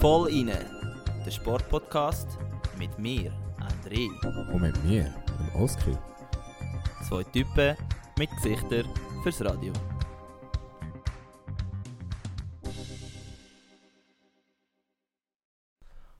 [0.00, 0.66] Voll inne,
[1.24, 2.28] der Sportpodcast
[2.78, 4.08] mit mir, André.
[4.52, 5.98] Und mit mir, dem Oskar.
[7.08, 7.76] Zwei Typen
[8.18, 8.86] mit Gesichtern
[9.22, 9.72] fürs Radio.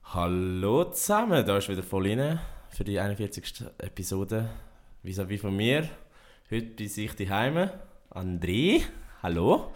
[0.03, 3.65] Hallo zusammen, da ist wieder voll inne für die 41.
[3.79, 4.49] Episode.
[5.07, 5.89] vis à von mir.
[6.51, 7.69] Heute bin ich daheim.
[8.09, 8.81] André,
[9.27, 9.73] hallo.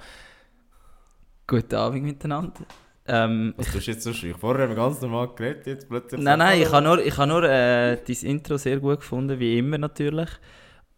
[1.45, 2.62] Guten Abend miteinander.
[3.05, 4.34] Ähm, Was tust du jetzt so schön?
[4.34, 6.21] Vorher haben wir ganz normal geredet, jetzt plötzlich...
[6.21, 9.58] Nein, nein, ich habe nur, ich habe nur äh, dein Intro sehr gut gefunden, wie
[9.58, 10.30] immer natürlich.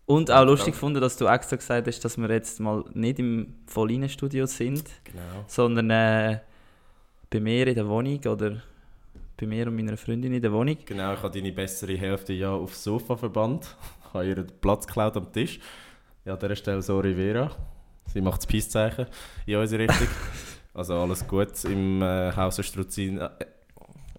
[0.05, 3.55] Und auch lustig gefunden, dass du extra gesagt hast, dass wir jetzt mal nicht im
[3.66, 5.46] Vollinen-Studio sind, genau.
[5.48, 6.40] sondern äh,
[7.32, 8.62] bei mir in der Wohnung oder
[9.35, 10.77] bei mir und meiner Freundin in der Wohnung.
[10.85, 13.76] Genau, ich habe deine bessere Hälfte ja aufs Sofa verbannt.
[14.05, 15.60] Ich habe ihr den Platz geklaut am Tisch.
[16.24, 17.49] Ja, an dieser Stelle sorry Vera.
[18.07, 19.07] Sie macht das Peace-Zeichen
[19.45, 20.07] in unsere Richtung.
[20.73, 23.20] also alles gut im äh, Haus Struzin.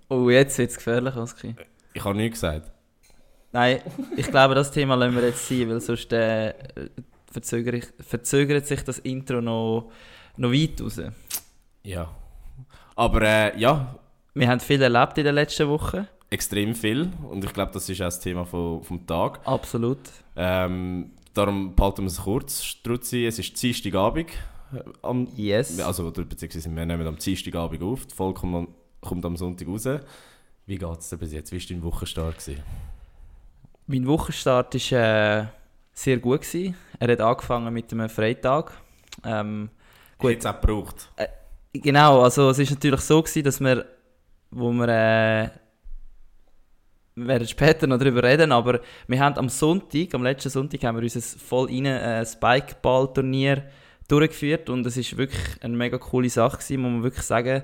[0.08, 1.54] Oh, jetzt wird es gefährlich, Oski.
[1.92, 2.70] Ich habe nichts gesagt.
[3.52, 3.80] Nein,
[4.16, 6.54] ich glaube, das Thema lassen wir jetzt sein, weil sonst äh,
[7.30, 9.90] verzögert, verzögert sich das Intro noch,
[10.36, 11.00] noch weit raus.
[11.84, 12.10] Ja.
[12.96, 13.94] Aber äh, ja,
[14.34, 16.08] wir haben viel erlebt in den letzten Wochen.
[16.30, 17.10] Extrem viel.
[17.30, 19.40] Und ich glaube, das ist auch das Thema vom, vom Tag.
[19.44, 20.00] Absolut.
[20.34, 23.26] Ähm, darum behalten wir es kurz, Struzzi.
[23.26, 24.30] Es ist Dienstagabend.
[25.02, 25.78] Am, yes.
[25.80, 28.06] Also, beziehungsweise wir nehmen am Dienstagabend auf.
[28.06, 28.68] Die Folge kommt,
[29.00, 29.88] kommt am Sonntag raus.
[30.66, 31.52] Wie geht es dir bis jetzt?
[31.52, 32.38] Wie war dein Wochenstart?
[32.38, 32.62] Gewesen?
[33.86, 35.46] Mein Wochenstart war äh,
[35.92, 36.42] sehr gut.
[36.42, 36.76] Gewesen.
[36.98, 38.72] Er hat angefangen mit einem Freitag.
[39.24, 39.68] Ähm,
[40.18, 40.32] gut.
[40.32, 41.10] Hat es auch gebraucht?
[41.16, 41.28] Äh,
[41.72, 43.84] genau, also es war natürlich so, gewesen, dass wir
[44.54, 45.50] wo wir, äh, wir
[47.16, 51.02] werden später noch darüber reden, aber wir haben am Sonntag, am letzten Sonntag, haben wir
[51.02, 53.64] unser voll rein äh, Spikeball-Turnier
[54.08, 57.62] durchgeführt und es ist wirklich eine mega coole Sache gewesen, muss man wirklich sagen.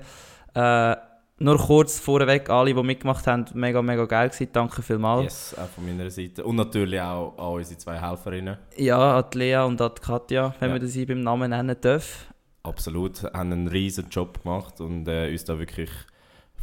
[0.53, 0.95] Äh,
[1.39, 4.49] nur kurz vorweg, alle, die mitgemacht haben, mega, mega geil gewesen.
[4.53, 5.23] Danke vielmals.
[5.23, 6.43] Yes, auch von meiner Seite.
[6.43, 8.57] Und natürlich auch an unsere zwei Helferinnen.
[8.77, 10.77] Ja, an Lea und an Katja, wenn ja.
[10.77, 12.27] man sie beim Namen nennen darf.
[12.63, 15.89] Absolut, haben einen riesen Job gemacht und äh, uns da wirklich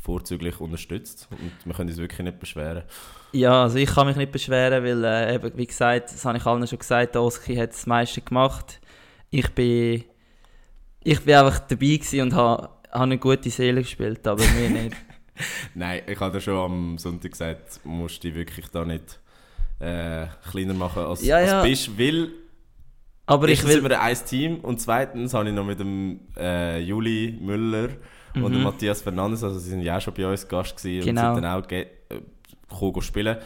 [0.08, 2.84] vorzüglich unterstützt und wir können uns wirklich nicht beschweren.
[3.32, 6.46] Ja, also ich kann mich nicht beschweren, weil äh, eben, wie gesagt, das habe ich
[6.46, 8.80] allen schon gesagt, Oski hat das meiste gemacht.
[9.28, 10.04] Ich bin,
[11.04, 14.96] ich bin einfach dabei und habe, habe eine gute Seele gespielt, aber mir nicht.
[15.74, 19.20] Nein, ich habe dir schon am Sonntag gesagt, du musst dich wirklich da nicht
[19.78, 21.60] äh, kleiner machen als, ja, ja.
[21.60, 22.30] als bist, weil
[23.26, 23.72] aber ich will...
[23.72, 27.90] sind wir ein Team und zweitens habe ich noch mit dem äh, Juli Müller
[28.38, 28.44] mhm.
[28.44, 31.28] und Matthias Fernandes, also sie sind ja auch schon bei uns Gast gewesen genau.
[31.28, 33.36] und sind dann auch äh, spielen,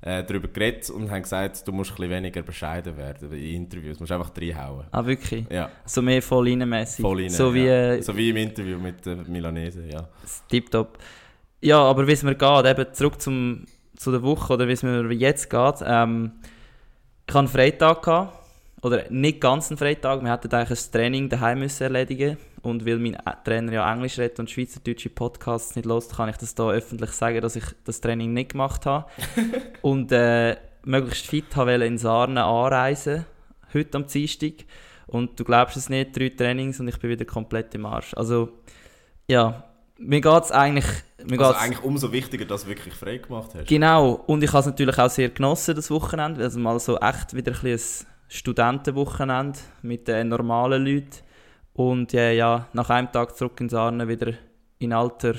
[0.00, 3.96] äh, darüber geredet und haben gesagt, du musst ein bisschen weniger bescheiden werden in Interviews,
[3.96, 4.84] du musst einfach reinhauen.
[4.90, 5.46] Ah, wirklich?
[5.50, 5.70] Ja.
[5.86, 7.02] So mehr voll reinmässig?
[7.02, 8.02] Voll rein, so, wie, ja.
[8.02, 10.08] so wie im Interview mit der Milanese, ja.
[10.48, 10.98] Tipptopp.
[11.60, 13.64] Ja, aber wie es mir geht, eben zurück zum,
[13.96, 15.76] zu der Woche oder wie es mir jetzt geht.
[15.86, 16.32] Ähm,
[17.26, 18.38] ich hatte einen Freitag, gehabt,
[18.82, 22.98] oder nicht ganz einen Freitag, wir hatten eigentlich ein Training daheim müssen erledigen und weil
[22.98, 27.10] mein Trainer ja Englisch redet und schweizerdeutsche Podcasts nicht los, kann ich das hier öffentlich
[27.10, 29.06] sagen, dass ich das Training nicht gemacht habe.
[29.82, 33.26] und äh, möglichst fit habe in Sarnen anreisen,
[33.74, 34.64] heute am Dienstag.
[35.06, 38.14] Und du glaubst es nicht, drei Trainings und ich bin wieder komplett im Arsch.
[38.14, 38.48] Also,
[39.28, 39.64] ja,
[39.98, 40.86] mir geht es eigentlich...
[41.22, 43.68] Mir also eigentlich umso wichtiger, dass du wirklich frei gemacht hast.
[43.68, 47.34] Genau, und ich habe es natürlich auch sehr genossen, das Wochenende, also mal so echt
[47.34, 47.80] wieder ein, ein
[48.28, 51.23] Studentenwochenende mit den normalen Leuten.
[51.74, 54.32] Und ja, ja, nach einem Tag zurück ins Arne wieder
[54.78, 55.34] in alter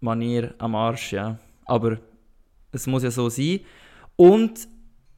[0.00, 1.38] Manier am Arsch, ja.
[1.66, 1.98] Aber
[2.72, 3.60] es muss ja so sein.
[4.16, 4.68] Und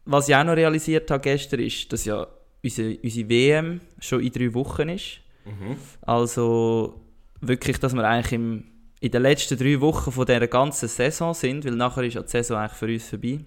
[0.05, 2.27] was ich auch noch realisiert habe gestern, ist, dass ja
[2.63, 5.21] unsere, unsere WM schon in drei Wochen ist.
[5.45, 5.77] Mhm.
[6.03, 7.01] Also
[7.41, 8.65] wirklich, dass wir eigentlich im,
[9.01, 12.29] in den letzten drei Wochen von dieser ganzen Saison sind, weil nachher ist ja die
[12.29, 13.41] Saison eigentlich für uns vorbei.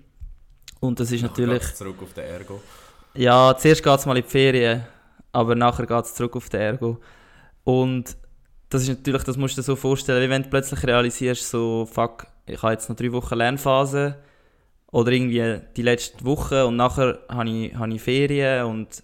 [0.80, 1.74] Und das ist nachher natürlich...
[1.74, 2.62] zurück auf den Ergo.
[3.16, 4.84] Ja, zuerst geht es mal in die Ferien
[5.34, 7.00] aber nachher geht es zurück auf den Ergo.
[7.64, 8.16] Und
[8.70, 12.28] das ist natürlich, das musst du dir so vorstellen, wenn du plötzlich realisierst, so, fuck,
[12.46, 14.16] ich habe jetzt noch drei Wochen Lernphase
[14.92, 19.04] oder irgendwie die letzte Woche und nachher habe ich, habe ich Ferien und,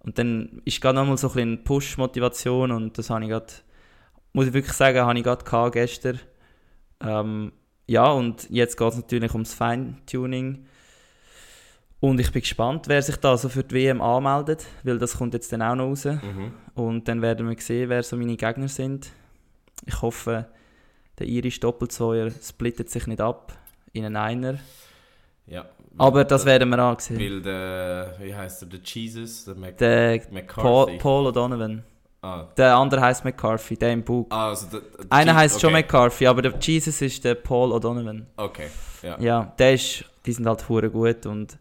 [0.00, 3.52] und dann ist gerade nochmal so ein bisschen Push-Motivation und das habe ich gerade,
[4.32, 6.20] muss ich wirklich sagen, habe ich gerade gestern.
[7.00, 7.52] Ähm,
[7.86, 10.66] ja, und jetzt geht es natürlich ums Feintuning
[12.00, 15.34] und ich bin gespannt, wer sich da so für die WM anmeldet, weil das kommt
[15.34, 16.04] jetzt dann auch noch raus.
[16.04, 16.52] Mhm.
[16.74, 19.10] Und dann werden wir sehen, wer so meine Gegner sind.
[19.86, 20.46] Ich hoffe,
[21.18, 23.52] der Irisch Doppelzweier splittet sich nicht ab
[23.92, 24.54] in einen Einer.
[25.46, 25.64] Ja,
[25.96, 27.18] Aber das werden wir ansehen.
[27.18, 30.98] Weil der, wie heißt er, der Jesus, der Mac Der Paul, McCarthy.
[30.98, 31.82] Paul O'Donovan.
[32.20, 34.26] Ah, Der andere heißt McCarthy, der im Bug.
[34.30, 35.82] ah, also der, der Einer heißt schon okay.
[35.82, 38.24] McCarthy, aber der Jesus ist der Paul O'Donovan.
[38.36, 38.66] Okay,
[39.02, 39.18] ja.
[39.20, 41.56] Ja, der ist, die sind halt hure gut und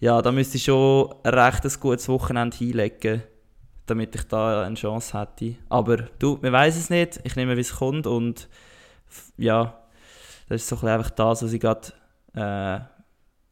[0.00, 3.22] ja, da müsste ich schon ein recht gutes Wochenende hinlegen,
[3.86, 5.56] damit ich da eine Chance hätte.
[5.68, 8.48] Aber du, wir weiß es nicht, ich nehme wie es kommt und
[9.36, 9.78] ja,
[10.48, 11.88] das ist so ein einfach das, was ich gerade
[12.34, 12.80] äh,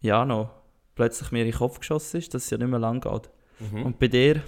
[0.06, 0.50] ja noch
[0.94, 3.30] plötzlich mir in den Kopf geschossen ist, dass es ja nicht mehr lang geht.
[3.60, 3.84] Mhm.
[3.86, 4.42] Und bei dir,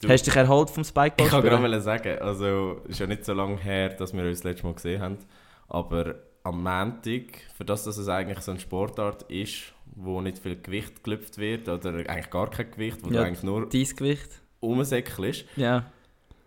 [0.00, 1.26] Du- hast du dich erholt vom Spikeball?
[1.26, 4.24] Ich kann gerade mal sagen, also es ist ja nicht so lange her, dass wir
[4.24, 5.18] uns das letzte Mal gesehen haben,
[5.68, 10.60] aber am Montag, für das, dass es eigentlich so eine Sportart ist, wo nicht viel
[10.60, 13.20] Gewicht gelüpft wird, oder eigentlich gar kein Gewicht, wo Ja.
[13.20, 14.40] du eigentlich nur Dein Gewicht?
[14.62, 15.84] rumsäckelst, Ja,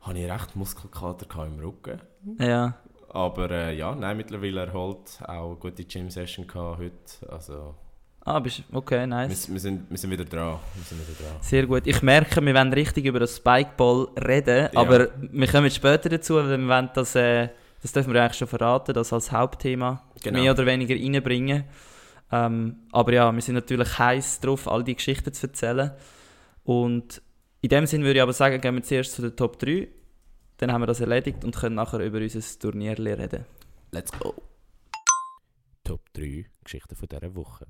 [0.01, 2.00] habe ich recht Muskelkater im Rücken.
[2.39, 2.75] ja.
[3.09, 6.92] Aber äh, ja, nein, mittlerweile erholt, auch eine gute Gym-Session heute,
[7.31, 7.75] also
[8.27, 9.50] Ah, bist, okay, wir, nice.
[9.53, 11.38] wir, sind, wir sind wieder dran, wir sind wieder dran.
[11.41, 11.86] Sehr gut.
[11.86, 14.80] Ich merke, wir wollen richtig über das Spikeball reden, Ja.
[14.81, 17.50] aber wir kommen später dazu, weil wir wollen das, äh,
[17.81, 20.41] das dürfen wir eigentlich schon verraten, das als Hauptthema Genau.
[20.41, 21.63] mehr oder weniger reinbringen.
[22.31, 25.92] Ähm, aber ja, wir sind natürlich heiß drauf, all die Geschichten zu erzählen.
[26.63, 27.22] Und
[27.62, 29.88] in dem Sinn würde ich aber sagen, gehen wir zuerst zu den Top 3,
[30.57, 33.45] dann haben wir das erledigt und können nachher über unser Turnier reden.
[33.92, 34.33] Let's go.
[35.83, 37.68] Top 3 Geschichten von dieser Woche.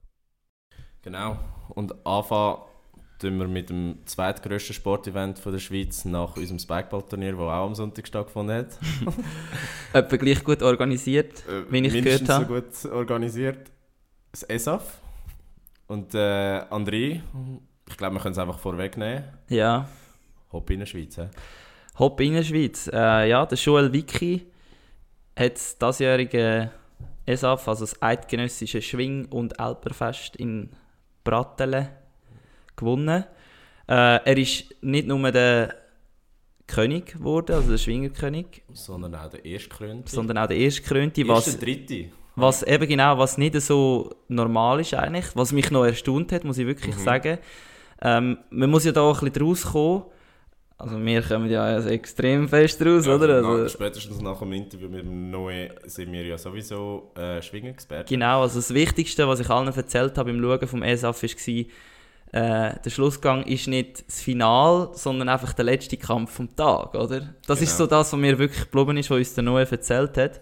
[1.01, 1.37] Genau.
[1.69, 2.61] Und anfangen
[3.19, 7.75] tun wir mit dem zweitgrößten Sportevent von der Schweiz nach unserem Spikeball-Turnier, das auch am
[7.75, 8.79] Sonntag stattgefunden hat.
[9.93, 11.43] Etwa gleich gut organisiert.
[11.47, 13.71] Äh, Wie ich mindestens gehört so gut organisiert.
[14.35, 14.99] Das ESAF.
[15.87, 16.17] Und äh,
[16.69, 17.21] André,
[17.87, 19.23] ich glaube, wir können es einfach vorwegnehmen.
[19.47, 19.87] Ja.
[20.51, 21.15] Hopp in der Schweiz.
[21.15, 21.27] He?
[21.97, 22.89] Hopp in der Schweiz.
[22.91, 24.45] Äh, ja, der Joel Wiki
[25.39, 26.69] hat das diesjährige
[27.25, 30.69] ESAF, also das Eidgenössische Schwing- und Alperfest in
[31.23, 31.87] Brattelen,
[32.75, 33.23] gewonnen.
[33.87, 35.75] Äh, er ist nicht nur der
[36.67, 40.11] König geworden, also der Schwingerkönig, Sondern auch der Erstkrönte.
[40.11, 42.09] sondern auch der Erstkrönte, was, dritte.
[42.35, 46.57] Was eben genau, was nicht so normal ist eigentlich, was mich noch erstaunt hat, muss
[46.57, 47.01] ich wirklich Mhm.
[47.03, 47.37] sagen.
[48.01, 50.03] Ähm, man muss ja da auch ein bisschen draus kommen.
[50.77, 53.35] Also wir kommen ja also extrem fest raus, Ja, oder?
[53.37, 58.07] Also, spätestens nach dem Interview mit dem Noe sind wir ja sowieso äh, Schwingenexperten.
[58.09, 61.29] Genau, also das Wichtigste, was ich allen erzählt habe beim Schauen vom ESAF, war,
[62.33, 67.33] äh, der Schlussgang ist nicht das Final, sondern einfach der letzte Kampf vom Tag, oder?
[67.47, 67.77] Das ist Genau.
[67.77, 70.41] so das, was mir wirklich geblieben ist, was uns der Noe erzählt hat.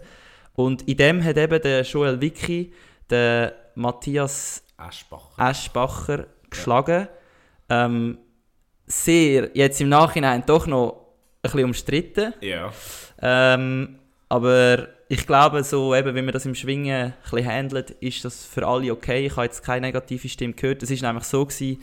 [0.54, 2.72] Und in dem hat eben der Joel Wicki
[3.10, 5.50] den Matthias Aschbacher.
[5.50, 7.08] Eschbacher geschlagen.
[7.68, 8.18] Ähm,
[8.86, 12.34] sehr, jetzt im Nachhinein doch noch ein bisschen umstritten.
[12.40, 12.72] Ja.
[13.20, 13.98] Ähm,
[14.28, 18.44] aber ich glaube, so eben, wenn man das im Schwingen ein bisschen handelt, ist das
[18.44, 19.26] für alle okay.
[19.26, 20.82] Ich habe jetzt keine negative Stimme gehört.
[20.82, 21.82] Es war nämlich so, gewesen,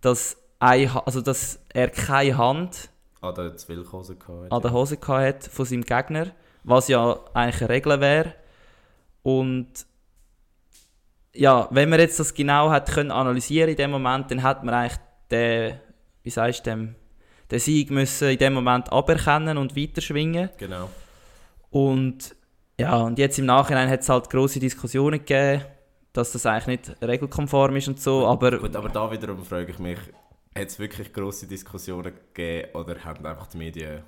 [0.00, 2.88] dass, eine, Ha- also dass er keine Hand
[3.22, 4.16] der Zwillhose
[4.50, 6.28] an der Hose hatte von seinem Gegner,
[6.64, 8.34] was ja eigentlich eine Regel wäre.
[9.22, 9.86] Und
[11.34, 14.74] ja, wenn man jetzt das genau hat können analysieren in dem Moment, dann hat man
[14.74, 14.98] eigentlich
[15.30, 15.78] den,
[16.22, 16.94] wie sagst du, dem,
[17.50, 20.50] den Sieg müssen in dem Moment aberkennen und weiterschwingen.
[20.58, 20.90] Genau.
[21.70, 22.34] Und
[22.80, 25.64] ja, und jetzt im Nachhinein hat es halt grosse Diskussionen gegeben,
[26.12, 29.78] dass das eigentlich nicht regelkonform ist und so, aber Gut, aber da wiederum frage ich
[29.78, 29.98] mich,
[30.56, 34.02] hat es wirklich grosse Diskussionen gegeben oder haben einfach die Medien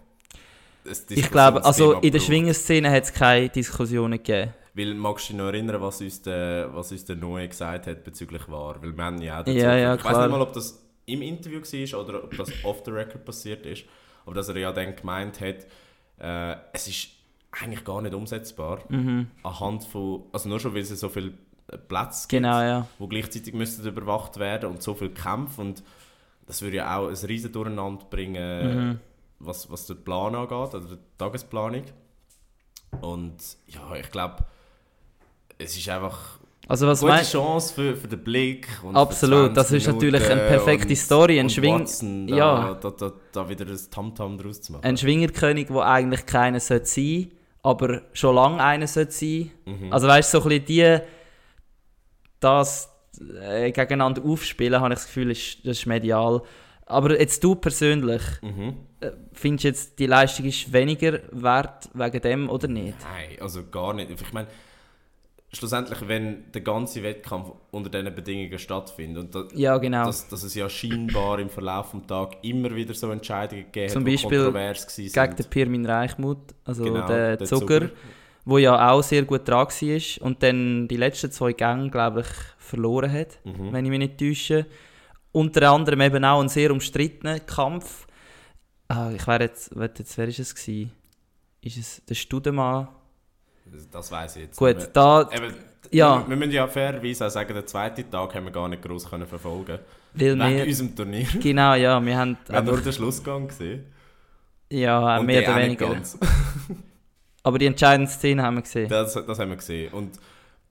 [1.09, 2.21] ich glaube, also in der?
[2.21, 4.53] Schwingerszene hat es keine Diskussionen gegeben.
[4.75, 8.05] Weil, magst du dich noch erinnern, was uns der, was uns der Noe gesagt hat
[8.05, 8.81] bezüglich war?
[8.83, 11.23] Weil wir haben ja auch dazu- Ja, ja, Ich weiß nicht mal, ob das im
[11.23, 13.85] Interview war oder ob das off the record passiert ist.
[14.25, 15.67] Aber dass er ja dann gemeint hat,
[16.19, 17.09] äh, es ist
[17.51, 18.79] eigentlich gar nicht umsetzbar.
[18.89, 19.27] Mhm.
[19.43, 21.33] Anhand von, also nur schon, weil es so viele
[21.73, 22.87] äh, Plätze gibt, Genau, ja.
[22.99, 25.83] wo gleichzeitig müssten überwacht werden und so viele Kämpfe und
[26.47, 29.01] das würde ja auch ein riesen Durcheinander bringen, Mhm.
[29.41, 31.83] Was, was den Plan angeht, oder die Tagesplanung.
[33.01, 34.45] Und ja, ich glaube,
[35.59, 38.69] es ist einfach Also was eine gute Chance für, für den Blick.
[38.93, 42.75] Absolut, für 20 das ist natürlich eine Minuten perfekte Story, ein Schwing- Watson, da, ja.
[42.75, 44.85] da, da, da wieder ein Tamtam draus zu machen.
[44.85, 47.31] ein Schwingerkönig, der eigentlich keiner sollte sein
[47.63, 49.51] aber schon lange einer sollte sein.
[49.67, 49.93] Mhm.
[49.93, 50.99] Also weißt du, so ein bisschen die,
[52.41, 52.89] das
[53.43, 56.43] äh, gegeneinander aufspielen, habe ich das Gefühl, ist, das ist medial.
[56.87, 58.77] Aber jetzt du persönlich, Mhm.
[59.33, 62.95] Findest du jetzt, die Leistung ist weniger wert wegen dem oder nicht?
[63.01, 64.11] Nein, also gar nicht.
[64.11, 64.49] Ich meine,
[65.53, 70.05] schlussendlich, wenn der ganze Wettkampf unter diesen Bedingungen stattfindet und da, Ja, genau.
[70.07, 74.03] dass, dass es ja scheinbar im Verlauf des Tages immer wieder so Entscheidungen gegeben Zum
[74.03, 74.97] hat, die Beispiel kontrovers.
[74.97, 77.91] Gegen den Pirmin Reichmuth, also Genau, den der Zucker,
[78.45, 80.27] wo ja auch sehr gut dran war.
[80.27, 82.27] Und dann die letzten zwei Gänge, glaube ich,
[82.59, 83.73] verloren hat, Mhm.
[83.73, 84.67] wenn ich mich nicht täusche.
[85.33, 88.07] Unter anderem eben auch ein sehr umstrittener Kampf.
[88.91, 90.91] Ah, ich wäre jetzt, jetzt, wer ist es gewesen?
[91.63, 92.89] Ist es der Studemann?
[93.93, 94.91] Das weiß ich jetzt Gut, nicht.
[94.93, 95.29] da.
[95.33, 95.55] Eben,
[95.93, 98.83] ja, wir, wir müssen ja fairerweise auch sagen, den zweiten Tag haben wir gar nicht
[98.83, 99.79] groß können verfolgen
[100.13, 101.27] weil Wegen wir, unserem Turnier.
[101.41, 103.85] genau, ja, wir haben Wir haben nur den Schlussgang gesehen.
[104.71, 105.97] ja, Und mehr oder weniger.
[107.45, 108.89] Aber die entscheidende Szene haben wir gesehen.
[108.89, 109.93] Das, das haben wir gesehen.
[109.93, 110.19] Und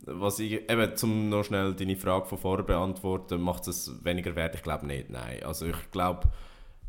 [0.02, 4.56] was ich, eben, zum noch schnell deine Frage von vorher beantworten, macht es weniger wert?
[4.56, 5.42] Ich glaube nicht, nein.
[5.44, 6.28] Also ich glaube,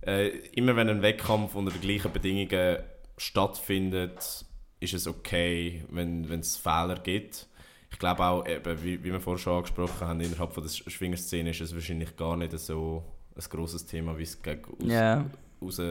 [0.02, 2.78] äh, immer wenn ein Wettkampf unter den gleichen Bedingungen
[3.16, 4.44] stattfindet,
[4.80, 7.46] ist es okay, wenn wenn es Fehler gibt.
[7.92, 11.50] Ich glaube auch, eben, wie, wie wir vorher schon angesprochen haben, innerhalb von der Schwingerszene
[11.50, 13.04] ist es wahrscheinlich gar nicht so
[13.34, 15.26] ein grosses Thema, wie es gegen aus, Ja,
[15.60, 15.82] raus,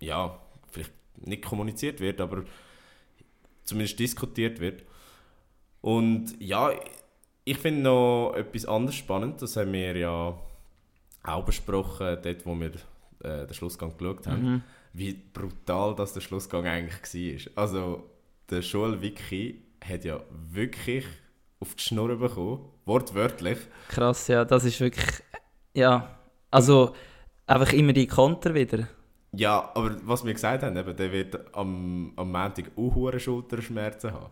[0.00, 0.38] ja,
[0.70, 2.44] vielleicht nicht kommuniziert wird, aber
[3.64, 4.84] zumindest diskutiert wird.
[5.80, 6.70] Und ja,
[7.44, 10.38] ich finde noch etwas anderes spannend, das haben wir ja
[11.22, 12.72] auch besprochen, dort wo wir
[13.26, 14.62] äh, den Schlussgang geschaut haben, mhm.
[14.92, 17.64] wie brutal das der Schlussgang eigentlich war.
[17.64, 18.10] Also
[18.50, 21.04] der Vicky hat ja wirklich
[21.60, 23.58] auf die Schnur bekommen, wortwörtlich.
[23.88, 25.22] krass, ja, das ist wirklich,
[25.74, 26.16] ja,
[26.50, 26.94] also
[27.46, 28.88] einfach immer die Konter wieder.
[29.32, 34.12] Ja, aber was wir gesagt haben, eben, der wird am, am Montag auch hohe Schulterschmerzen
[34.12, 34.30] haben.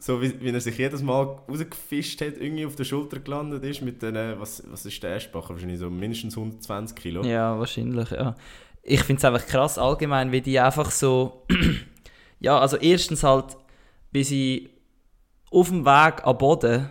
[0.00, 3.82] So wie, wie er sich jedes Mal rausgefischt hat, irgendwie auf der Schulter gelandet ist
[3.82, 5.50] mit den, äh, was, was ist der Eschbacher?
[5.50, 7.24] Wahrscheinlich so mindestens 120 Kilo.
[7.24, 8.34] Ja, wahrscheinlich, ja.
[8.82, 11.44] Ich finde es einfach krass allgemein, wie die einfach so.
[12.40, 13.56] ja, also erstens halt,
[14.12, 14.70] wie sie
[15.50, 16.88] auf dem Weg am Boden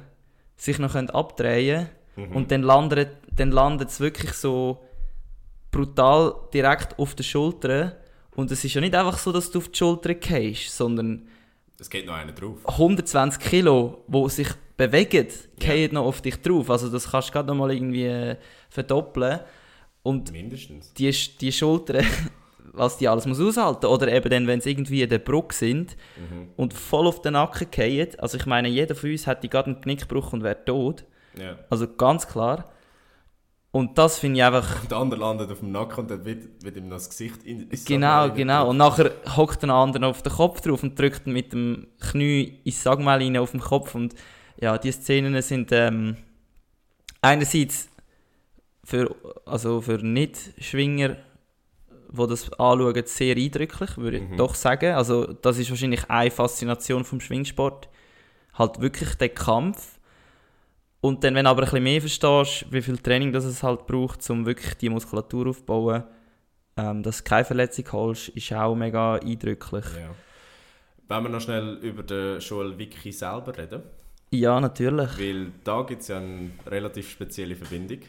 [0.57, 2.35] sich noch können abdrehen Mhm.
[2.35, 4.83] und dann landet dann landet es wirklich so
[5.71, 7.97] brutal direkt auf der Schulter.
[8.35, 11.27] Und es ist ja nicht einfach so, dass du auf die Schulter gehst, sondern
[11.79, 12.59] Es geht noch einer drauf.
[12.65, 15.27] 120 Kilo, die sich bewegen,
[15.61, 15.67] Ja.
[15.67, 16.69] fallen noch auf dich drauf.
[16.69, 18.35] Also das kannst du gerade noch mal irgendwie äh,
[18.69, 19.39] verdoppeln.
[20.03, 20.93] Und Mindestens.
[20.93, 22.05] die, die Schultern,
[22.73, 25.95] was die alles muss aushalten Oder eben dann, wenn sie irgendwie in der Brücke sind
[26.17, 26.49] Mhm.
[26.55, 28.07] und voll auf den Nacken fallen.
[28.19, 31.03] Also ich meine, jeder von uns hätte gerade einen Knickbruch und wäre tot.
[31.37, 31.57] Ja.
[31.69, 32.71] Also ganz klar.
[33.71, 34.81] Und das finde ich einfach...
[34.81, 37.69] Und der andere landet auf dem Nacken und dann wird, wird ihm das Gesicht in
[37.69, 38.69] ins Genau, genau.
[38.69, 42.59] Und nachher hockt der andere auf den Kopf drauf und drückt ihn mit dem Knie
[42.63, 43.93] ins Sagmehl rein auf den Kopf.
[43.93, 44.15] Und
[44.59, 46.15] ja, die Szenen sind ähm,
[47.21, 47.89] einerseits
[48.83, 49.13] für,
[49.45, 51.17] also für Nicht-Schwinger,
[52.09, 54.37] die das anschauen, sehr eindrücklich, würde ich Mhm.
[54.37, 54.95] doch sagen.
[54.95, 57.89] Also das ist wahrscheinlich eine Faszination vom Schwingsport.
[58.53, 59.96] Halt wirklich der Kampf.
[61.01, 63.85] Und dann, wenn du aber ein bisschen mehr verstehst, wie viel Training das es halt
[63.85, 66.03] braucht, um wirklich die Muskulatur aufzubauen,
[66.75, 69.85] ähm, dass du keine Verletzung holst, ist auch mega eindrücklich.
[69.95, 70.09] Ja.
[71.07, 73.81] Wenn wir noch schnell über den Joel Vicky selber reden.
[74.31, 75.17] Ja, natürlich.
[75.17, 77.99] Weil da gibt es ja eine relativ spezielle Verbindung.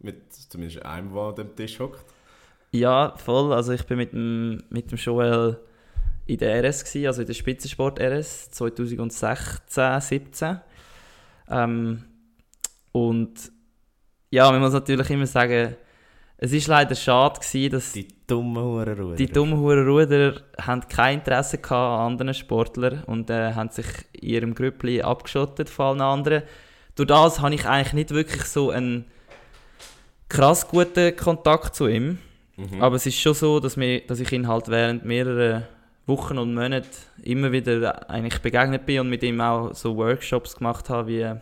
[0.00, 2.04] Mit zumindest einem, der an dem Tisch hockt.
[2.72, 3.52] Ja, voll.
[3.52, 5.60] Also ich bin mit dem, mit dem Joel
[6.26, 10.60] in der RS, gewesen, also in der Spitzensport RS 2016, 17.
[11.48, 12.04] Ähm,
[12.92, 13.52] und
[14.30, 15.76] ja, man muss natürlich immer sagen,
[16.42, 19.16] es ist leider schade gewesen, dass Die dummen Hurenruder.
[19.16, 24.54] die dummen Hurenruder haben kein Interesse an anderen Sportlern und äh, haben sich in ihrem
[24.54, 26.42] Grüppli abgeschottet von allen anderen.
[26.94, 29.04] Durch das habe ich eigentlich nicht wirklich so einen
[30.28, 32.18] krass guten Kontakt zu ihm.
[32.56, 32.80] Mhm.
[32.80, 35.68] Aber es ist schon so, dass, wir, dass ich ihn halt während mehrerer
[36.06, 36.88] Wochen und Monate
[37.22, 41.34] immer wieder eigentlich begegnet bin und mit ihm auch so Workshops gemacht habe, wie,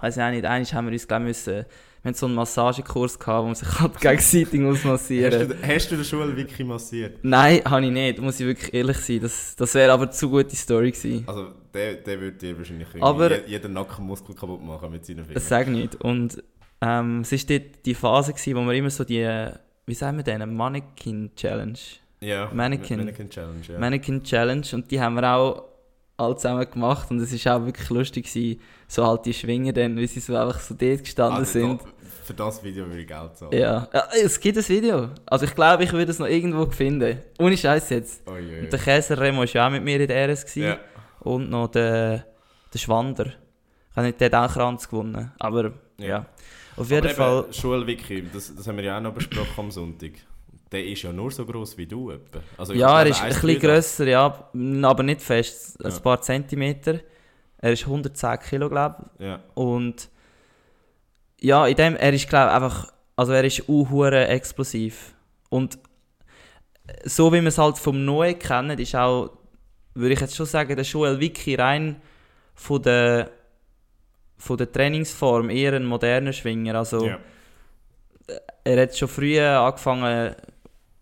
[0.00, 1.64] weiß ich auch nicht, eigentlich haben wir uns glaube müssen,
[2.02, 5.48] wir haben so einen Massagekurs gehabt, wo man sich halt gegenseitig muss hast, massieren.
[5.48, 7.18] du, hast du den Joel Vicky massiert?
[7.22, 9.20] Nein, habe ich nicht, muss ich wirklich ehrlich sein.
[9.20, 11.24] Das, das wäre aber zu gute Story gewesen.
[11.26, 15.34] Also, der, der würde dir wahrscheinlich Aber- je- jeden Nackenmuskel kaputt machen mit seinen Fingern.
[15.34, 15.94] Das sage ich nicht.
[15.96, 16.42] Und
[16.80, 19.48] ähm, es war dort die Phase, gewesen, wo wir immer so die,
[19.86, 21.78] wie sagen wir denn, Mannequin Challenge.
[22.20, 22.98] ja, Mannequin.
[22.98, 23.78] Mannequin Challenge, ja.
[23.80, 25.64] Mannequin Challenge und die haben wir auch
[26.16, 29.96] alle zusammen gemacht und es war auch wirklich lustig, gewesen, so halt die Schwinger dann,
[29.96, 31.80] wie sie so einfach so dort gestanden Also, sind.
[32.24, 33.52] Für das Video würde ich Geld zahlen.
[33.52, 33.88] Ja.
[33.92, 35.10] ja, es gibt ein Video.
[35.26, 37.20] Also ich glaube, ich würde es noch irgendwo finden.
[37.38, 38.28] Ohne Scheiß jetzt.
[38.28, 38.60] Ui.
[38.60, 40.54] Und der Käser Remo war ja auch mit mir in der RS.
[40.56, 40.78] Ja.
[41.20, 42.24] Und noch der,
[42.72, 43.26] der Schwander.
[43.26, 45.32] Ich habe nicht den auch Kranz gewonnen.
[45.38, 46.06] Aber ja.
[46.06, 46.26] Ja.
[46.76, 47.86] Auf jeden Aber Fall.
[47.86, 50.12] Vicky, das, das haben wir ja auch noch besprochen am Sonntag.
[50.72, 52.10] Der ist ja nur so gross wie du.
[52.10, 52.40] Etwa.
[52.58, 53.40] Also, Ja, er ist ein 1,83.
[53.46, 54.50] bisschen grösser, ja,
[54.82, 55.82] aber nicht fest.
[55.84, 55.98] Ein Ja.
[56.00, 57.00] paar Zentimeter.
[57.58, 59.24] Er ist 110 Kilo, glaube ich.
[59.26, 59.40] Ja.
[59.54, 60.08] Und
[61.40, 65.14] ja, in dem, er ist glaube einfach, also er ist unhure explosiv.
[65.48, 65.78] Und
[67.04, 69.30] so wie wir es halt vom Noe kennen, ist auch,
[69.94, 72.00] würde ich jetzt schon sagen, der Joel Vicky rein
[72.54, 73.30] von der,
[74.36, 76.74] von der Trainingsform eher ein moderner Schwinger.
[76.74, 77.18] Also Ja.
[78.64, 80.34] er hat schon früh angefangen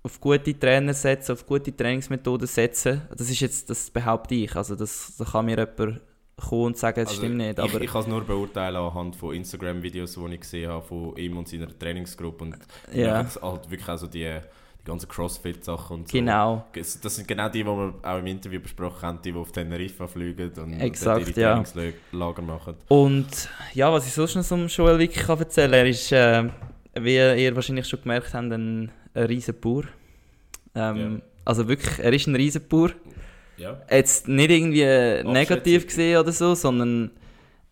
[0.05, 3.03] auf gute Trainer setzen, auf gute Trainingsmethoden setzen.
[3.17, 4.55] Das ist jetzt, das behaupte ich.
[4.55, 6.01] Also das, da kann mir jemand
[6.37, 7.59] kommen und sagen, das Also, stimmt nicht.
[7.59, 11.17] ich, Aber ich kann es nur beurteilen anhand von Instagram-Videos, die ich gesehen habe von
[11.17, 12.45] ihm und seiner Trainingsgruppe.
[12.45, 12.59] Und
[12.93, 13.27] Ja.
[13.41, 14.39] halt wirklich auch so die,
[14.81, 16.19] die ganzen Crossfit-Sachen und so.
[16.19, 16.67] genau.
[16.75, 20.07] Das sind genau die, die wir auch im Interview besprochen haben, die, die auf Teneriffa
[20.07, 21.63] fliegen und Exakt, ihre ja.
[21.65, 22.75] Trainingslager machen.
[22.89, 26.51] Und ja, was ich sonst noch zum Joel kann erzählen kann, er ist, äh,
[27.01, 29.85] wie ihr wahrscheinlich schon gemerkt habt, ein, ein riesen Bauer.
[30.75, 32.91] Ähm, Also wirklich, er ist ein riesen Bauer.
[33.57, 33.81] Ja.
[33.91, 37.11] Jetzt nicht irgendwie äh, negativ gesehen oder so, sondern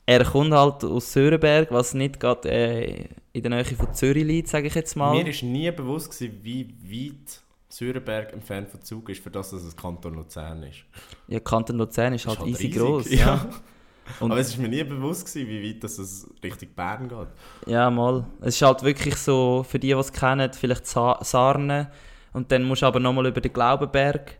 [0.07, 4.49] er kommt halt aus Sörenberg, was nicht gerade äh, in der Nähe von Zürich liegt,
[4.49, 5.13] sage ich jetzt mal.
[5.15, 9.63] Mir war nie bewusst, gewesen, wie weit Sürenberg entfernt von Zug ist, für das, dass
[9.63, 10.85] es Kanton Luzern ist.
[11.29, 13.11] Ja, Kanton Luzern ist Das halt easy riesig, groß.
[13.11, 13.49] Ja.
[14.07, 14.25] Ja.
[14.25, 17.29] Und- Aber es ist mir nie bewusst, gewesen, wie weit das es Richtung Bern geht.
[17.67, 18.27] Ja, mal.
[18.41, 21.91] Es ist halt wirklich so, für die, die es kennen, vielleicht Sa Sarne.
[22.33, 24.39] Und dann musst du aber nochmal über den Glaubenberg.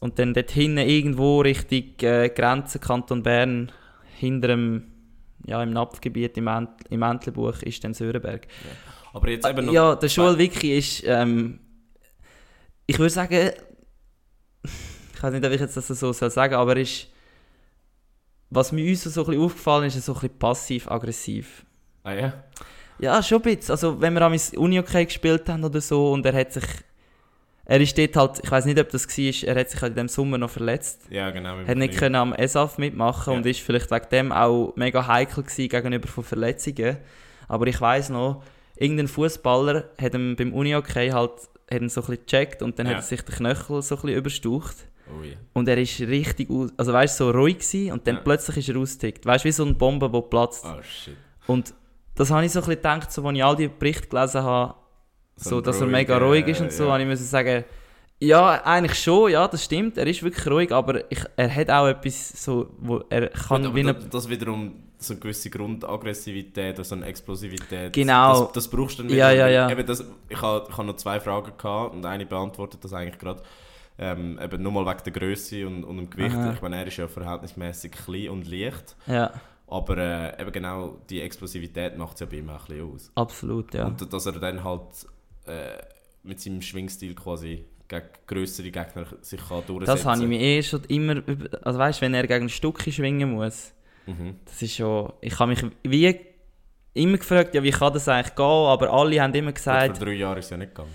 [0.00, 3.70] Und dann dort hinten irgendwo Richtung äh, Grenze Kanton Bern,
[4.16, 4.84] hinter dem,
[5.46, 8.46] ja, im Napfgebiet, im, Ent im Entlebuch, ist dann Sörenberg.
[9.12, 9.72] Aber jetzt eben noch...
[9.72, 11.60] Ja, der Joel Wiki ist, ähm,
[12.86, 13.50] ich würde sagen,
[15.14, 17.08] ich weiß nicht, ob ich jetzt das so soll sagen, aber er ist,
[18.50, 21.64] was mir uns so ein bisschen aufgefallen ist, ist er so ein bisschen passiv-aggressiv.
[22.02, 22.32] Ah ja?
[22.98, 23.70] Ja, schon ein bisschen.
[23.72, 26.64] Also, wenn wir am Uni-Okay gespielt haben oder so und er hat sich.
[27.64, 29.96] Er ist dort halt, ich weiß nicht, ob das war, er hat sich halt in
[29.96, 31.02] dem Sommer noch verletzt.
[31.08, 31.56] Ja, genau.
[31.56, 33.38] mit Hat nicht können am ESAF mitmachen Ja.
[33.38, 36.96] und ist vielleicht wegen dem auch mega heikel gewesen gegenüber von Verletzungen.
[37.46, 38.42] Aber ich weiß noch,
[38.74, 41.30] irgendein Fußballer hat ihm beim Uni-Okay halt
[41.70, 42.94] hat ihn so ein bisschen gecheckt und dann Ja.
[42.94, 44.76] hat er sich den Knöchel so ein bisschen überstaucht.
[45.18, 45.34] Oh ja.
[45.52, 48.20] Und er ist richtig, also weißt so ruhig gewesen und dann Ja.
[48.22, 49.26] plötzlich ist er ausgetickt.
[49.26, 50.64] Weißt du, wie so eine Bombe, die platzt.
[50.64, 51.16] Oh shit.
[51.46, 51.74] Und
[52.14, 54.74] das habe ich so ein bisschen gedacht, so, als ich all die Berichte gelesen habe,
[55.36, 56.92] so, ein dass er ruhiger, mega ruhig ist und so, ja.
[56.92, 57.64] habe ich müssen sagen,
[58.22, 61.86] ja, eigentlich schon, ja, das stimmt, er ist wirklich ruhig, aber ich, er hat auch
[61.86, 66.84] etwas, so, wo er kann Gut, aber das, das wiederum so eine gewisse Grundaggressivität oder
[66.84, 67.92] so eine Explosivität.
[67.94, 68.44] Genau.
[68.44, 69.50] Das, das brauchst du dann Ja, ja, wieder.
[69.50, 69.70] ja.
[69.70, 73.42] Eben das, ich hab noch zwei Fragen gehabt und eine beantwortet das eigentlich gerade.
[74.02, 76.34] Ähm, eben nur mal wegen der Größe und, und dem Gewicht.
[76.34, 76.52] Aha.
[76.54, 78.96] Ich meine, er ist ja verhältnismäßig klein und leicht.
[79.06, 79.30] ja,
[79.66, 83.12] Aber äh, eben genau die Explosivität macht es ja bei ihm auch ein bisschen aus.
[83.14, 83.86] absolut, ja.
[83.86, 85.06] Und dass er dann halt
[85.46, 85.82] äh,
[86.22, 90.62] mit seinem Schwingstil quasi gegen größere Gegner sich kann durchsetzen Das habe ich mir eh
[90.62, 91.22] schon immer,
[91.62, 93.74] also weißt, wenn er gegen ein Stückchen schwingen muss,
[94.06, 94.36] Mhm.
[94.46, 96.18] das ist schon, ich habe mich wie
[96.94, 100.06] immer gefragt, ja, wie kann das eigentlich gehen, aber alle haben immer Gut, gesagt, vor
[100.06, 100.94] drei Jahren ist es ja nicht gegangen.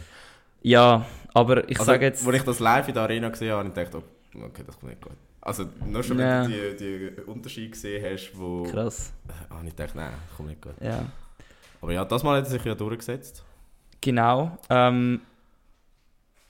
[0.64, 1.06] ja,
[1.36, 3.74] aber ich also, sage jetzt, Als ich das live in der Arena gesehen habe, ich
[3.76, 5.14] gedacht, oh, okay, das kommt nicht gut.
[5.42, 6.44] Also nur schon, wenn Ja.
[6.44, 8.64] du die, die Unterschiede gesehen hast, wo...
[8.64, 9.14] krass,
[9.52, 10.74] habe ich gedacht, nein, das kommt nicht gut.
[10.82, 11.06] ja.
[11.82, 13.44] Aber ja, das Mal hat er sich ja durchgesetzt.
[14.02, 14.58] Genau.
[14.72, 15.22] Ähm,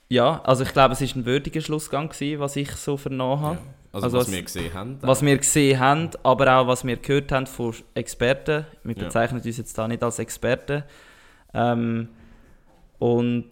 [0.08, 3.54] ja, also ich glaube, es war ein würdiger Schlussgang, gewesen, was ich so vernommen habe.
[3.56, 3.62] Ja.
[3.92, 4.98] Also, Also was es- wir gesehen haben.
[5.02, 8.66] Was wir gesehen haben, aber auch was wir gehört haben von Experten.
[8.84, 9.04] Wir Ja.
[9.04, 10.84] bezeichnen uns jetzt da nicht als Experten.
[11.54, 12.08] Ähm,
[12.98, 13.50] und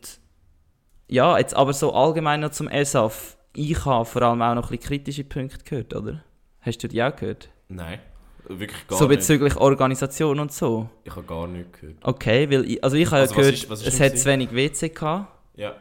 [1.08, 3.36] ja, jetzt aber so allgemein noch zum ESAF.
[3.54, 6.24] Ich habe vor allem auch noch ein bisschen kritische Punkte gehört, oder?
[6.60, 7.48] Hast du die auch gehört?
[7.68, 8.00] Nein,
[8.48, 9.18] wirklich gar so nicht.
[9.18, 10.88] bezüglich Organisation und so.
[11.04, 11.98] Ich habe gar nichts gehört.
[12.02, 14.52] Okay, weil ich, also ich habe Also ja gehört, ist- ist es hat zu wenig
[14.52, 15.30] WC gehabt.
[15.56, 15.74] Ja.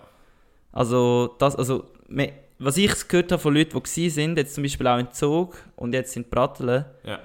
[0.71, 1.85] Also, das, also
[2.59, 5.93] was ich gehört habe von Leuten, die sind, jetzt zum Beispiel auch in Zug und
[5.93, 7.19] jetzt in Pratteln, Ja.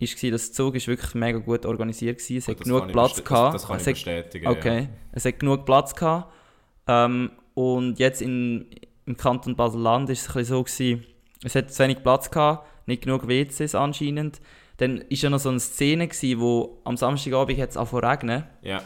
[0.00, 2.36] ist gewesen, dass der Zug ist wirklich mega gut organisiert war.
[2.36, 3.54] Es Gut, hat das genug Platz gehabt.
[3.54, 4.88] Das, das kann ich es hat, bestätigen, okay, ja.
[5.12, 6.32] es hat genug Platz gehabt.
[6.86, 8.66] Ähm, und jetzt in,
[9.06, 11.04] im Kanton Basel-Land ist es ein so gewesen,
[11.42, 14.40] es hat zu wenig Platz gehabt, nicht genug WCs anscheinend.
[14.78, 18.44] Dann ist ja noch so eine Szene gewesen, wo am Samstagabend hat es angefangen regnen.
[18.62, 18.82] Ja.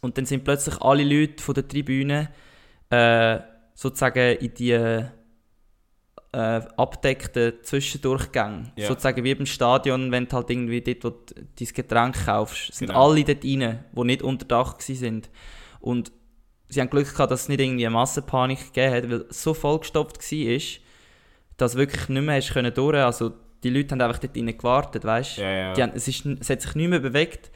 [0.00, 2.30] Und dann sind plötzlich alle Leute von der Tribüne
[2.90, 3.38] äh,
[3.74, 5.06] sozusagen in die äh,
[6.32, 8.72] abdeckten Zwischendurchgänge.
[8.76, 8.86] Ja.
[8.88, 12.88] Sozusagen wie beim Stadion, wenn du halt irgendwie dort, wo du dein Getränk kaufst, sind
[12.88, 13.08] Genau.
[13.10, 15.30] alle dort rein, die nicht unter Dach sind.
[15.80, 16.12] Und
[16.68, 19.54] sie haben Glück gehabt, dass es nicht irgendwie eine Massenpanik gegeben hat, weil es so
[19.54, 20.60] vollgestopft war,
[21.56, 22.96] dass wirklich nicht mehr hast können durch.
[22.96, 25.42] Also die Leute haben einfach dort drinnen gewartet, weißt du?
[25.42, 25.72] Ja, ja.
[25.74, 27.50] Die haben, es, ist, es hat sich nicht mehr bewegt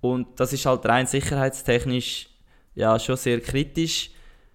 [0.00, 2.28] und das ist halt rein sicherheitstechnisch
[2.74, 4.10] ja, schon sehr kritisch.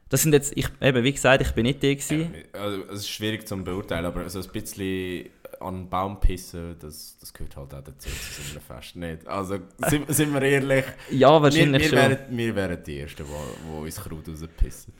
[0.10, 2.34] Das sind jetzt, ich, eben, wie gesagt, ich bin nicht der gewesen.
[2.54, 5.30] Ja, also, es ist schwierig zu beurteilen, aber so ein bisschen
[5.62, 8.96] an einen Baum pissen, das, das gehört halt auch dazu zu so einem Fest.
[8.96, 9.28] Nicht.
[9.28, 11.98] Also, sind, sind wir ehrlich, Ja, wir, wahrscheinlich wir, schon.
[11.98, 13.30] wären, wir wären die Ersten, die,
[13.72, 14.94] die uns Kraut rauspissen.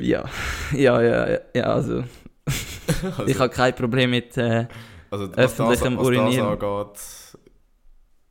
[0.00, 0.24] Ja,
[0.72, 2.04] ja, ja, ja, also
[2.44, 4.66] Also, ich habe kein Problem mit, äh,
[5.10, 6.46] also was, das, was öffentlichem das Urinieren.
[6.46, 6.94] angeht,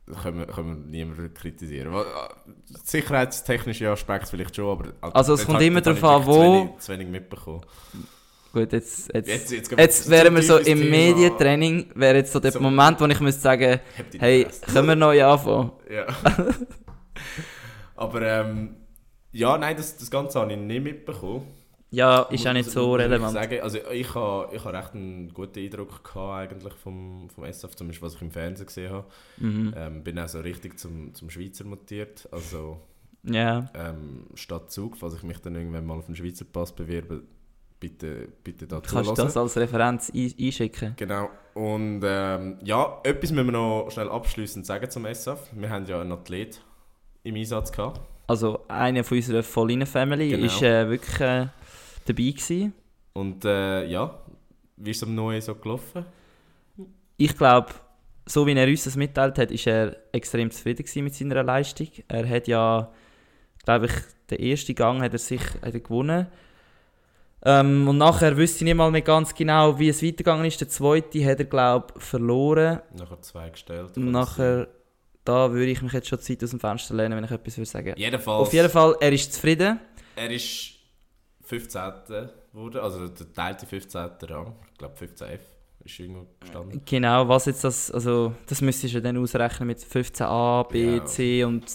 [0.07, 1.93] Das können wir, können wir niemanden kritisieren.
[1.93, 2.03] Äh,
[2.83, 4.93] Sicherheitstechnische Aspekte vielleicht schon, aber...
[5.13, 7.61] Also, es dort kommt immer darauf an, wo- Zu wenig, zu wenig mitbekommen.
[8.53, 10.89] Gut, jetzt, jetzt, Jetzt, jetzt, jetzt, wären wir so im Thema.
[10.89, 13.79] Medientraining, wäre jetzt so der So- Moment, wo ich müsste sagen,
[14.19, 15.71] hey, können wir neu anfangen?
[15.89, 16.05] Ja.
[17.95, 18.75] aber ähm,
[19.31, 21.47] ja, nein, das, das Ganze habe ich nicht mitbekommen.
[21.93, 23.33] Ja, ist auch nicht so muss ich relevant.
[23.33, 23.59] Sagen.
[23.61, 28.01] Also ich habe ich ha recht einen guten Eindruck gehabt eigentlich vom, vom SF, zumindest
[28.01, 29.07] was ich im Fernsehen gesehen habe.
[29.37, 29.73] Mhm.
[29.75, 32.29] Ähm, bin auch so richtig zum, zum Schweizer mutiert.
[32.31, 32.79] Also
[33.23, 37.23] Ja, ähm, statt Zug, falls ich mich dann irgendwann mal auf den Schweizer Pass bewerbe,
[37.81, 40.93] bitte, bitte da kannst du das als Referenz ein einschicken?
[40.95, 41.29] Genau.
[41.53, 45.49] Und ähm, ja, etwas müssen wir noch schnell abschließend sagen zum SF.
[45.51, 46.61] Wir haben ja einen Athlet
[47.23, 47.99] im Einsatz gehabt.
[48.27, 50.45] Also, einer von unserer Vollinen-Family Genau.
[50.45, 51.47] ist äh, wirklich äh,
[52.05, 52.73] dabei gewesen.
[53.13, 54.17] Und äh, ja,
[54.77, 56.05] wie ist es am Neuen so gelaufen?
[57.17, 57.73] Ich glaube,
[58.25, 61.89] so wie er uns das mitteilt hat, ist er extrem zufrieden mit seiner Leistung.
[62.07, 62.89] Er hat ja,
[63.65, 63.91] glaube ich,
[64.29, 66.27] den ersten Gang hat er sich hat er gewonnen.
[67.43, 70.61] Ähm, und nachher wüsste ich nicht mal mehr ganz genau, wie es weitergegangen ist.
[70.61, 72.81] Der zweite hat er, glaube ich, verloren.
[72.95, 73.97] Nachher zwei gestellt.
[73.97, 74.67] Und nachher,
[75.25, 77.69] da würde ich mich jetzt schon Zeit aus dem Fenster lehnen, wenn ich etwas würde
[77.69, 77.93] sagen.
[77.97, 79.79] Jedenfalls, Auf jeden Fall, er ist zufrieden.
[80.15, 80.73] er ist
[81.45, 81.81] 15.
[82.53, 84.01] geworden, also der teilte 15.
[84.29, 84.55] Rang.
[84.71, 85.39] Ich glaube 15F
[85.83, 86.81] ist irgendwo gestanden.
[86.85, 91.05] Genau, was jetzt das, also das müsstest du dann ausrechnen mit 15a, B, Ja.
[91.05, 91.65] C und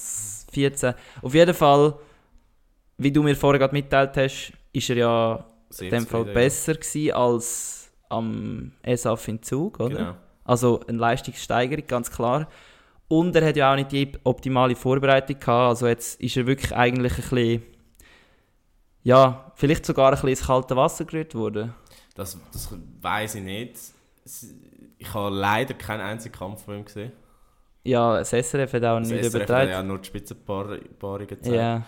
[0.52, 0.94] 14.
[1.22, 1.94] Auf jeden Fall,
[2.98, 5.44] wie du mir vorher gerade mitteilt hast, ist er ja
[5.80, 9.86] in dem Fall besser gewesen als am ESAF in Zug, ja.
[9.86, 9.96] oder?
[9.96, 10.14] Genau.
[10.44, 12.48] Also eine Leistungssteigerung, ganz klar.
[13.08, 16.74] Und er hat ja auch nicht die optimale Vorbereitung gehabt, also jetzt ist er wirklich
[16.74, 17.62] eigentlich ein bisschen,
[19.02, 21.74] ja, vielleicht sogar ein bisschen ins kalte Wasser gerührt worden.
[22.14, 23.76] Das, das weiß ich nicht.
[24.98, 27.12] Ich habe leider keinen einzigen Kampf von ihm gesehen.
[27.84, 29.70] Ja, das SRF hat auch Das nicht SRF hat übertragen.
[29.70, 31.54] ja nur die Spitzenpaarungen gezeigt.
[31.54, 31.82] Ja.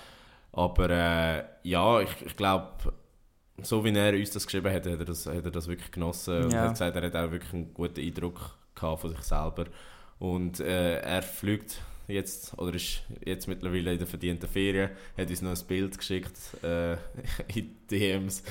[0.52, 2.92] Aber äh, ja, ich, ich glaube,
[3.62, 6.44] so wie er uns das geschrieben hat, hat er das, hat er das wirklich genossen.
[6.44, 6.58] Und Ja.
[6.58, 9.64] er hat gesagt, er hat auch wirklich einen guten Eindruck gehabt von sich selber.
[10.18, 15.42] Und äh, er fliegt jetzt, oder ist jetzt mittlerweile in der verdienten Ferien, hat uns
[15.42, 16.92] noch ein Bild geschickt äh,
[17.54, 18.42] in DMs.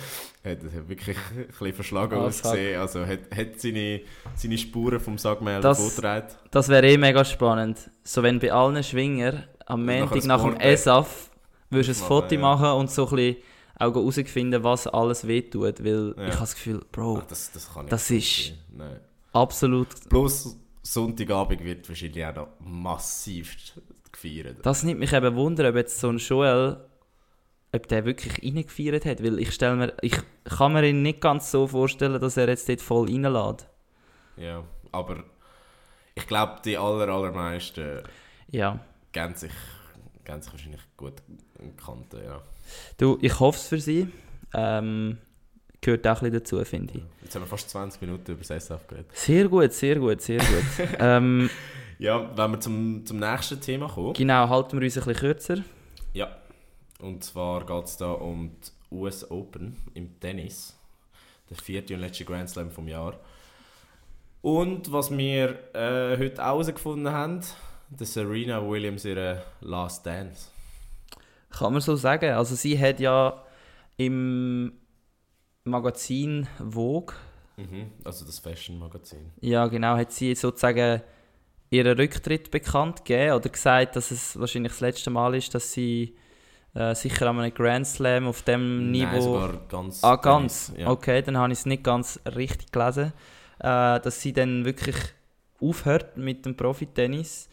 [0.45, 2.79] Hat, hat wirklich ein bisschen verschlagen Ah, ausgesehen.
[2.79, 4.01] Also hat, hat seine,
[4.35, 6.27] seine Spuren vom Das- vorgetragen.
[6.51, 7.89] Das wäre eh mega spannend.
[8.03, 11.31] So wenn bei allen Schwinger am Montag nach dem ESAF
[11.69, 13.35] würdest du ein Foto machen und so ein bisschen
[13.79, 15.83] auch herausfinden, was alles wehtut.
[15.83, 16.23] Weil Ja.
[16.27, 18.53] ich habe das Gefühl, Bro, Ach, das, das das ist-.
[18.71, 18.99] Nein.
[19.33, 19.87] absolut...
[20.09, 23.57] Plus Sonntagabend wird wahrscheinlich auch noch massiv
[24.11, 24.57] gefeiert.
[24.63, 26.77] Das nimmt mich eben Wunder, ob jetzt so ein Joel,
[27.73, 29.21] ob der wirklich reingefeiert hat.
[29.21, 32.69] Weil ich stelle mir, ich kann mir ihn nicht ganz so vorstellen, dass er jetzt
[32.69, 33.67] dort voll reinlädt.
[34.37, 34.63] Ja,
[34.93, 35.23] aber
[36.15, 38.03] ich glaube, die aller, allermeisten
[38.49, 38.79] Ja.
[39.11, 39.51] geben sich,
[40.23, 41.15] geben sich wahrscheinlich gut
[41.59, 42.41] in die Kante, ja.
[42.97, 44.07] Du, ich hoffe es für sie.
[44.53, 45.17] Ähm,
[45.81, 47.03] gehört auch ein bisschen dazu, finde ich.
[47.23, 49.07] Jetzt haben wir fast 20 Minuten über das SF geredet.
[49.13, 50.87] Sehr gut, sehr gut, sehr gut.
[50.99, 51.49] ähm,
[51.99, 54.13] Ja, wenn wir zum, zum nächsten Thema kommen.
[54.13, 55.57] genau, halten wir uns ein bisschen kürzer.
[56.13, 56.35] Ja,
[56.99, 60.75] und zwar geht es da um die US Open im Tennis.
[61.49, 63.19] Der vierte und letzte Grand Slam vom Jahr.
[64.41, 67.41] Und was wir äh, heute auch herausgefunden haben,
[67.89, 70.49] dass Serena Williams ihre Last Dance.
[71.57, 72.31] Kann man so sagen.
[72.33, 73.43] Also sie hat ja
[73.97, 74.73] im
[75.63, 77.15] Magazin Vogue,
[77.59, 79.31] Mhm, also das Fashion-Magazin.
[79.41, 81.01] ja genau, hat sie sozusagen
[81.71, 86.15] ihren Rücktritt bekannt gegeben oder gesagt, dass es wahrscheinlich das letzte Mal ist, dass sie
[86.75, 89.21] äh, sicher an einem Grand Slam auf dem Nein, Niveau...
[89.21, 90.03] sogar ganz.
[90.03, 90.71] Ah, ganz?
[90.77, 90.91] Ja.
[90.91, 93.11] Okay, dann habe ich es nicht ganz richtig gelesen.
[93.59, 94.95] Äh, dass sie dann wirklich
[95.59, 97.49] aufhört mit dem Profi-Tennis.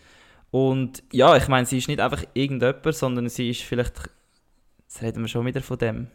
[0.55, 3.95] Und ja, ich meine, sie ist nicht einfach irgendjemand, sondern sie ist vielleicht.
[4.85, 6.07] Jetzt reden wir schon wieder von dem.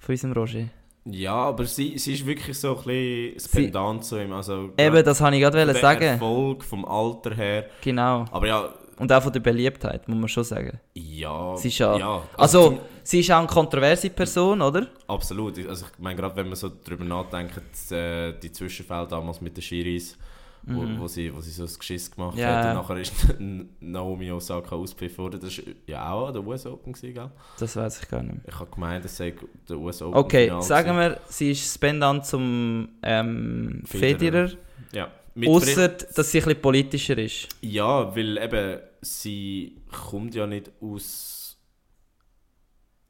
[0.00, 0.64] Von unserem Roger.
[1.04, 4.32] Ja, aber sie, sie ist wirklich so ein bisschen das Pendant zu ihm.
[4.32, 6.02] Also, Eben, das habe ich gerade sagen.
[6.02, 7.66] Erfolg, vom Alter her.
[7.80, 8.24] Genau.
[8.32, 10.80] Aber ja, Und auch von der Beliebtheit, muss man schon sagen.
[10.94, 11.56] ja.
[11.56, 14.88] Sie ist ja- ja Also, zum- sie ist auch eine kontroverse Person, oder?
[15.06, 15.64] Absolut.
[15.68, 17.60] Also ich meine, gerade wenn man so darüber nachdenkt,
[17.92, 20.18] äh, die Zwischenfälle damals mit den Schiris,
[20.64, 22.40] wo, wo, sie, wo sie so ein Geschiss gemacht Mhm.
[22.40, 22.54] Ja.
[22.62, 23.12] hat und nachher ist
[23.80, 25.40] Naomi Osaka auspfiffen worden.
[25.40, 27.30] Das war ja auch an der US Open, gewesen, gell?
[27.58, 28.42] Das weiß ich gar nicht mehr.
[28.46, 29.34] Ich habe gemeint, das sei
[29.68, 31.10] der US Open Okay, Final sagen gewesen.
[31.14, 34.48] wir, sie ist das Pendant zum ähm, Federer.
[34.48, 34.58] Federer.
[34.92, 35.10] Ja.
[35.48, 37.48] Außer, dass sie ein bisschen politischer ist.
[37.62, 41.58] Ja, weil eben sie kommt ja nicht aus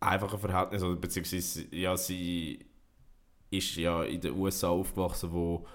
[0.00, 2.64] einfachen Verhältnissen, oder beziehungsweise ja, sie
[3.50, 5.66] ist ja in den USA aufgewachsen, wo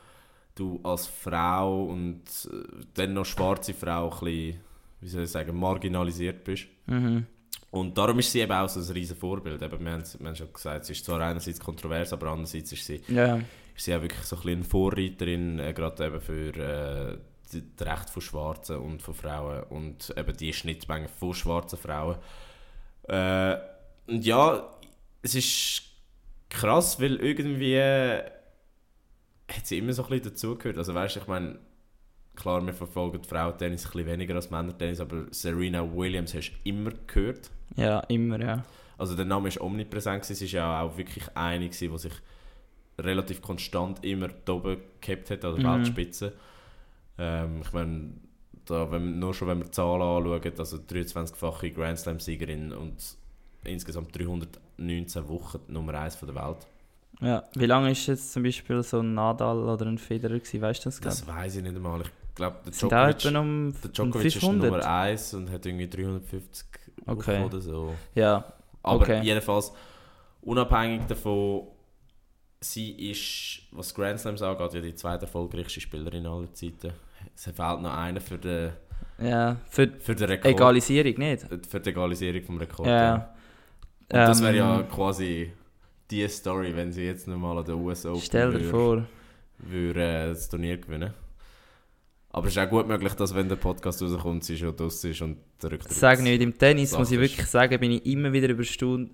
[0.60, 4.60] du als Frau und äh, dann noch schwarze Frau ein bisschen,
[5.02, 6.67] wie soll ich sagen, marginalisiert bist.
[6.86, 7.26] Mhm.
[7.70, 9.62] Und darum ist sie eben auch so ein riesen Vorbild.
[9.62, 12.86] Eben, wir, haben, wir haben schon gesagt, sie ist zwar einerseits kontrovers, aber andererseits ist
[12.86, 13.38] sie, Ja,
[13.76, 17.17] ist sie auch wirklich so ein bisschen Vorreiterin, äh, gerade eben für äh,
[17.52, 22.17] die, die Rechte von Schwarzen und von Frauen und eben die Schnittmenge von schwarzen Frauen.
[23.04, 23.58] Äh,
[24.08, 24.70] und ja,
[25.22, 25.84] es ist
[26.50, 27.76] krass, weil irgendwie
[29.49, 30.77] hat sie immer so ein bisschen dazugehört.
[30.77, 31.60] Also weißt du, ich meine,
[32.36, 36.91] klar, wir verfolgen Frauentennis ein bisschen weniger als Männertennis, aber Serena Williams hast du immer
[37.07, 37.49] gehört.
[37.75, 38.63] ja, immer, ja.
[38.97, 40.36] Also der Name ist omnipräsent, gewesen.
[40.39, 42.13] sie ist ja auch wirklich eine, gewesen, die sich
[42.99, 45.75] relativ konstant immer da oben gehabt hat, an der Mhm.
[45.77, 46.33] Weltspitze.
[47.19, 48.13] Ähm, ich meine,
[48.65, 52.95] da, wenn, nur schon wenn wir die Zahlen anschauen, also 23-fache Grand Slam-Siegerin und
[53.63, 56.67] insgesamt 319 Wochen Nummer 1 der Welt.
[57.21, 57.43] Ja.
[57.56, 60.89] Wie lange ist jetzt zum Beispiel so ein Nadal oder ein Federer gewesen, weißt du
[60.89, 60.99] das?
[60.99, 61.36] Das grad?
[61.38, 62.01] weiß ich nicht einmal.
[62.01, 64.71] Ich glaube, der Djokovic, um, der Djokovic ist 500?
[64.71, 66.65] Nummer 1 und hat irgendwie 350
[67.08, 67.43] Okay.
[67.45, 67.95] Oder so.
[68.15, 68.43] Ja,
[68.84, 69.21] Aber Okay.
[69.23, 69.71] jedenfalls,
[70.41, 71.67] unabhängig davon,
[72.60, 76.91] sie ist, was Grand Slams angeht, ja die zweite erfolgreichste Spielerin aller Zeiten.
[77.36, 78.71] Es fehlt noch einer für den,
[79.19, 79.56] ja.
[79.69, 80.53] Für für den Rekord.
[80.53, 81.45] Egalisierung nicht.
[81.67, 82.88] Für die Egalisierung vom Rekord.
[82.88, 83.15] Ja.
[84.10, 85.51] Und das wäre ja Ähm, quasi
[86.10, 89.08] die Story, wenn sie jetzt nochmal an der US Open Stell dir würde, vor.
[89.60, 91.13] würde äh, das Turnier gewinnen.
[92.30, 95.22] Aber es ist auch gut möglich, dass wenn der Podcast rauskommt, sie schon draussen ist
[95.22, 95.93] und der Rücktritt.
[95.93, 98.50] Sag nicht, im Tennis muss ich wirklich sagen, bin ich immer wieder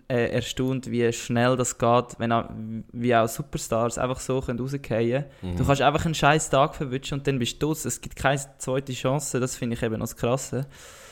[0.09, 2.49] äh, erstaunt, wie schnell das geht, wenn auch,
[2.91, 5.55] wie auch Superstars einfach so können rausgehen Mhm.
[5.55, 7.85] Du kannst einfach einen scheiß Tag verwischen und dann bist du draus.
[7.85, 10.67] Es gibt keine zweite Chance, das finde ich eben noch das Krasse.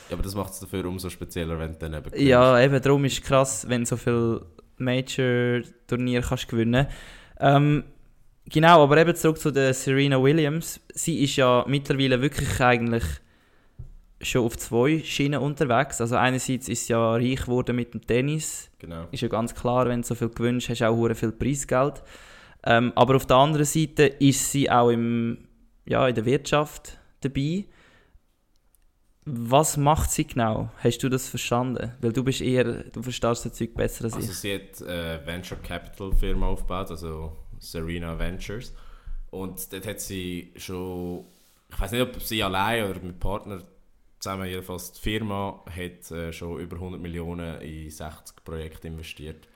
[0.10, 3.06] Ja, aber das macht es dafür umso spezieller, wenn du dann eben Ja, eben darum
[3.06, 4.42] ist es krass, wenn so viel
[4.82, 6.88] Major-Turnier kannst gewinnen.
[7.40, 7.84] Ähm,
[8.46, 10.80] genau, aber eben zurück zu der Serena Williams.
[10.94, 13.04] Sie ist ja mittlerweile wirklich eigentlich
[14.22, 16.00] schon auf zwei Schienen unterwegs.
[16.02, 18.70] Also einerseits ist sie ja reich geworden mit dem Tennis.
[18.80, 19.08] Genau.
[19.12, 22.04] Ist ja ganz klar, wenn du so viel gewünscht hast, auch hure viel Preisgeld.
[22.64, 25.40] Ähm, aber auf der anderen Seite ist sie auch im,
[25.86, 27.66] ja, in der Wirtschaft dabei.
[29.26, 30.72] Was macht sie genau?
[30.78, 31.94] Hast du das verstanden?
[32.02, 34.38] Weil du bist eher, du verstehst das Zeug besser als Also ich.
[34.38, 38.74] sie hat eine Venture Capital Firma aufgebaut, also Serena Ventures.
[39.30, 41.26] Und dort hat sie schon,
[41.70, 43.62] ich weiß nicht, ob sie allein oder mit Partner
[44.20, 49.48] zusammen, jedenfalls die Firma hat äh, schon über 100 Millionen in 60 Projekte investiert.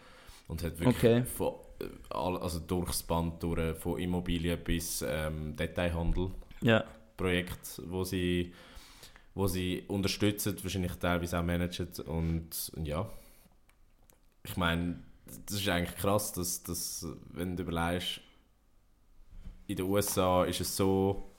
[0.47, 1.23] Und hat wirklich Okay.
[1.25, 6.29] von, äh, also durchs Band durch, von Immobilien bis ähm, Detailhandel
[6.61, 6.83] Ja,
[7.17, 8.53] Projekt, wo sie,
[9.35, 13.07] wo sie unterstützen, wahrscheinlich teilweise auch managen und, und ja,
[14.43, 14.99] ich meine,
[15.45, 18.21] das ist eigentlich krass, dass, dass wenn du überlegst,
[19.67, 21.31] in den USA ist es so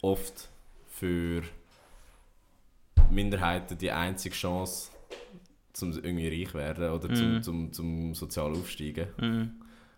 [0.00, 0.48] oft
[0.88, 1.42] für
[3.10, 4.90] Minderheiten die einzige Chance,
[5.72, 7.42] zum irgendwie reich werden oder zum, Mhm.
[7.42, 9.08] zum, zum sozial aufsteigen.
[9.18, 9.50] mhm.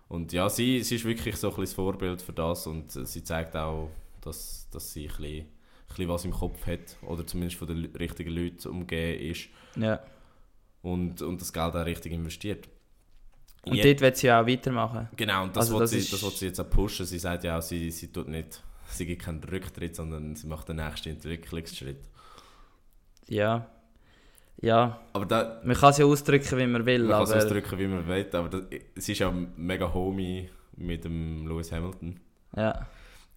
[0.08, 3.24] Und ja, sie, sie ist wirklich so ein das Vorbild für das und äh, sie
[3.24, 5.46] zeigt auch, dass, dass sie ein bisschen,
[5.96, 10.00] bisschen was im Kopf hat oder zumindest von den richtigen Leuten umgeben ist ja.
[10.82, 12.68] und, und das Geld auch richtig investiert.
[13.66, 15.08] Und Je- dort wird sie auch weitermachen.
[15.16, 17.06] genau, und das, also will das sie, das will sie jetzt auch pushen.
[17.06, 20.68] Sie sagt ja auch, sie, sie tut nicht, sie gibt keinen Rücktritt, sondern sie macht
[20.68, 22.00] den nächsten Entwicklungsschritt.
[23.28, 23.66] Ja.
[24.60, 25.00] Ja.
[25.12, 27.86] Aber da, Man kann es ja ausdrücken, wie man will, man kann es ausdrücken, wie
[27.86, 28.62] man will, aber das,
[28.96, 32.20] sie ist ja mega homie mit dem Lewis Hamilton.
[32.56, 32.86] Ja,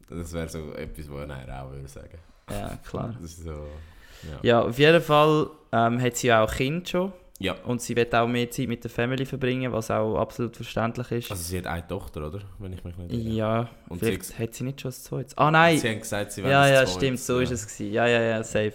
[0.10, 2.18] Das wäre so etwas, was er auch würde sagen.
[2.50, 3.16] Ja, klar.
[3.22, 4.40] So, ja.
[4.42, 7.12] Ja, auf jeden Fall ähm, hat sie ja auch Kind schon.
[7.40, 7.54] Ja.
[7.66, 11.30] Und sie wird auch mehr Zeit mit der Family verbringen, was auch absolut verständlich ist.
[11.32, 12.40] Also sie hat eine Tochter, oder?
[12.58, 13.36] Wenn ich mich nicht irre.
[13.36, 15.38] ja, Und vielleicht sie- hat sie nicht schon das zweites.
[15.38, 15.78] Ah nein!
[15.78, 17.44] Sie haben gesagt, sie wollen Ja, ja, stimmt, so ja.
[17.44, 17.94] ist es gewesen.
[17.94, 18.74] Ja, ja, ja, safe.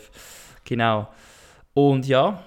[0.65, 1.09] Genau.
[1.75, 2.43] Und ja,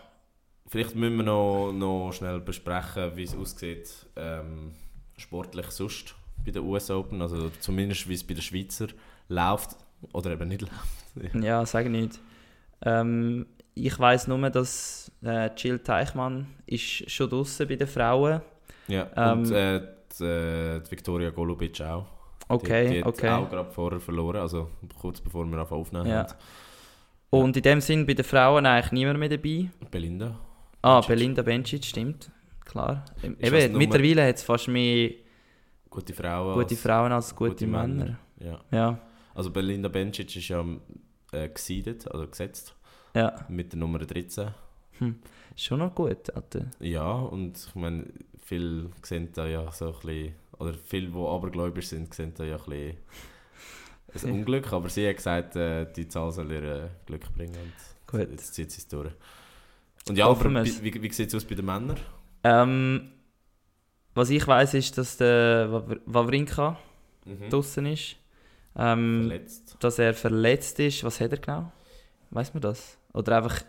[0.68, 4.74] Vielleicht müssen wir noch, noch schnell besprechen, wie es aussieht ähm,
[5.18, 7.22] sportlich sonst bei den US Open.
[7.22, 8.88] Also zumindest wie es bei den Schweizer
[9.30, 9.76] läuft
[10.14, 11.36] oder eben nicht läuft.
[11.44, 12.20] ja, sag nicht.
[12.82, 18.42] Ähm, ich weiß nur, dass äh, Jill Teichmann ist schon draußen bei den Frauen.
[18.88, 19.82] Ja, und Ähm, äh,
[20.18, 22.06] die, äh, die Victoria Golubic auch.
[22.48, 23.30] Okay, die, die okay.
[23.30, 26.08] auch gerade vorher verloren, also kurz bevor wir aufnehmen.
[26.08, 26.28] Ja.
[27.32, 29.70] Und in dem Sinn bei den Frauen eigentlich niemand mehr dabei.
[29.90, 30.40] Belinda.
[30.82, 31.10] Ah, Bencic.
[31.10, 32.32] Belinda Bencic, stimmt.
[32.64, 33.04] Klar.
[33.24, 35.12] Eben, mittlerweile hat es fast mehr
[35.90, 36.54] Gute Frauen.
[36.54, 37.88] gute als Frauen als gute, gute Männer.
[37.88, 38.20] Männer.
[38.40, 38.60] Ja.
[38.72, 39.00] Ja,
[39.36, 40.66] Also Belinda Bencic ist ja
[41.32, 42.74] äh, gesiedert, also gesetzt,
[43.14, 43.46] ja.
[43.50, 44.50] mit der Nummer 13.
[45.58, 46.68] Schon noch gut, Alter.
[46.80, 48.06] Ja, und ich meine,
[48.44, 52.56] viele sehen da ja so ein bisschen, oder viele, die abergläubisch sind, sehen da ja
[52.56, 52.64] ein
[54.12, 57.56] bisschen ein Unglück, aber sie hat gesagt, äh, die Zahl soll ihr äh, Glück bringen.
[57.56, 57.74] Und
[58.20, 58.32] Gut.
[58.32, 59.12] Jetzt zieht sie es durch.
[60.08, 60.82] Und ja, Hoffen aber wir's.
[60.82, 61.98] wie, wie sieht es aus bei den Männern?
[62.44, 63.12] Ähm,
[64.14, 66.78] was ich weiß ist, dass der Waw- Wawrinka
[67.26, 67.50] Mhm.
[67.50, 68.16] draußen ist.
[68.78, 69.78] Ähm, Verletzt.
[69.80, 71.04] dass er verletzt ist.
[71.04, 71.72] Was hat er genau?
[72.32, 72.98] Weiß man das?
[73.14, 73.62] Oder einfach,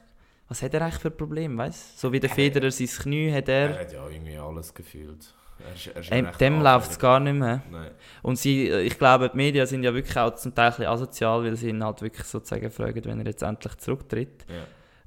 [0.48, 1.56] was hat er eigentlich für ein Problem?
[1.56, 2.00] Weißt?
[2.00, 3.80] So wie der Federer sein Knie hat Er er.
[3.80, 5.32] hat ja irgendwie alles gefühlt.
[5.58, 7.62] Er ist, er ist dem läuft es gar nicht mehr.
[7.70, 7.90] Nein.
[8.22, 11.56] Und sie, äh, ich glaube, die Medien sind ja wirklich auch zum Teil asozial, weil
[11.56, 14.44] sie ihn halt wirklich sozusagen fragen, wenn er jetzt endlich zurücktritt.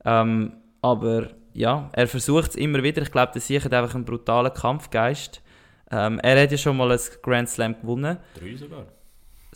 [0.04, 0.22] Ja.
[0.22, 3.02] Ähm, aber ja, er versucht es immer wieder.
[3.02, 5.42] Ich glaube, der Sieg hat einfach einen brutalen Kampfgeist.
[5.92, 8.18] Ähm, er hat ja schon mal ein Grand Slam gewonnen.
[8.40, 8.86] Drei sogar.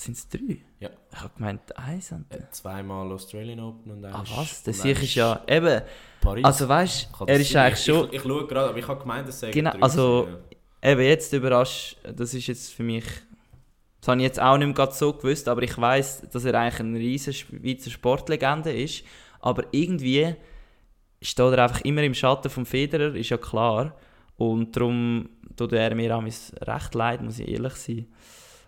[0.04, 0.58] Sind es drei?
[0.80, 0.90] Ja.
[1.12, 2.12] Ich habe gemeint, eins.
[2.12, 4.64] Und Er hat zweimal Australian Open und ah, eines- was?
[4.64, 5.42] Der eines ist ja.
[5.48, 5.82] Eben,
[6.20, 6.44] Paris.
[6.44, 8.08] also weißt Kann er ist eigentlich schon.
[8.10, 10.38] Ich, ich schaue gerade, aber ich habe gemeint, es sei Genau, also- gewesen,
[10.86, 13.06] Eben jetzt überrascht, das ist jetzt für mich.
[14.02, 16.80] Das habe ich jetzt auch nicht mehr so gewusst, aber ich weiß, dass er eigentlich
[16.82, 19.06] eine riesen Schweizer Sportlegende ist.
[19.40, 20.36] Aber irgendwie
[21.22, 23.96] steht er einfach immer im Schatten vom Federer, ist ja klar.
[24.36, 28.08] Und darum tut er mir auch recht leid, muss ich ehrlich sein.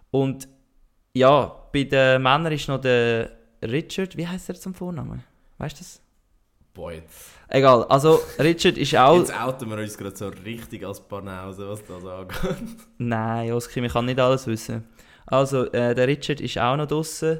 [0.09, 0.47] Und
[1.15, 5.23] ja, bei den Männern ist noch der Richard, wie heißt er zum Vornamen?
[5.57, 6.01] Weißt du das?
[6.73, 9.17] Boah, jetzt, Egal, also Richard ist auch.
[9.17, 12.67] jetzt outen wir uns gerade so richtig als Banause, was das angeht.
[12.97, 14.83] Nein, Oski, ich kann nicht alles wissen.
[15.27, 17.39] Also, äh, der Richard ist auch noch draußen.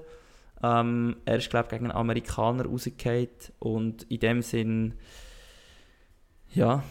[0.64, 3.28] Ähm, er ist, glaube ich, gegen einen Amerikaner rausgefallen.
[3.60, 4.94] Und in dem Sinn,
[6.54, 6.84] ja,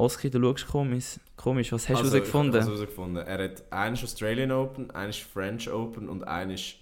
[0.00, 1.20] Oski, du schaust komisch.
[1.36, 2.60] Komisch, was hast du Also, ich herausgefunden?
[2.60, 3.26] habe herausgefunden.
[3.26, 6.74] Er hat eines Australian Open, eines French Open und eines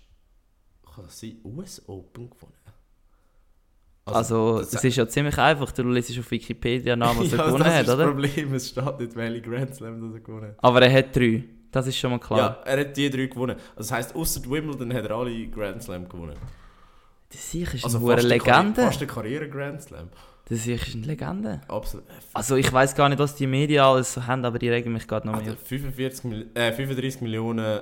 [0.95, 2.53] kann das sein, US Open gewonnen.
[4.05, 5.71] Also, das- es ist ja ziemlich einfach.
[5.73, 8.07] Du liest auf Wikipedia nach, was er ja, gewonnen das hat, ist das oder?
[8.07, 10.55] Problem, es steht nicht, welche Grand Slam das er gewonnen hat.
[10.65, 11.45] Aber er hat drei.
[11.71, 12.39] Das ist schon mal klar.
[12.39, 13.57] Ja, er hat die drei gewonnen.
[13.77, 16.37] Also das heisst, außer Wimbledon hat er alle Grand Slam gewonnen.
[17.31, 18.83] Sieg ist Also eine eine Karri- Legende.
[18.83, 20.09] fast eine Karriere Grand Slam.
[20.57, 21.61] Sieg ist eine Legende.
[21.69, 22.07] Absolut.
[22.33, 25.07] Also, ich weiß gar nicht, was die Medien alles so haben, aber die regen mich
[25.07, 25.53] gerade noch Hat mehr.
[25.53, 27.81] er 45 Mil äh, 35 Millionen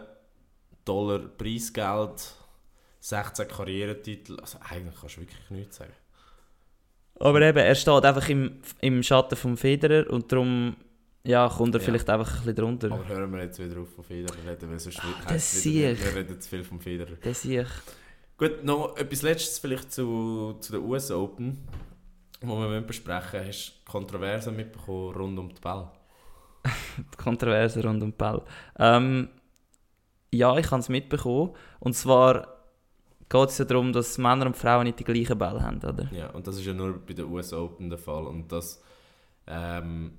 [0.84, 2.34] Dollar Preisgeld,
[3.00, 4.38] 16 Karrieretitel.
[4.40, 5.92] Also eigentlich kannst du wirklich nichts sagen.
[7.18, 10.76] Aber eben, er steht einfach im, im Schatten vom Federer und darum
[11.24, 11.84] ja, kommt er Ja.
[11.86, 12.92] vielleicht einfach ein bisschen drunter.
[12.92, 16.14] Aber hören wir jetzt wieder auf von Federer reden, weil sonst heisst das sehe wir
[16.14, 17.16] reden zu viel vom Federer.
[17.24, 17.66] Der Sieg.
[18.38, 21.58] Gut, noch etwas Letztes vielleicht zu, zu den US Open,
[22.42, 23.48] wo wir besprechen müssen.
[23.48, 25.90] Hast du Kontroversen mitbekommen rund um die Ball?
[26.98, 28.42] Die Kontroverse rund um die Ball.
[28.78, 29.28] Ähm,
[30.32, 31.54] ja, ich habe es mitbekommen.
[31.80, 32.48] Und zwar
[33.28, 36.08] geht es ja darum, dass Männer und Frauen nicht die gleichen Bälle haben, oder?
[36.12, 38.26] Ja, und das ist ja nur bei den US Open der Fall.
[38.26, 38.82] Und das
[39.46, 40.18] ähm,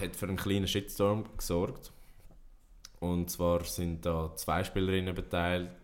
[0.00, 1.92] hat für einen kleinen Shitstorm gesorgt.
[3.00, 5.76] Und zwar sind da zwei Spielerinnen beteiligt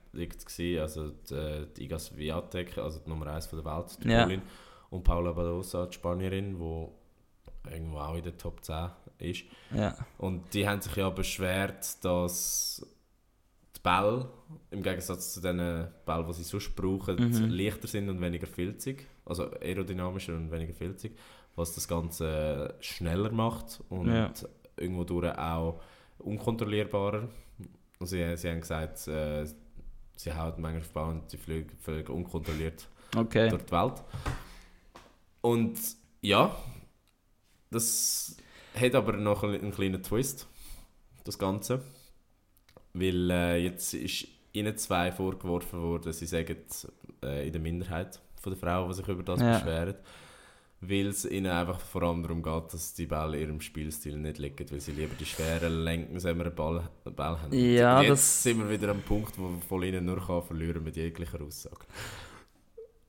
[0.47, 4.23] gewesen, also die, die Iga Swiatek, also die Nummer 1 der Welt, die Ja.
[4.25, 4.43] Polin,
[4.91, 9.45] und Paula Badosa, die Spanierin, die irgendwo auch in der Top 10 ist.
[9.75, 9.97] Ja.
[10.19, 12.87] Und die haben sich ja beschwert, dass
[13.77, 14.29] die Bälle,
[14.71, 15.57] im Gegensatz zu den
[16.07, 17.51] Bällen, die sie sonst brauchen, Mhm.
[17.51, 19.07] leichter sind und weniger filzig.
[19.25, 21.17] Also aerodynamischer und weniger filzig.
[21.57, 24.31] Was das Ganze schneller macht und Ja.
[24.77, 25.81] irgendwo durch auch
[26.19, 27.29] unkontrollierbarer.
[27.99, 29.47] Und sie, sie haben gesagt, äh,
[30.17, 33.49] sie hauen manchmal auf Ball und sie fliegen völlig unkontrolliert Okay.
[33.49, 34.05] durch die Welt.
[35.47, 35.79] Und
[36.23, 36.57] ja,
[37.71, 38.37] das
[38.75, 40.49] hat aber noch einen, einen kleinen Twist,
[41.25, 41.83] das Ganze.
[42.95, 46.57] Weil äh, jetzt ist ihnen zwei vorgeworfen worden, sie sagen
[47.23, 49.59] äh, in der Minderheit von der Frauen, die sich über das Ja.
[49.59, 49.95] beschweren.
[50.81, 54.71] Weil es ihnen einfach vor allem darum geht, dass die Bälle ihrem Spielstil nicht liegen,
[54.71, 57.53] weil sie lieber die schweren, lenkensämeren Ball, Ball haben.
[57.53, 60.97] Ja, jetzt das- sind wir wieder am Punkt, wo von ihnen nur kann verlieren mit
[60.97, 61.87] jeglicher Aussage.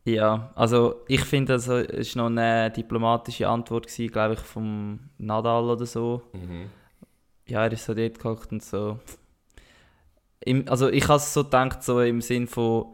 [0.08, 1.84] Ja, also ich finde, das war
[2.16, 6.22] noch eine diplomatische Antwort, gewesen, glaube ich, vom Nadal oder so.
[6.32, 6.70] Mhm.
[7.46, 9.00] Ja, er ist so dort gehockt und so.
[10.40, 12.86] Im, also ich habe es so gedacht, so im Sinn von,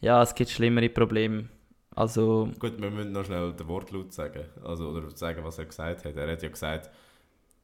[0.00, 1.50] ja, es gibt schlimmere Probleme.
[1.94, 4.46] Also, Gut, wir müssen noch schnell den Wortlaut sagen.
[4.64, 6.16] Also, oder sagen, was er gesagt hat.
[6.16, 6.90] Er hat ja gesagt,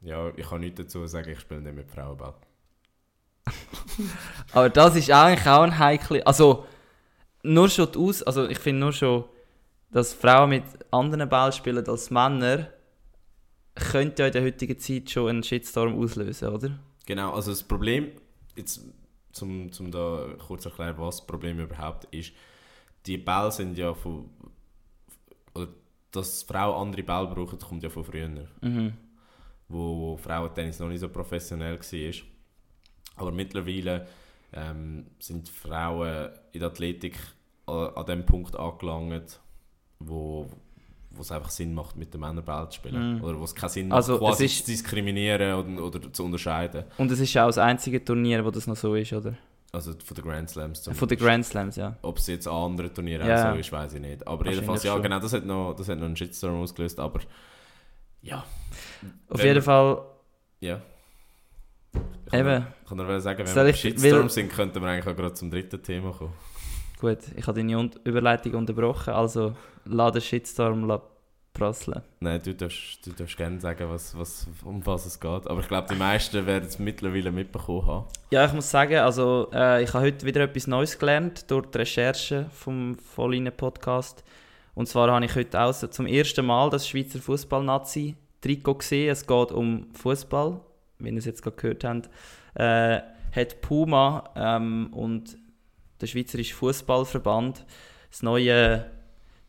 [0.01, 2.35] ja, ich kann nichts dazu sagen, ich spiele nicht mit Frauenball.
[4.53, 6.67] aber das ist eigentlich auch ein heikle, also
[7.43, 9.25] nur schon die Aus, also ich finde nur schon,
[9.91, 12.67] dass Frauen mit anderen Ball spielen als Männer,
[13.75, 16.79] könnte ja in der heutigen Zeit schon einen Shitstorm auslösen, oder?
[17.05, 18.11] Genau, also das Problem,
[18.55, 18.81] jetzt
[19.31, 22.33] zum, zum da kurz erklären, was das Problem überhaupt ist,
[23.05, 24.29] die Bälle sind ja von,
[25.53, 25.67] oder
[26.11, 28.29] dass Frauen andere Bälle brauchen, kommt ja von früher,
[28.61, 28.93] Mhm.
[29.69, 32.13] wo Frauentennis noch nicht so professionell war.
[33.15, 34.07] Aber mittlerweile
[34.53, 37.17] ähm, sind Frauen in der Athletik
[37.65, 39.39] an, an dem Punkt angelangt,
[39.99, 40.47] wo
[41.13, 43.17] wo es einfach Sinn macht, mit den Männern zu spielen.
[43.17, 43.23] Mhm.
[43.25, 46.23] Oder wo es keinen Sinn Also, macht, quasi es ist- zu diskriminieren oder, oder zu
[46.23, 46.85] unterscheiden.
[46.97, 49.35] Und es ist auch das einzige Turnier, wo das noch so ist, oder?
[49.73, 51.97] Also von den Grand Slams zum Von den Grand Slams, ja.
[52.01, 54.25] Ob es jetzt an anderen Turnieren auch so ist, weiß ich nicht.
[54.25, 55.01] Aber jedenfalls, ja, schon.
[55.03, 57.19] genau, das hat, noch, das hat noch einen Shitstorm ausgelöst, aber
[58.21, 58.45] ja.
[59.29, 60.01] Auf Wenn jeden Fall,
[60.61, 60.81] Ja.
[62.31, 62.49] Ich kann Eben.
[62.49, 65.07] nur- Ich kann nur sagen, wenn Soll wir ich- Shitstorm will- sind, könnten wir eigentlich
[65.07, 66.33] auch gerade zum dritten Thema kommen.
[66.99, 69.53] gut, ich habe deine Un Überleitung unterbrochen, also
[69.85, 71.01] lass den Shitstorm la
[71.53, 72.01] prasseln.
[72.21, 75.47] Nein, du darfst, du darfst gerne sagen, was, was, um was es geht.
[75.47, 78.05] Aber ich glaube, die meisten werden es mittlerweile mitbekommen haben.
[78.29, 81.79] Ja, ich muss sagen, also äh, ich habe heute wieder etwas Neues gelernt durch die
[81.79, 84.23] Recherche vom Vollinen Podcast.
[84.75, 89.09] Und zwar habe ich heute auch zum ersten Mal das Schweizer Fußball-Nazi-Trikot gesehen.
[89.11, 90.61] Es geht um Fußball,
[91.03, 92.09] wie ihr es jetzt gerade gehört habt.
[92.55, 93.01] Äh,
[93.33, 95.37] hat Puma ähm, und
[96.01, 97.65] der Schweizerische Fußballverband
[98.09, 98.85] das neue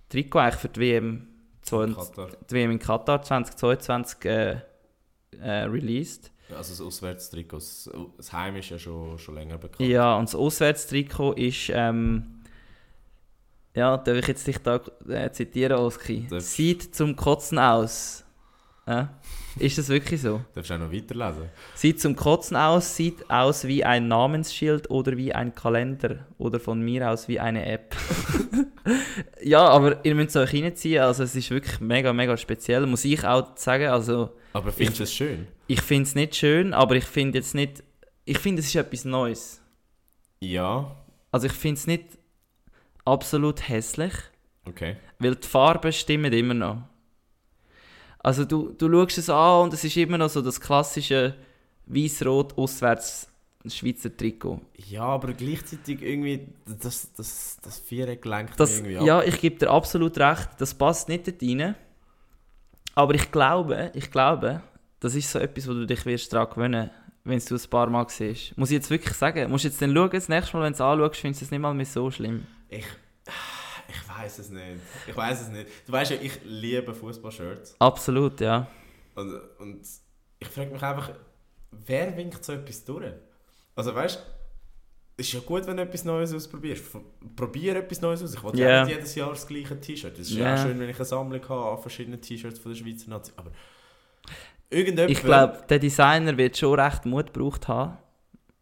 [0.08, 1.26] Trikot eigentlich für die WM,
[1.62, 2.28] 20 Katar.
[2.48, 4.56] die WM in Katar 2022 äh,
[5.40, 6.30] äh, released.
[6.50, 7.56] Also das Auswärtstrikot.
[7.56, 9.88] Das, das Heim ist ja schon, schon länger bekannt.
[9.88, 12.42] Ja, und das Auswärtstrikot ist, ähm,
[13.74, 16.28] ja, darf ich jetzt dich da äh, zitieren, Oski?
[16.38, 18.24] Sieht zum Kotzen aus.
[18.86, 19.04] Äh?
[19.58, 20.40] Ist das wirklich so?
[20.54, 21.44] Darfst du auch noch weiterlesen?
[21.74, 26.80] Sieht zum Kotzen aus, sieht aus wie ein Namensschild oder wie ein Kalender oder von
[26.80, 27.94] mir aus wie eine App.
[29.42, 33.04] ja, aber ihr müsst es euch reinziehen, also es ist wirklich mega, mega speziell, muss
[33.04, 35.46] ich auch sagen, also Aber findest du es schön?
[35.66, 37.82] ich finde es nicht schön, aber ich finde jetzt nicht,
[38.24, 39.60] ich finde es ist etwas Neues.
[40.40, 40.96] Ja.
[41.30, 42.04] Also ich finde es nicht
[43.04, 44.12] absolut hässlich,
[44.68, 44.96] Okay.
[45.18, 46.82] weil die Farben stimmen immer noch.
[48.22, 51.34] Also du, du schaust es an und es ist immer noch so das klassische
[51.86, 53.28] weiß-rot auswärts
[53.66, 54.60] Schweizer Trikot.
[54.88, 59.06] Ja, aber gleichzeitig irgendwie, das, das, das Viereck lenkt Das, irgendwie ab.
[59.06, 61.76] ja, ich gebe dir absolut recht, das passt nicht dort rein.
[62.94, 64.62] Aber ich glaube, ich glaube,
[64.98, 66.90] das ist so etwas, wo du dich wirst daran gewöhnen
[67.24, 68.56] wenn du es ein paar Mal siehst.
[68.58, 69.50] Muss ich jetzt wirklich sagen.
[69.50, 71.50] Musst du jetzt dann schauen, das nächste Mal, wenn du es anschaust, findest du es
[71.50, 72.46] nicht mal mehr so schlimm.
[72.68, 72.84] Ich,
[73.94, 74.80] ich weiß es nicht.
[75.06, 75.68] Ich weiß es nicht.
[75.86, 77.76] Du weißt ja, ich liebe Fußballshirts.
[77.78, 78.66] Absolut, ja.
[79.14, 79.80] Und, und
[80.38, 81.10] ich frage mich einfach,
[81.70, 83.12] wer winkt so etwas durch?
[83.76, 84.20] Also weißt du,
[85.18, 86.84] es ist ja gut, wenn du etwas Neues ausprobierst.
[87.36, 88.34] Probier etwas Neues aus.
[88.34, 88.84] Ich will ja Ja.
[88.84, 90.18] nicht jedes Jahr das gleiche T-Shirt.
[90.18, 90.44] Es ist Ja.
[90.46, 93.32] ja auch schön, wenn ich eine Sammlung habe an verschiedenen T-Shirts von der Schweizer Nazi.
[93.36, 93.50] Aber
[94.70, 95.10] irgendjemand...
[95.10, 97.98] Ich glaube, der Designer wird schon recht Mut gebraucht haben.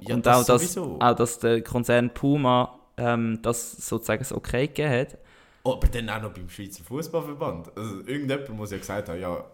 [0.01, 0.99] ja, und das auch, dass, sowieso.
[1.01, 5.19] auch, dass der Konzern Puma ähm, das sozusagen das Okay gegeben hat.
[5.63, 7.77] Oh, aber dann auch noch beim Schweizer Fußballverband.
[7.77, 9.45] Also irgendjemand muss ja gesagt haben, ja,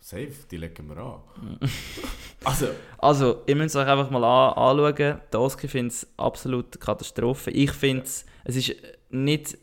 [0.00, 1.20] safe, die legen wir an.
[2.44, 2.66] also,
[2.98, 5.20] Also, ihr müsst euch einfach mal an, anschauen.
[5.32, 7.50] Der Oski findet es absolut Katastrophe.
[7.50, 8.76] Ich finde es, es ist
[9.10, 9.56] nicht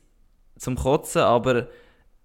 [0.57, 1.67] zum Kotzen, aber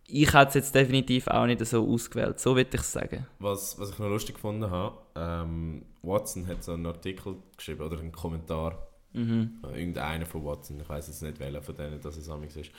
[0.08, 2.38] ich hätte es jetzt definitiv auch nicht so ausgewählt.
[2.38, 3.26] So würde ich es sagen.
[3.38, 7.98] was, was ich noch lustig gefunden habe, ähm, Watson hat so einen Artikel geschrieben oder
[7.98, 8.85] einen Kommentar.
[9.16, 9.60] Mhm.
[9.62, 12.70] Irgendeiner von Watson, ich weiß jetzt nicht welcher von denen das es amigs ist.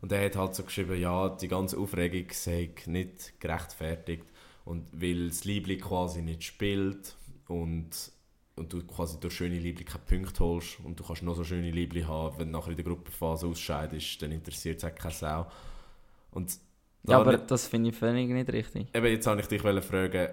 [0.00, 4.24] Und der hat halt so geschrieben, ja, die ganze Aufregung sei nicht gerechtfertigt
[4.64, 7.16] und weil das Liebling quasi nicht spielt
[7.48, 7.90] und,
[8.56, 11.70] und du quasi durch schöne Liebling keine Punkte holst und du kannst noch so schöne
[11.70, 15.46] Liebling haben, wenn du nachher in der Gruppenphase ausscheidest, dann interessiert es auch keine Sau.
[16.32, 16.58] Und
[17.04, 18.88] Ja, aber habe das finde ich völlig nicht richtig.
[18.92, 20.28] ich, eben, jetzt wollte ich dich fragen,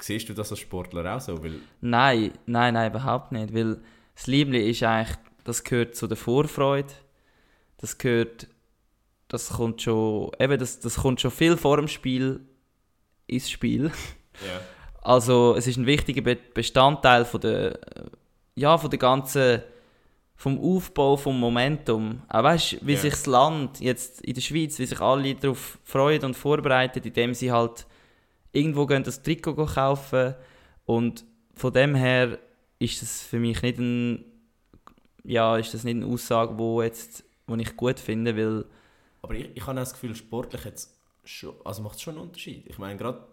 [0.00, 1.42] siehst du das als Sportler auch so?
[1.42, 3.54] Weil, Nein, nein, nein, überhaupt nicht.
[3.54, 3.80] Weil
[4.16, 6.92] das Liebling ist eigentlich, das gehört zu der Vorfreude.
[7.78, 8.48] Das gehört,
[9.28, 12.40] das kommt schon, eben, das, das kommt schon viel vor dem Spiel
[13.26, 13.92] ins Spiel.
[14.44, 14.60] ja.
[15.02, 17.78] Also es ist ein wichtiger Be Bestandteil von der,
[18.56, 19.62] ja, von der ganzen,
[20.34, 22.22] vom Aufbau, vom Momentum.
[22.28, 22.98] Auch weißt, wie Ja.
[22.98, 27.34] sich das Land jetzt in der Schweiz, wie sich alle darauf freuen und vorbereiten, indem
[27.34, 27.86] sie halt
[28.52, 30.34] irgendwo gehen das Trikot kaufen
[30.86, 32.38] und von dem her
[32.78, 34.24] ist das für mich nicht ein,
[35.24, 38.64] ja, ist das nicht eine Aussage, wo jetzt, wo ich gut finde, weil
[39.22, 42.24] Aber ich, ich habe auch das Gefühl, sportlich jetzt schon, also macht es schon einen
[42.24, 42.66] Unterschied.
[42.66, 43.26] Ich meine, gerade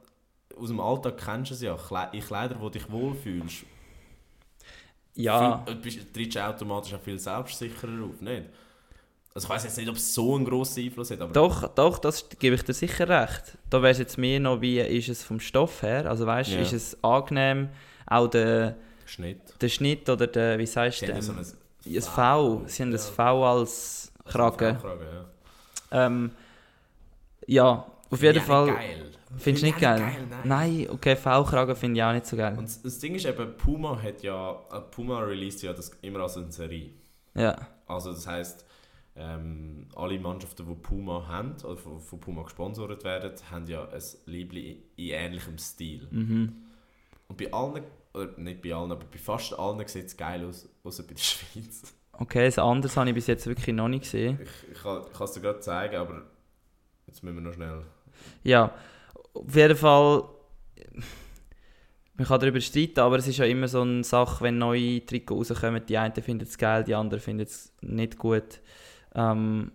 [0.58, 1.76] aus dem Alltag kennst du es ja.
[1.76, 3.66] Kle- In Kleidern, wo dich wohlfühlst,
[5.16, 8.46] ja, viel, äh, bist- trittst du automatisch auch viel selbstsicherer auf, nicht?
[9.36, 11.98] Also ich weiß jetzt nicht, ob es so einen grossen Einfluss hat, aber Doch, doch,
[11.98, 13.58] das gebe ich dir sicher recht.
[13.70, 16.08] Da wäre es jetzt mehr noch, wie ist es vom Stoff her?
[16.08, 17.70] Also weißt du, ist es angenehm,
[18.06, 19.40] auch der, Schnitt.
[19.62, 21.44] der Schnitt oder der, wie sagst du, ähm, so ein
[22.02, 24.78] V, sie haben ein V als Kragen.
[25.92, 26.06] Ja.
[26.06, 26.32] Ähm,
[27.48, 29.10] ja, auf jeden Ja, Fall, Geil.
[29.38, 30.00] Findest du nicht ich geil?
[30.02, 30.42] auch nein.
[30.44, 32.56] Nein, okay, V-Kragen finde ich auch nicht so geil.
[32.56, 36.20] Und das- das Ding ist eben, Puma hat ja, äh, Puma released ja das immer
[36.20, 36.92] als eine Serie.
[37.34, 37.56] Ja,
[37.88, 38.64] Also das heisst,
[39.16, 44.02] ähm, alle Mannschaften, die Puma haben, oder von, von Puma gesponsert werden, haben ja ein
[44.28, 46.08] Liebling in ähnlichem Stil.
[46.12, 46.54] mhm.
[47.28, 47.84] Und bei allen,
[48.14, 51.22] oder nicht bei allen, aber bei fast allen sieht es geil aus, außer bei der
[51.22, 51.94] Schweiz.
[52.14, 54.40] Okay, das anderes habe ich bis jetzt wirklich noch nicht gesehen.
[54.42, 56.22] Ich, ich kann es dir gerade zeigen, aber
[57.08, 57.84] jetzt müssen wir noch schnell...
[58.44, 58.72] Ja,
[59.34, 60.24] auf jeden Fall.
[62.16, 65.50] Man kann darüber streiten, aber es ist ja immer so eine Sache, wenn neue Trikots
[65.50, 68.62] rauskommen, die einen finden es geil, die anderen finden es nicht gut.
[69.16, 69.72] Ähm,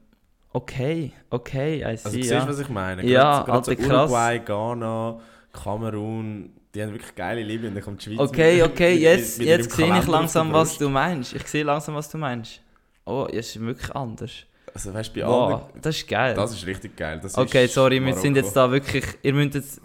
[0.53, 2.22] okay, okay, I see, Also du ja.
[2.22, 3.05] siehst, was ich meine?
[3.05, 4.11] Ja, gerade so Alter, krass.
[4.11, 5.20] Uruguay, Ghana,
[5.53, 9.03] Kamerun, die haben wirklich geile Liebe und dann kommt die Schweiz Okay, mit- okay, mit-
[9.03, 11.35] jetzt, mit jetzt sehe ich Kalender langsam, was du meinst.
[11.35, 12.61] Ich sehe langsam, was du meinst.
[13.05, 14.33] Oh, es ist wirklich anders.
[14.75, 15.81] Also weißt du, bei Wow, allen...
[15.83, 16.35] das ist geil.
[16.35, 17.19] Das ist richtig geil.
[17.23, 18.47] Das okay, sorry, wir sind Marokko.
[18.47, 19.81] jetzt da wirklich, ihr müsst jetzt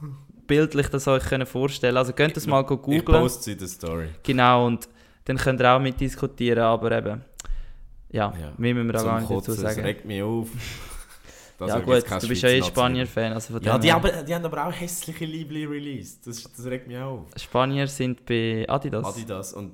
[0.46, 1.96] bildlich das euch können vorstellen.
[1.96, 3.04] Also könnt das mal Ich googeln.
[3.06, 4.08] poste sie in der Story.
[4.24, 4.90] Genau, und
[5.26, 7.22] dann könnt ihr auch mitdiskutieren, aber eben,
[8.12, 8.52] ja, Ja.
[8.58, 9.76] mehr müssen wir da Zum gar nicht dazu sagen.
[9.78, 10.50] Das regt mich auf.
[11.68, 12.62] Das ja gut, du bist ja eh.
[12.62, 16.26] Spanier-Fan, also Ja, die, aber, die haben aber auch hässliche Liebling released.
[16.28, 17.26] Das, das regt mich auf.
[17.38, 19.06] Spanier sind bei Adidas.
[19.06, 19.74] Adidas und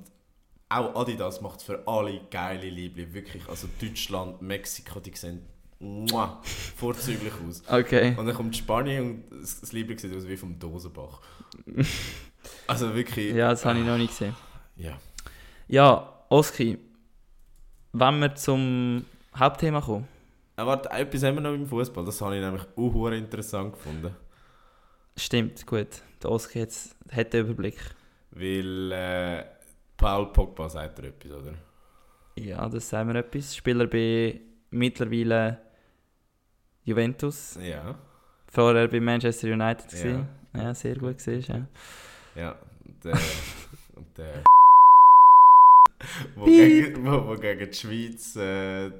[0.68, 3.12] auch Adidas macht für alle geile Liebling.
[3.12, 5.42] Wirklich, also Deutschland, Mexiko, die sehen
[5.80, 6.40] muah,
[6.76, 7.62] vorzüglich aus.
[7.68, 8.14] Okay.
[8.16, 11.20] Und dann kommt Spanien und das, das Liebling sieht aus wie vom Dosenbach.
[12.66, 13.34] Also wirklich...
[13.34, 14.34] Ja, das habe ich noch nicht gesehen.
[14.76, 14.98] Ja.
[15.68, 16.78] Ja, Oski,
[17.92, 19.04] wenn wir zum
[19.36, 20.08] Hauptthema kommen.
[20.60, 22.04] Aber warte, etwas haben wir noch im Fußball.
[22.04, 24.14] Das habe ich nämlich auch interessant gefunden.
[25.16, 26.02] Stimmt, gut.
[26.22, 27.78] Der jetzt hat den Überblick.
[28.32, 29.44] Weil äh,
[29.96, 31.54] Paul Pogba sagt er etwas, oder?
[32.36, 33.56] Ja, das sagen wir etwas.
[33.56, 34.38] Spieler bei
[34.70, 35.62] mittlerweile
[36.84, 37.58] Juventus.
[37.62, 37.98] Ja.
[38.46, 40.04] Vorher bei Manchester United.
[40.04, 40.26] Ja.
[40.62, 41.68] Ja, sehr gut gesehen.
[42.34, 42.42] Ja.
[42.42, 42.56] Ja.
[43.02, 43.18] Der...
[43.96, 44.44] und der...
[46.36, 48.90] wo, gegen, wo, wo gegen die Schweiz äh,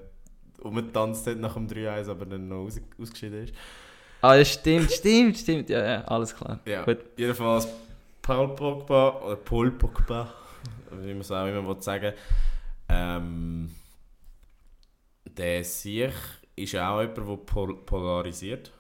[0.63, 3.55] umgetanzt hat nach dem 3-1, aber dann noch aus, ausgeschieden ist.
[4.23, 5.71] Ah, ja, stimmt, stimmt, stimmt.
[5.71, 6.61] Ja, ja, alles klar.
[6.67, 6.85] Ja.
[6.85, 6.99] Gut.
[7.17, 7.69] Jedenfalls
[8.21, 10.33] Paul Pogba, oder Paul Pogba,
[11.01, 12.13] wie man es auch immer sagen
[12.91, 13.71] ähm,
[15.25, 16.13] der sich
[16.57, 18.73] ist ja auch jemand, der pol polarisiert.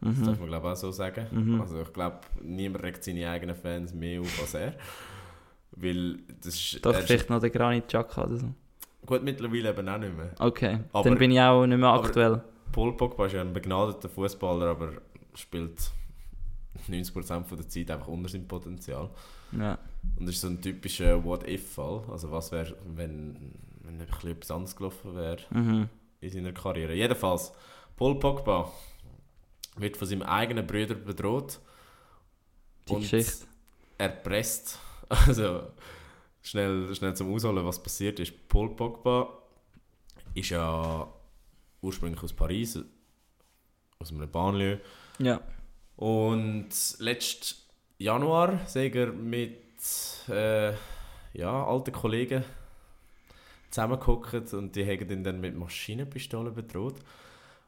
[0.00, 0.40] Das darf Mhm.
[0.40, 1.26] man glaube ich auch so sagen.
[1.30, 1.60] Mhm.
[1.60, 4.74] Also ich glaube, niemand regt seine eigenen Fans mehr auf als er.
[5.72, 6.84] Weil das ist...
[6.84, 8.54] Doch, vielleicht noch der Granit Xhaka oder so.
[9.06, 10.30] Gut, mittlerweile eben auch nicht mehr.
[10.38, 12.42] Okay, Aber- dann bin ich auch nicht mehr aktuell.
[12.72, 14.92] Paul Pogba ist ja ein begnadeter Fußballer, aber
[15.34, 15.90] spielt
[16.88, 19.10] 90% von der Zeit einfach unter seinem Potenzial.
[19.52, 19.78] Ja.
[20.18, 22.02] Und das ist so ein typischer What-If-Fall.
[22.10, 23.52] Also was wäre, wenn,
[23.82, 25.88] wenn ein bisschen etwas anderes gelaufen wäre Mhm.
[26.20, 26.94] in seiner Karriere.
[26.94, 27.52] Jedenfalls,
[27.96, 28.70] Paul Pogba
[29.76, 31.60] wird von seinem eigenen Bruder bedroht.
[32.88, 33.46] Die Geschichte.
[33.98, 34.78] erpresst.
[35.08, 35.60] Also,
[36.44, 38.48] schnell, schnell zum Ausholen, was passiert ist.
[38.48, 39.42] Paul Pogba
[40.34, 41.12] ist ja
[41.80, 42.78] ursprünglich aus Paris,
[43.98, 44.80] aus einem Banlieue.
[45.18, 45.40] Ja.
[45.96, 46.68] Und
[46.98, 47.56] letzten
[47.98, 49.58] Januar sind er mit
[50.28, 50.72] äh,
[51.32, 52.44] ja, alten Kollegen
[53.70, 56.96] zusammengehockt und die haben ihn dann mit Maschinenpistolen bedroht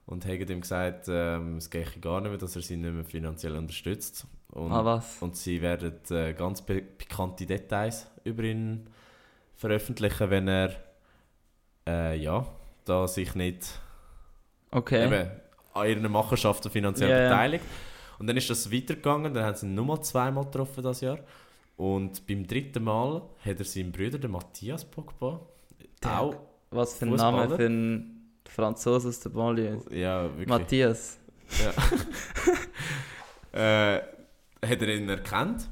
[0.06, 3.04] und haben ihm gesagt, ähm, es gehe gar nicht mehr, dass er sie nicht mehr
[3.04, 4.26] finanziell unterstützt.
[4.52, 5.20] Und, Ah, was?
[5.20, 8.86] und sie werden äh, ganz pikante Details über ihn
[9.54, 10.70] veröffentlichen, wenn er
[11.86, 12.46] äh, ja,
[12.84, 13.66] da sich nicht
[14.70, 15.06] Okay.
[15.06, 15.30] eben,
[15.74, 17.28] an ihren Machenschaften finanziell Ja, ja.
[17.28, 17.64] beteiligt.
[18.18, 21.18] Und dann ist das weitergegangen, dann haben sie ihn nochmal zweimal getroffen das Jahr.
[21.76, 25.40] Und beim dritten Mal hat er seinen Bruder, den Matthias Pogba,
[26.02, 26.34] Der- auch,
[26.70, 27.14] Was für ein?
[27.14, 29.82] Name für einen Franzosen aus der Banlieue.
[29.90, 31.18] ja, wirklich, Matthias.
[33.52, 34.00] äh,
[34.66, 35.68] hat er ihn erkannt.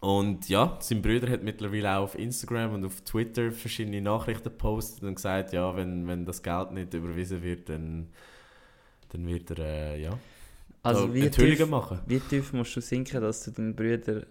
[0.00, 5.04] Und ja, sein Bruder hat mittlerweile auch auf Instagram und auf Twitter verschiedene Nachrichten gepostet
[5.04, 8.08] und gesagt, ja, wenn, wenn das Geld nicht überwiesen wird, dann,
[9.10, 10.18] dann wird er, äh, ja,
[10.82, 12.00] Also wie tief, machen.
[12.06, 14.26] wie tief musst du sinken, dass du deinen Bruder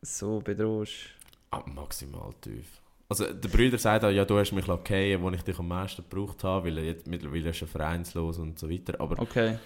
[0.00, 1.10] so bedrohst?
[1.50, 2.80] Ah, maximal tief.
[3.10, 6.04] Also der Bruder sagt auch, ja, du hast mich fallen, wo ich dich am meisten
[6.08, 8.98] gebraucht habe, weil er jetzt mittlerweile ist er vereinslos und so weiter.
[8.98, 9.58] Aber Okay.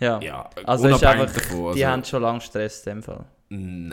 [0.00, 0.20] Ja.
[0.20, 1.58] ja, also ist einfach, davon.
[1.74, 3.24] die also, haben schon lange Stress in dem Fall.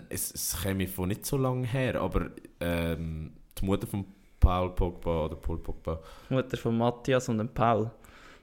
[0.10, 2.28] Es, es käme von nicht so lange her, aber
[2.60, 4.06] ähm, die Mutter von
[4.39, 5.99] Paul Pogba oder Paul Pogba,
[6.30, 7.89] Die Mutter von Matthias und dem Paul.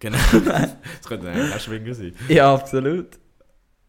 [0.00, 2.14] genau, das könnte eigentlich auch Schwinger sein.
[2.28, 3.18] Ja, absolut.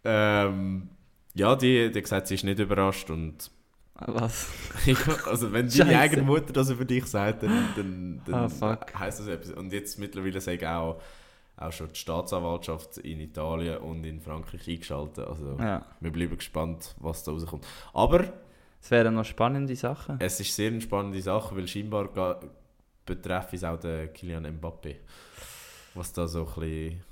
[0.04, 0.90] Ähm,
[1.34, 3.50] ja, die, die hat gesagt, sie ist nicht überrascht und
[4.06, 4.48] Was?
[5.26, 5.98] also wenn deine Scheisse.
[6.00, 8.94] eigene Mutter das über dich sagt, dann, dann, dann Ah, fuck.
[9.00, 9.52] heisst das etwas.
[9.54, 11.02] Und jetzt mittlerweile sage ich auch
[11.58, 15.28] auch schon die Staatsanwaltschaft in Italien und in Frankreich eingeschaltet.
[15.28, 15.86] Also Ja.
[16.00, 17.66] wir bleiben gespannt, was da rauskommt.
[17.94, 18.26] Aber
[18.82, 20.18] Es wären noch spannende Sachen.
[20.20, 22.40] es ist sehr eine spannende Sache, weil scheinbar
[23.06, 24.96] betrifft es auch den Kylian Mbappé.
[25.94, 27.04] Was da so ein bisschen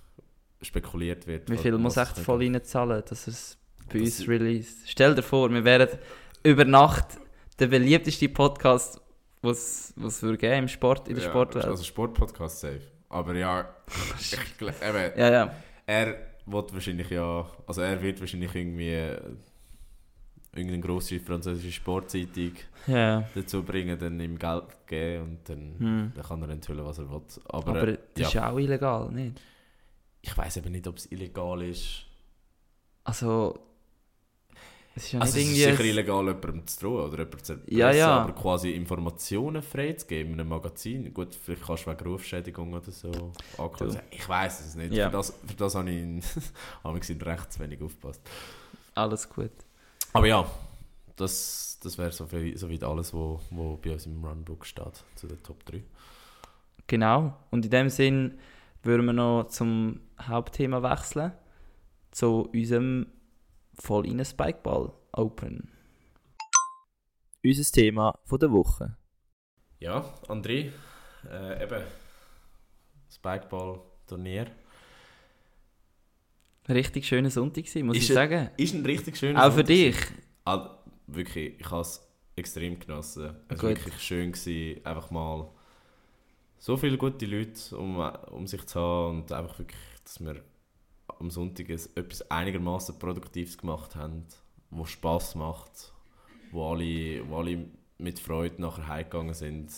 [0.62, 1.50] spekuliert wird.
[1.50, 3.58] Wie viel muss echt voll reinzahlen, dass es
[3.92, 4.76] bei Das- uns release?
[4.86, 5.88] Stell dir vor, wir wären
[6.44, 7.20] über Nacht
[7.60, 9.00] der beliebteste Podcast,
[9.44, 11.66] was es geben im Sport, in der Ja, Sportwelt.
[11.66, 12.82] Also Sportpodcast safe.
[13.12, 13.70] Aber ja,
[14.20, 15.56] ich, gl- eben, ja, ja.
[15.86, 19.20] er wird wahrscheinlich ja, also er wird wahrscheinlich irgendwie äh,
[20.54, 22.54] irgendeine grosse französische Sportzeitung
[22.88, 23.24] ja.
[23.36, 26.12] dazu bringen, dann ihm Geld geben und dann, Hm.
[26.16, 27.22] dann kann er enthüllen, was er will.
[27.46, 29.40] Aber, Aber äh, das ist ja auch illegal, nicht?
[30.22, 32.06] ich weiß eben nicht, ob es illegal ist.
[33.04, 33.60] Also,
[34.96, 37.54] es ist ja also nicht es ist sicher illegal, jemandem zu drohen oder jemandem zu
[37.54, 38.10] erpressen, Ja, ja.
[38.24, 43.32] aber quasi Informationen freizugeben in einem Magazin, gut, vielleicht kannst du wegen Rufschädigung oder so
[43.58, 44.00] anklagen.
[44.12, 44.94] Ich weiß es nicht.
[44.94, 46.22] Für, das, für das habe ich in,
[46.84, 48.22] habe ich recht zu wenig aufgepasst.
[48.96, 49.52] Alles gut.
[50.14, 50.46] Aber ja,
[51.16, 55.04] das, das wäre so viel- soweit alles, was wo, wo bei uns im Runbook steht,
[55.16, 55.82] zu den Top 3.
[56.88, 57.34] Genau.
[57.50, 58.38] Und in dem Sinn
[58.84, 61.32] würden wir noch zum Hauptthema wechseln.
[62.12, 63.08] Zu unserem
[63.82, 65.70] voll in Spikeball Open.
[67.44, 68.96] Unser Thema von der Woche.
[69.80, 70.72] Ja, André,
[71.30, 71.84] äh, eben,
[73.10, 74.46] Spikeball-Turnier.
[76.70, 78.50] Richtig schöner Sonntag gewesen, muss Ist ich es- sagen.
[78.58, 79.96] Ist ein richtig schöner Auch für Sonntag dich.
[80.46, 80.78] Ah,
[81.08, 83.36] wirklich, ich habe es extrem genossen.
[83.50, 85.50] Es war wirklich schön, gewesen, einfach mal
[86.60, 90.44] so viele gute Leute um, um sich zu haben und einfach wirklich, dass wir
[91.22, 94.26] am Sonntag etwas einigermaßen Produktives gemacht haben,
[94.70, 95.94] wo Spaß macht,
[96.52, 97.66] wo alle, wo alle
[97.98, 99.72] mit Freude nachher heimgegangen sind.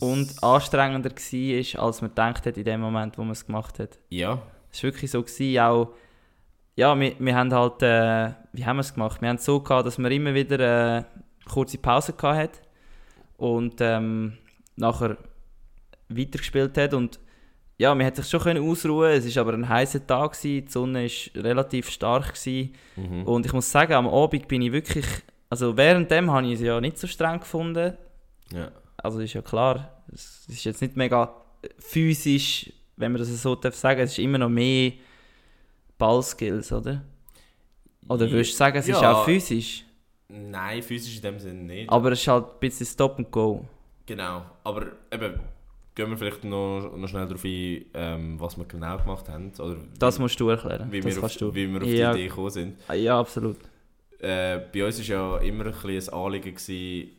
[0.00, 3.98] Und anstrengender war, als man gedacht hat in dem Moment, wo man es gemacht hat.
[4.10, 5.94] Ja, Es war wirklich so, gewesen, auch,
[6.76, 9.20] ja, wir, wir haben halt, äh, wie haben wir es gemacht?
[9.20, 11.04] Wir haben es so gehabt, dass wir immer wieder äh,
[11.48, 12.62] kurze Pause gehabt hat
[13.36, 14.38] und ähm,
[14.76, 15.16] nachher
[16.08, 17.18] weitergespielt hat und
[17.78, 19.10] ja, man hat sich schon können ausruhen.
[19.12, 22.74] Es war aber ein heißer Tag gewesen, die Sonne war relativ stark gewesen.
[22.96, 23.22] mhm.
[23.24, 25.06] und ich muss sagen, am Abend bin ich wirklich,
[25.48, 27.96] also währenddem habe ich es ja nicht so streng gefunden.
[28.52, 28.70] ja.
[29.00, 31.32] Also ist ja klar, es ist jetzt nicht mega
[31.78, 34.90] physisch, wenn man das so darf sagen, es ist immer noch mehr
[35.98, 37.02] Ballskills, oder?
[38.08, 39.12] Oder würdest du sagen, es ist Ja.
[39.12, 39.84] auch physisch,
[40.28, 41.90] Nein, physisch in dem Sinne nicht.
[41.90, 43.66] aber es ist halt ein bisschen Stop and Go.
[44.06, 45.38] Genau, aber eben,
[45.98, 49.52] gehen wir vielleicht noch, noch schnell darauf ein, ähm, was wir genau gemacht haben.
[49.58, 50.90] Oder Das wie, musst du erklären.
[50.90, 51.54] wie, das wir auf, du.
[51.54, 52.12] wie wir auf Ja.
[52.14, 52.78] die Idee gekommen sind.
[52.88, 53.56] Ah, Ja, absolut.
[54.20, 57.10] Äh, bei uns war ja immer ein, ein Anliegen, gewesen,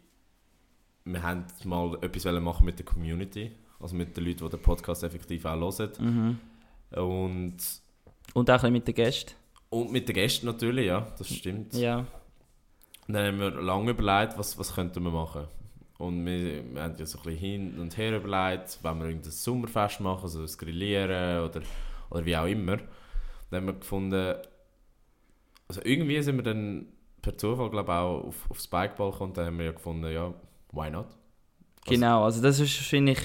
[1.06, 5.04] wir wollten mal etwas machen mit der Community, also mit den Leuten, die den Podcast
[5.04, 5.92] effektiv auch hören.
[6.00, 7.00] Mhm.
[7.02, 7.58] Und,
[8.34, 9.34] Und auch ein mit den Gästen.
[9.70, 11.74] und mit den Gästen natürlich, ja, das stimmt.
[11.74, 12.06] Ja.
[13.08, 15.48] Und dann haben wir lange überlegt, was, was könnten wir machen.
[16.00, 19.32] Und wir, wir haben ja so ein bisschen hin und her überlegt, wenn wir irgendein
[19.32, 21.62] Sommerfest machen, so das Grillieren oder,
[22.10, 22.78] oder wie auch immer.
[23.52, 24.36] Dann haben wir gefunden,
[25.68, 26.86] also irgendwie sind wir dann
[27.22, 29.34] per Zufall, glaube ich, auch auf, auf Spikeball gekommen.
[29.34, 30.34] Dann haben wir ja gefunden, ja,
[30.72, 31.08] why not?
[31.86, 33.20] Genau, also das ist wahrscheinlich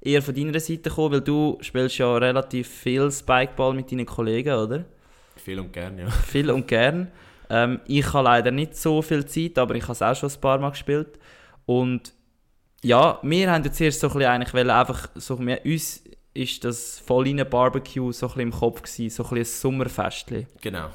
[0.00, 4.54] eher von deiner Seite gekommen, weil du spielst ja relativ viel Spikeball mit deinen Kollegen,
[4.54, 4.84] oder?
[5.34, 6.08] Viel und gern, ja.
[6.28, 7.10] Viel und gern.
[7.48, 10.40] Ähm, ich habe leider nicht so viel Zeit, aber ich habe es auch schon ein
[10.40, 11.18] paar Mal gespielt.
[11.66, 12.12] Und
[12.82, 16.02] ja, wir haben jetzt erst so ein bisschen eigentlich wollen, einfach so, wir, uns
[16.32, 20.46] ist das voll Barbecue so ein bisschen im Kopf gewesen, so ein bisschen ein Sommerfestchen,
[20.60, 20.88] Genau.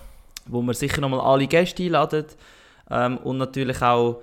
[0.45, 2.25] wo wir sicher nochmal alle Gäste einladen
[2.89, 4.21] ähm, und natürlich auch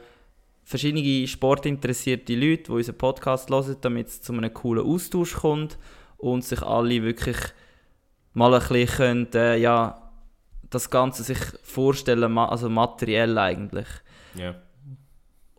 [0.65, 5.79] verschiedene sportinteressierte Leute, die unseren Podcast hören, damit es zu einem coolen Austausch kommt
[6.17, 7.37] und sich alle wirklich
[8.33, 10.11] mal ein bisschen können, äh, ja,
[10.71, 13.89] das Ganze sich vorstellen, also materiell eigentlich.
[14.35, 14.55] Ja.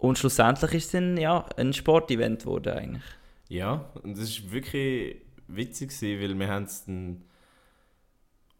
[0.03, 3.03] Und schlussendlich ist es dann ja, ein Sportevent geworden eigentlich.
[3.47, 5.15] Ja, und das war wirklich
[5.47, 7.21] witzig, gewesen, weil wir haben es dann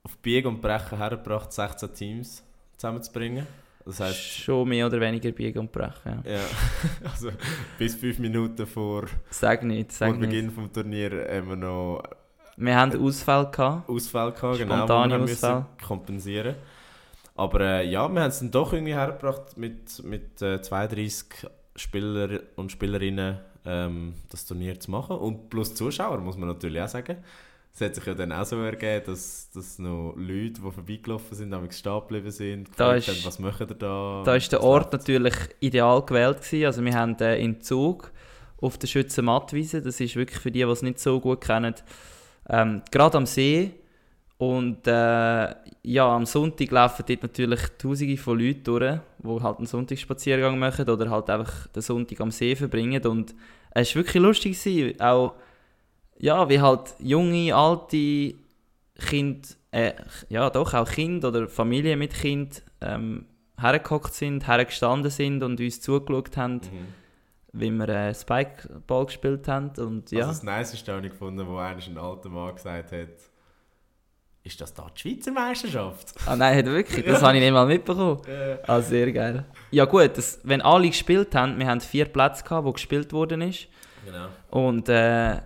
[0.03, 2.43] auf Biegen und Brechen hergebracht, 16 Teams
[2.77, 3.45] zusammenzubringen.
[3.83, 6.23] Das heisst, Schon mehr oder weniger biegen und brechen.
[6.23, 6.31] Ja.
[6.31, 6.39] ja,
[7.11, 7.31] also
[7.77, 10.17] bis fünf Minuten vor, Sag nicht, sag.
[10.17, 12.03] Beginn des Turniers haben wir noch
[12.55, 13.89] Wir haben Ausfälle gehabt.
[13.89, 16.55] Ausfälle gehabt, genau, Spontane müssen kompensieren
[17.35, 21.25] Aber äh, ja, wir haben es dann doch irgendwie hergebracht, mit, mit äh, 32
[21.75, 25.17] Spieler und Spielerinnen ähm, das Turnier zu machen.
[25.17, 27.17] Und plus Zuschauer, muss man natürlich auch sagen.
[27.73, 31.49] Es hat sich ja dann auch so ergeben, dass, dass noch Leute, die vorbeigelaufen sind,
[31.49, 34.21] damals stehen geblieben sind, Da ist- haben, was machen ihr da?
[34.23, 36.65] Da ist der Ort natürlich ideal gewählt gewesen.
[36.67, 38.11] Also wir haben äh, in Zug
[38.61, 39.81] auf der Schützenmattwiese.
[39.81, 41.73] Das ist wirklich für die, die es nicht so gut kennen,
[42.47, 43.71] Ähm, Gerade am See.
[44.45, 49.67] Und äh, ja, am Sonntag laufen dort natürlich tausende von Leuten durch, die halt einen
[49.67, 53.05] Sonntagsspaziergang machen oder halt einfach den Sonntag am See verbringen.
[53.05, 53.35] Und
[53.71, 54.61] es war wirklich lustig.
[54.61, 54.99] Gewesen.
[54.99, 55.35] Auch,
[56.17, 58.33] ja, wie halt junge, alte
[59.07, 59.93] Kinder, äh,
[60.29, 63.25] ja doch, auch Kinder oder Familien mit Kind ähm,
[63.59, 66.87] hergehockt sind, hergestanden sind und uns zugeschaut haben, Mhm.
[67.53, 69.71] wie wir äh, Spikeball gespielt haben.
[69.77, 70.27] Und ja.
[70.27, 73.09] Also das Niceste habe ich gefunden, wo einer ein alter Mann gesagt hat,
[74.43, 76.13] ist das da die Schweizer Meisterschaft?
[76.25, 77.05] Ah nein, wirklich?
[77.05, 78.19] Das habe ich nicht mal mitbekommen.
[78.67, 79.45] Ah, sehr geil.
[79.71, 83.41] Ja gut, das, wenn alle gespielt haben, wir haben vier Plätze gehabt, wo gespielt worden
[83.41, 83.67] ist.
[84.05, 84.27] Genau.
[84.51, 85.37] Und äh,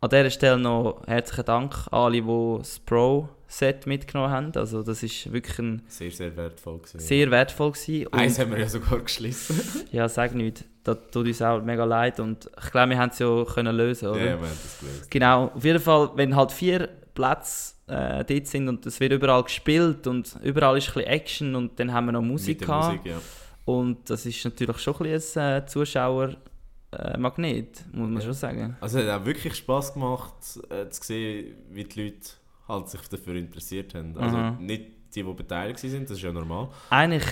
[0.00, 4.52] an dieser Stelle noch herzlichen Dank an alle, die das Pro-Set mitgenommen haben.
[4.54, 7.00] Also das ist wirklich ein Sehr, sehr wertvoll gewesen.
[7.00, 8.12] sehr wertvoll gewesen.
[8.12, 9.60] Eins Und, haben wir ja sogar geschlossen.
[9.90, 10.64] ja, sag nicht.
[10.84, 12.20] Das tut uns auch mega leid.
[12.20, 14.18] Und ich glaube, wir haben es ja können lösen, oder?
[14.20, 15.10] Ja, wir haben das gelöst.
[15.10, 19.42] Genau, auf jeden Fall, wenn halt vier Plätze äh, dort sind und es wird überall
[19.44, 22.68] gespielt und überall ist ein bisschen Action und dann haben wir noch Musik, Mit.
[22.68, 23.18] Musik, ja.
[23.64, 28.20] Und das ist natürlich schon ein bisschen ein äh, Zuschauermagnet, muss man Ja.
[28.22, 28.76] schon sagen.
[28.80, 30.34] Also es hat auch wirklich Spass gemacht,
[30.70, 32.28] äh, zu sehen, wie die Leute
[32.68, 34.16] halt sich dafür interessiert haben.
[34.18, 34.56] Also Mhm.
[34.66, 34.84] nicht
[35.14, 36.68] die, die beteiligt sind, das ist ja normal.
[36.90, 37.24] Eigentlich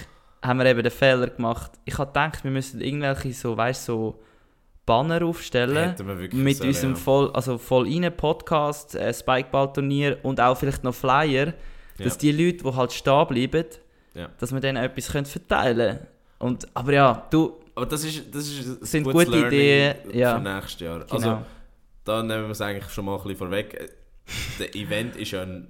[0.43, 1.73] haben wir eben den Fehler gemacht.
[1.85, 4.21] Ich habe gedacht, wir müssen irgendwelche so, weißt, so
[4.93, 5.95] Banner aufstellen.
[6.33, 6.97] Mit sollen, unserem ja.
[6.97, 11.55] voll, also voll rein Podcast, äh, Spikeball-Turnier und auch vielleicht noch Flyer,
[11.99, 12.19] dass Ja.
[12.21, 13.65] die Leute, die halt stehen bleiben,
[14.15, 14.29] Ja.
[14.39, 16.07] dass wir denen etwas können verteilen können.
[16.39, 20.37] Und, aber ja, du, Aber das ist, das ist Sind gute Learning Ideen, ja.
[20.37, 20.99] für nächstes Jahr.
[21.01, 21.13] genau.
[21.15, 21.39] Also
[22.05, 23.91] da nehmen wir es eigentlich schon mal ein bisschen vorweg.
[24.59, 25.69] Der Event war ja ein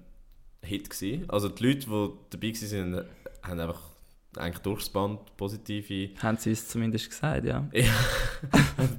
[0.63, 0.91] Hit.
[0.91, 1.25] Gewesen.
[1.29, 3.05] Also die Leute, die dabei waren,
[3.43, 3.81] haben einfach
[4.37, 7.69] eigentlich durchs Band positive, haben sie uns zumindest gesagt, ja.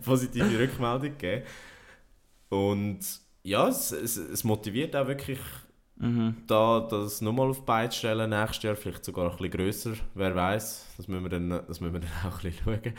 [0.05, 1.43] positive Rückmeldung gegeben.
[2.49, 2.99] Und
[3.43, 5.39] ja, es, es, es motiviert auch wirklich,
[5.95, 6.37] Mhm.
[6.47, 10.87] da das nochmal auf zu stellen nächstes Jahr, vielleicht sogar ein bisschen grösser, wer weiß.
[10.97, 12.93] Das müssen wir dann, das müssen wir dann auch ein bisschen schauen.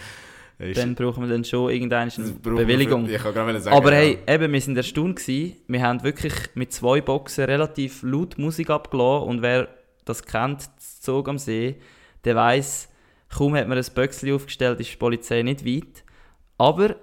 [0.71, 3.07] Ist- Dann brauchen wir dann schon irgendeine wir Bewilligung.
[3.07, 3.99] für- Ich kann gerade sagen, Aber ja.
[3.99, 5.57] hey, eben, wir sind erstaunt gewesen.
[5.67, 9.69] Wir haben wirklich mit zwei Boxen relativ laut Musik abgelassen und wer
[10.05, 11.77] das kennt, das Zug am See,
[12.25, 12.89] der weiß,
[13.37, 16.05] kaum hat man ein Böckchen aufgestellt, ist die Polizei nicht weit.
[16.59, 16.97] Aber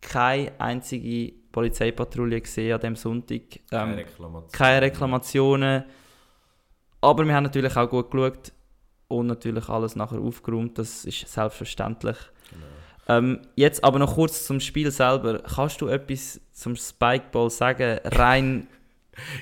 [0.00, 3.42] keine einzige Polizeipatrouille gesehen an dem Sonntag.
[3.70, 4.52] Keine Ähm, Reklamation.
[4.52, 5.84] keine Reklamationen.
[7.00, 8.52] Aber wir haben natürlich auch gut geschaut
[9.08, 10.78] und natürlich alles nachher aufgeräumt.
[10.78, 12.16] Das ist selbstverständlich.
[12.50, 13.18] Genau.
[13.18, 15.40] Ähm, jetzt aber noch kurz zum Spiel selber.
[15.40, 18.66] Kannst du etwas zum Spikeball sagen, rein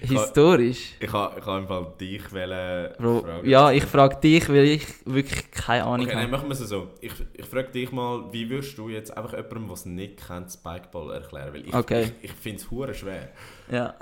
[0.00, 0.92] historisch?
[1.00, 3.48] Ich habe ich ha im Fall dich wollen Bro, fragen.
[3.48, 6.32] ja, ich frage dich, weil ich wirklich keine Ahnung Okay, nein, habe.
[6.32, 6.88] machen wir es so.
[7.00, 10.50] Ich, ich frage dich mal, wie würdest du jetzt einfach jemandem, der es nicht kennt,
[10.50, 11.54] Spikeball erklären?
[11.54, 12.02] Weil ich, Okay.
[12.20, 13.30] ich, ich finde es hure schwer.
[13.70, 13.94] Ja.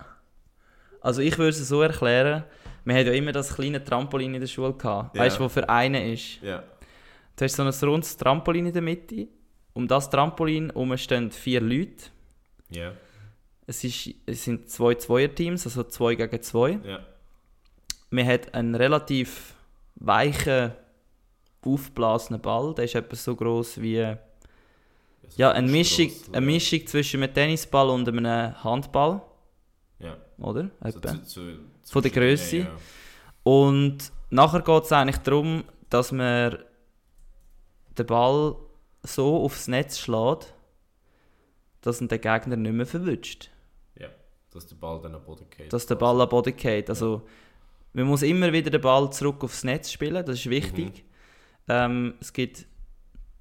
[1.00, 2.44] Also ich würde es so erklären.
[2.84, 5.14] Wir hatten ja immer das kleine Trampolin in der Schule gehabt.
[5.16, 5.22] Ja.
[5.22, 6.40] Weißt du, wo für einen ist?
[6.42, 6.62] Ja.
[7.36, 9.28] Du hast so ein rundes Trampolin in der Mitte.
[9.72, 12.06] Um das Trampolin herum stehen vier Leute.
[12.70, 12.92] Ja.
[13.70, 16.80] Es, ist, es sind zwei Zweierteams, also zwei gegen zwei.
[16.84, 17.06] Ja.
[18.10, 19.54] Man hat einen relativ
[19.94, 20.72] weichen,
[21.62, 22.74] aufblasenen Ball.
[22.74, 24.16] Der ist etwa so groß wie
[25.36, 29.22] ja, eine, Mischung, eine Mischung zwischen einem Tennisball und einem Handball.
[30.00, 30.16] Ja.
[30.38, 30.70] Oder?
[30.82, 31.40] So zu, zu,
[31.92, 32.34] Von der?
[32.34, 32.76] Ja, ja.
[33.44, 33.98] Und
[34.30, 36.58] nachher geht es eigentlich darum, dass man
[37.96, 38.56] den Ball
[39.04, 40.54] so aufs Netz schlägt,
[41.82, 43.50] dass ihn der Gegner nicht mehr verwünscht.
[44.52, 45.72] Dass der Ball dann am Boden geht.
[45.72, 46.88] Dass der Ball am Boden geht.
[46.88, 47.22] Also,
[47.92, 51.04] man muss immer wieder den Ball zurück aufs Netz spielen, das ist wichtig.
[51.68, 52.66] Ähm, es gibt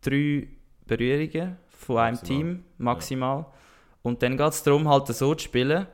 [0.02, 0.48] drei
[0.86, 2.38] Berührungen von einem Maximal.
[2.38, 3.46] Team, maximal.
[4.02, 5.88] Und dann geht es darum, halt so zu spielen,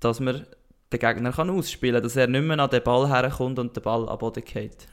[0.00, 0.46] dass man
[0.92, 3.80] den Gegner kann ausspielen kann, dass er nicht mehr an den Ball herkommt und der
[3.80, 4.88] Ball am Boden geht.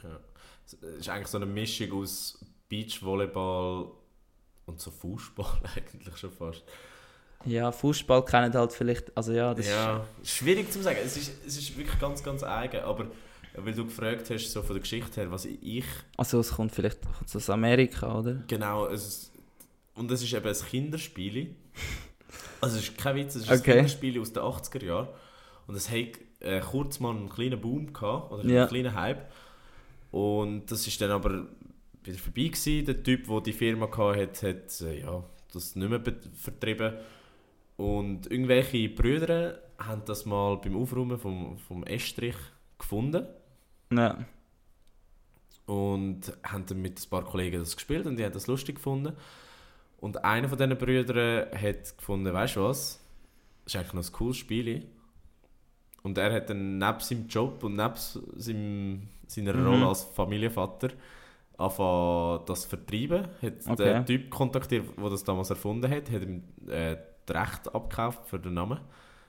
[0.65, 3.91] Es ist eigentlich so eine Mischung aus Beachvolleyball
[4.65, 6.63] und so Fußball eigentlich schon fast.
[7.45, 10.97] Ja, Fußball kennen halt vielleicht, also ja, das ja, schwierig zu sagen.
[11.03, 12.81] Es ist, es ist wirklich ganz, ganz eigen.
[12.81, 13.07] Aber
[13.57, 15.87] weil du gefragt hast, so von der Geschichte her, was ich ist,
[16.17, 18.43] also es kommt vielleicht kommt's aus Amerika, oder?
[18.47, 18.87] genau.
[18.87, 19.31] Es,
[19.93, 21.55] und es ist eben ein Kinderspiel.
[22.61, 23.71] Also es ist kein Witz, es ist Okay.
[23.71, 25.07] ein Kinderspiel aus den 80er Jahren.
[25.67, 25.97] Und es hat
[26.39, 28.61] äh, kurz mal einen kleinen Boom gehabt, oder Ja.
[28.61, 29.29] einen kleinen Hype.
[30.11, 31.45] Und das ist dann aber
[32.03, 32.85] wieder vorbei gewesen.
[32.85, 35.23] Der Typ, der die Firma hatte, hat, hat äh, ja,
[35.53, 36.93] das nicht mehr be- vertrieben.
[37.77, 42.35] Und irgendwelche Brüder haben das mal beim Aufräumen vom, vom Estrich
[42.79, 43.25] gefunden.
[43.91, 44.25] Ja.
[45.65, 49.13] Und haben dann mit ein paar Kollegen das gespielt und die haben das lustig gefunden.
[49.97, 53.01] Und einer von diesen Brüdern hat gefunden, weißt du was?
[53.65, 54.85] ist eigentlich noch ein cooles Spiel.
[56.03, 59.65] Und er hat dann neben seinem Job und neben seinem, seiner Mhm.
[59.67, 60.89] Rolle als Familienvater
[61.57, 63.27] angefangen, das vertreiben.
[63.41, 63.75] Hat Okay.
[63.93, 66.95] den Typ kontaktiert, der das damals erfunden hat, hat ihm äh,
[67.25, 68.79] das Recht abgekauft für den Namen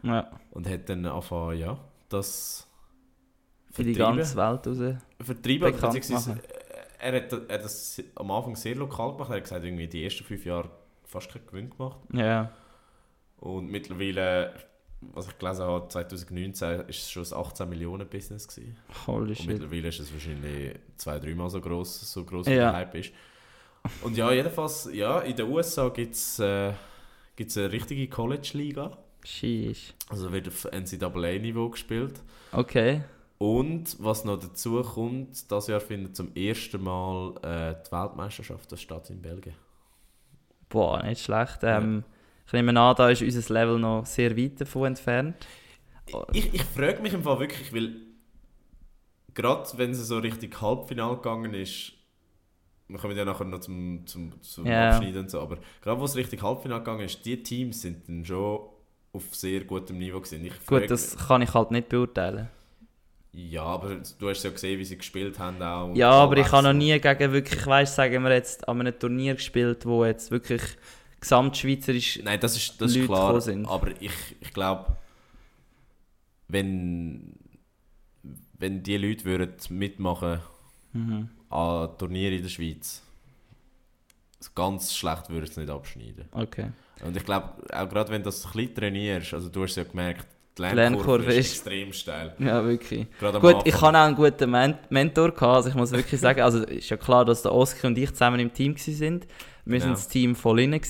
[0.02, 1.78] Ja, und hat dann angefangen, ja,
[2.08, 2.66] das
[3.78, 4.78] in die ganze Welt raus.
[5.18, 6.66] beziehungsweise äh,
[6.98, 9.30] er hat, er hat das am Anfang sehr lokal gemacht.
[9.30, 10.70] Er hat gesagt, irgendwie die ersten fünf Jahre
[11.04, 11.98] fast keinen Gewinn gemacht.
[12.12, 12.50] Ja,
[13.38, 14.54] Und mittlerweile,
[15.00, 18.76] was ich gelesen habe, 2019 ist es schon ein 18 Millionen Business gewesen.
[19.06, 19.46] holy Und shit.
[19.46, 22.70] mittlerweile ist es wahrscheinlich zwei, dreimal so groß, so groß wie Ja.
[22.70, 23.12] der Hype ist.
[24.02, 26.72] Und ja, jedenfalls, ja, in den USA gibt es äh,
[27.36, 28.96] gibt's eine richtige College-Liga.
[29.24, 29.94] Sheesh.
[30.08, 32.14] Also wird auf NCAA-Niveau gespielt.
[32.52, 33.02] Okay.
[33.38, 39.10] Und was noch dazu kommt, das Jahr findet zum ersten Mal äh, die Weltmeisterschaft statt
[39.10, 39.54] in Belgien.
[40.68, 41.58] Boah, nicht schlecht.
[41.62, 42.04] Ähm,
[42.46, 45.46] Ich nehme an, da ist unser Level noch sehr weit davon entfernt.
[46.32, 47.96] Ich, ich frage mich im Fall wirklich, weil
[49.34, 51.92] gerade wenn es so richtig Halbfinale gegangen ist,
[52.88, 54.90] wir kommen ja nachher noch zum, zum, zum Ja.
[54.90, 58.24] Abschneiden und so, aber gerade wo es richtig Halbfinale gegangen ist, die Teams sind dann
[58.24, 58.60] schon
[59.12, 60.44] auf sehr gutem Niveau gewesen.
[60.44, 62.48] Ich Gut, das kann ich halt nicht beurteilen.
[63.32, 65.94] Ja, aber du hast ja gesehen, wie sie gespielt haben auch.
[65.94, 69.34] Ja, aber ich habe noch nie gegen wirklich, weißt sagen wir jetzt, an einem Turnier
[69.34, 70.62] gespielt, wo jetzt wirklich
[71.20, 72.20] gesamtschweizerisch.
[72.22, 73.40] Nein, das ist, das ist klar.
[73.40, 73.66] sind.
[73.66, 74.96] Aber ich, ich glaube,
[76.48, 77.34] wenn,
[78.58, 80.40] wenn die Leute würden mitmachen
[80.96, 81.28] Mhm.
[81.50, 83.02] An Turnieren in der Schweiz,
[84.54, 86.26] ganz schlecht würde es nicht abschneiden.
[86.32, 86.70] Okay.
[87.04, 90.26] Und ich glaube, auch gerade wenn du das ein trainierst, also du hast ja gemerkt,
[90.56, 92.34] die Lernkurve Lernkurve ist extrem steil.
[92.38, 93.06] Ja, wirklich.
[93.18, 96.40] Gerade Gut, ich hatte auch einen guten Men Mentor, gehabt, also ich muss wirklich sagen,
[96.40, 99.26] also ist ja klar, dass der Oskar und ich zusammen im Team sind.
[99.66, 99.94] Wir sind Genau.
[99.94, 100.80] das Team voll inne.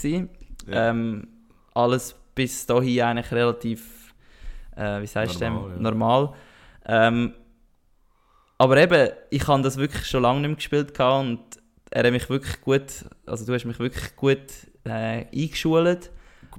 [0.69, 0.91] Ja.
[0.91, 1.27] Ähm,
[1.75, 4.15] alles bis dahin eigentlich relativ,
[4.77, 5.91] äh, wie sagst du Normal, dem, ja.
[5.91, 6.35] normal.
[6.87, 7.33] Ähm,
[8.59, 11.41] aber eben, ich habe das wirklich schon lange nicht mehr gespielt und
[11.91, 12.85] er hat mich wirklich gut,
[13.27, 14.39] also du hast mich wirklich gut
[14.85, 16.11] äh, eingeschult.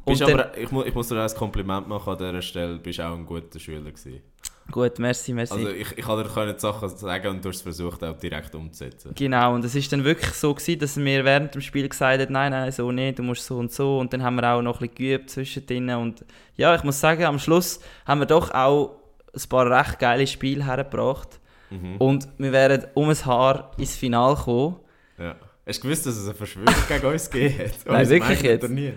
[0.06, 2.42] Bist und dann- aber, ich, mu ich muss dir auch ein Kompliment machen an dieser
[2.42, 4.22] Stelle, du bist auch ein guter Schüler gewesen.
[4.70, 5.54] Gut, merci, merci.
[5.54, 8.54] Also ich, ich kann dir können Sachen sagen und du hast es versucht auch direkt
[8.54, 9.14] umzusetzen.
[9.16, 12.22] Genau, und es ist dann wirklich so gewesen, dass er mir während dem Spiel gesagt
[12.22, 13.98] hat, nein, nein, so nicht, du musst so und so.
[13.98, 15.90] Und dann haben wir auch noch ein bisschen geübt zwischendrin.
[15.92, 16.26] Und
[16.58, 18.98] ja, ich muss sagen, am Schluss haben wir doch auch
[19.34, 21.40] ein paar recht geile Spiele hergebracht.
[21.70, 21.98] Mhm.
[21.98, 24.78] Und wir wären um ein Haar ins Finale gekommen.
[25.18, 25.36] Ja.
[25.66, 27.72] Hast du gewusst, dass es eine Verschwörung gegen uns gegeben hat?
[27.86, 28.62] Nein, Uns wirklich jetzt?
[28.62, 28.94] Turnier.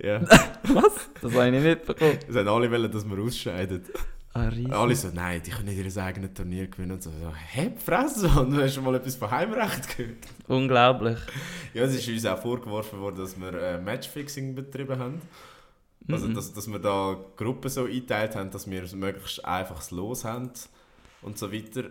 [0.00, 0.20] Ja.
[0.62, 1.10] Was?
[1.20, 2.18] Das habe ich nicht mitbekommen.
[2.28, 3.84] Es haben alle wollen, dass wir ausscheiden.
[4.34, 4.50] Ah.
[4.70, 6.92] Alle so, nein, die können nicht ihr eigenes Turnier gewinnen.
[6.92, 10.18] Und so, so hä, Fresse, und du hast schon mal etwas von Heimrecht gehört.
[10.46, 11.18] Unglaublich.
[11.74, 15.20] Ja, es ist uns auch vorgeworfen worden, dass wir äh, Matchfixing betrieben haben.
[16.10, 16.34] Also, Mhm.
[16.34, 20.50] dass, dass wir da Gruppen so eingeteilt haben, dass wir möglichst einfaches Los haben
[21.22, 21.90] und so weiter.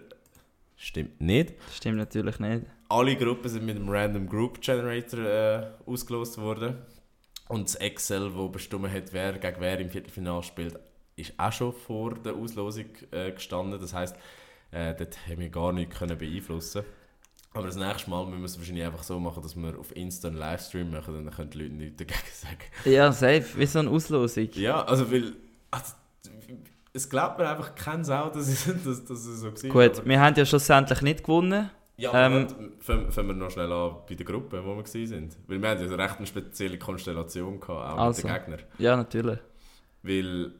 [0.75, 1.55] Stimmt nicht.
[1.65, 2.65] Das stimmt natürlich nicht.
[2.89, 6.77] Alle Gruppen sind mit einem Random Group Generator äh, ausgelost worden.
[7.49, 10.79] Und das Excel, das bestimmt hat, wer gegen wer im Viertelfinale spielt,
[11.15, 13.79] ist auch schon vor der Auslosung äh, gestanden.
[13.79, 14.15] Das heisst,
[14.71, 16.83] äh, dort haben wir gar nichts können beeinflussen
[17.53, 20.27] Aber das nächste Mal müssen wir es wahrscheinlich einfach so machen, dass wir auf Insta
[20.27, 22.93] einen Livestream machen, dann können die Leute nichts dagegen sagen.
[22.93, 23.45] Ja, safe.
[23.57, 24.49] Wie so eine Auslosung.
[24.53, 25.33] Ja, also weil...
[25.71, 25.93] Also,
[26.97, 29.69] es glaubt mir einfach kein Sau, dass es, dass, dass es so war.
[29.69, 31.69] Gut, wir haben ja schlussendlich nicht gewonnen.
[31.99, 32.47] Ja, Ähm,
[32.79, 35.29] fangen, wir noch schnell an bei der Gruppe, wo wir waren.
[35.47, 38.27] Weil wir hatten ja recht eine spezielle Konstellation, gehabt, auch Also.
[38.27, 38.59] mit den Gegnern.
[38.77, 39.39] Ja, natürlich.
[40.03, 40.51] Weil,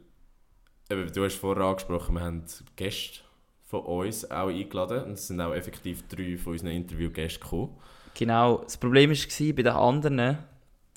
[0.89, 2.43] eben, du hast vorher angesprochen, wir haben
[2.75, 3.19] Gäste
[3.65, 5.03] von uns auch eingeladen.
[5.03, 7.77] Und es sind auch effektiv drei von unseren Interviewgästen gekommen.
[8.15, 10.37] Genau, das Problem war bei den anderen,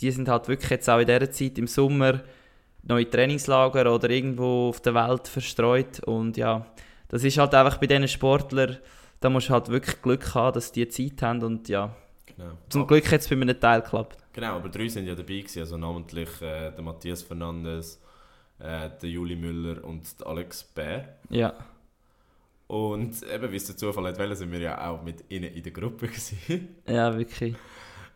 [0.00, 2.22] die sind halt wirklich jetzt auch in dieser Zeit im Sommer
[2.82, 6.66] neue Trainingslager oder irgendwo auf der Welt verstreut und ja,
[7.08, 8.78] das ist halt einfach bei diesen Sportlern,
[9.20, 11.94] da musst du halt wirklich Glück haben, dass die Zeit haben und ja,
[12.26, 12.52] Genau.
[12.68, 14.16] zum Glück hat es bei einem Teil geklappt.
[14.32, 18.00] Genau, aber drei sind ja dabei gewesen, also namentlich äh, der Matthias Fernandes,
[18.60, 21.16] äh, der Juli Müller und der Alex Bär.
[21.28, 21.52] Ja,
[22.68, 25.62] Und eben, wie es der Zufall hat, wollen, sind wir ja auch mit ihnen in
[25.62, 26.76] der Gruppe gewesen.
[26.86, 27.56] ja, wirklich.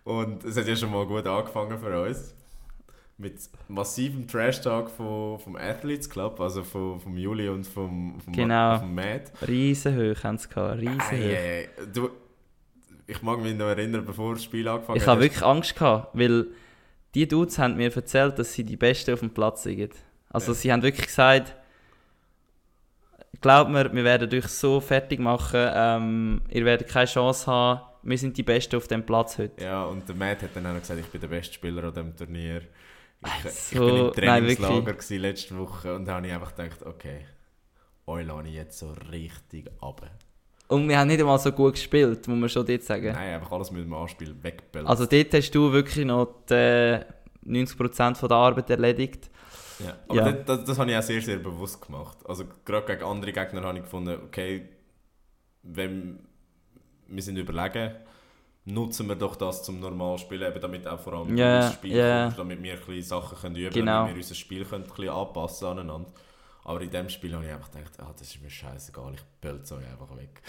[0.04, 2.34] Und es hat ja schon mal gut angefangen für uns.
[3.16, 3.34] Mit
[3.68, 8.78] massivem Trash-Talk vom, vom Athletes Club, also vom, vom Juli und vom, vom, Genau.
[8.80, 9.30] vom Matt.
[9.46, 11.68] Riesenhoch haben sie gehabt, riesenhoch.
[11.92, 12.10] Du,
[13.06, 15.10] ich mag mich noch erinnern, bevor das Spiel angefangen Ich hat.
[15.10, 16.48] habe wirklich Angst gehabt, weil
[17.14, 19.92] die Dudes haben mir erzählt, dass sie die Besten auf dem Platz sind.
[20.30, 20.54] Also Ja.
[20.58, 21.54] sie haben wirklich gesagt,
[23.40, 28.18] glaubt mir, wir werden euch so fertig machen, ähm, ihr werdet keine Chance haben, wir
[28.18, 29.62] sind die Besten auf dem Platz heute.
[29.62, 32.16] Ja, und der Matt hat dann auch gesagt, ich bin der beste Spieler an diesem
[32.16, 32.62] Turnier.
[33.24, 34.12] Ich, ich So, bin im nein.
[34.12, 37.26] Trainingslager gewesen letzte Woche und da habe ich einfach gedacht, okay,
[38.06, 40.02] euch lasse ich jetzt so richtig ab.
[40.68, 43.12] Und wir haben nicht einmal so gut gespielt, muss man schon dort sagen.
[43.12, 44.86] Nein, einfach alles mit dem Anspiel wegbellen.
[44.86, 47.04] Also dort hast du wirklich noch die äh,
[47.46, 49.30] 90% von der Arbeit erledigt.
[49.78, 49.96] ja.
[50.08, 50.32] Aber ja.
[50.32, 52.18] Das, das, das habe ich auch sehr, sehr bewusst gemacht.
[52.26, 54.68] Also gerade gegen andere Gegner habe ich gefunden, okay,
[55.62, 56.26] wenn
[57.06, 57.94] wir sind überlegen,
[58.66, 61.96] nutzen wir doch das zum normal spielen, eben damit auch vor allem du ins Spiel
[61.96, 62.24] ja.
[62.24, 64.00] kommst, damit wir ein bisschen Sachen können üben Genau.
[64.00, 66.10] damit wir unser Spiel können ein bisschen anpassen aneinander.
[66.66, 69.74] Aber in dem Spiel habe ich einfach gedacht, ah, das ist mir scheißegal, ich bölze
[69.76, 70.40] euch einfach weg.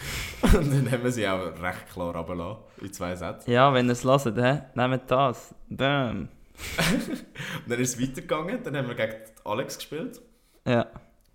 [0.43, 3.51] Und dann haben wir sie auch recht klar runtergelassen, in zwei Sätzen.
[3.51, 4.61] Ja, wenn ihr es hört, hä?
[4.76, 5.53] nehmt das.
[5.70, 6.30] Bam.
[6.78, 10.22] Und dann ist es weitergegangen, dann haben wir gegen Alex gespielt,
[10.66, 10.88] Ja,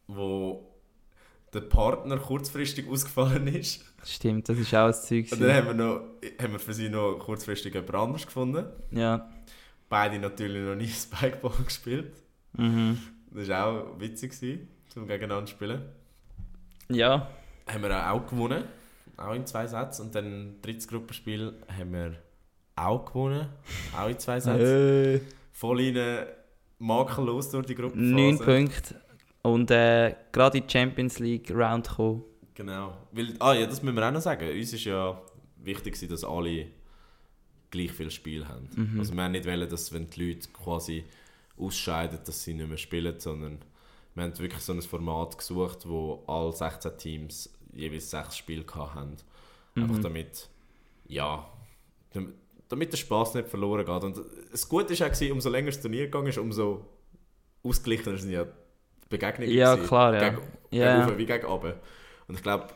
[0.07, 0.67] wo
[1.53, 3.85] der Partner kurzfristig ausgefallen ist.
[4.05, 5.33] Stimmt, das ist auch ein Zeug.
[5.33, 6.01] Und dann haben wir, noch,
[6.41, 8.67] haben wir für sie noch kurzfristig jemand anderes gefunden.
[8.91, 9.29] Ja.
[9.89, 12.13] Beide natürlich noch nie Spikeball gespielt.
[12.53, 12.99] Mhm.
[13.33, 15.83] Das war auch witzig, gewesen, zum gegeneinander zu spielen.
[16.89, 17.31] Ja.
[17.67, 18.65] Haben wir auch gewonnen,
[19.17, 20.07] auch in zwei Sätzen.
[20.07, 22.17] Und dann drittes Gruppenspiel haben wir
[22.77, 23.49] auch gewonnen,
[23.97, 25.27] auch in zwei Sätzen.
[25.53, 26.27] Voll rein,
[26.79, 27.99] makellos durch die Gruppe.
[27.99, 29.01] 9 Punkte.
[29.43, 32.25] Und äh, gerade in die Champions League Round gekommen.
[32.61, 32.95] Genau.
[33.13, 34.51] Weil, ah ja, das müssen wir auch noch sagen.
[34.51, 35.19] Uns ist ja
[35.57, 36.67] wichtig, dass alle
[37.71, 38.69] gleich viel Spiel haben.
[38.75, 38.99] Mhm.
[39.01, 41.05] Also wir haben nicht wollen, dass wenn die Leute quasi
[41.57, 43.59] ausscheiden, dass sie nicht mehr spielen, sondern
[44.15, 48.95] wir haben wirklich so ein Format gesucht, wo alle 16 Teams jeweils sechs Spiele gehabt
[48.95, 49.17] haben.
[49.77, 50.03] Einfach Mhm.
[50.03, 50.49] damit,
[51.07, 51.49] ja,
[52.69, 54.05] damit- der Spaß nicht verloren geht.
[54.05, 54.21] Und
[54.53, 56.85] das Gute war auch, umso länger das Turnier gegangen ist, umso
[57.63, 58.51] ausgeglichener sind ja die
[59.09, 59.51] Begegnungen.
[59.55, 59.89] Ja, gewesen.
[59.89, 60.29] klar, ja.
[60.31, 60.43] Gegen,
[60.73, 60.97] Ja.
[60.99, 61.81] gegen oben wie gegen runter.
[62.31, 62.67] Und ich glaube,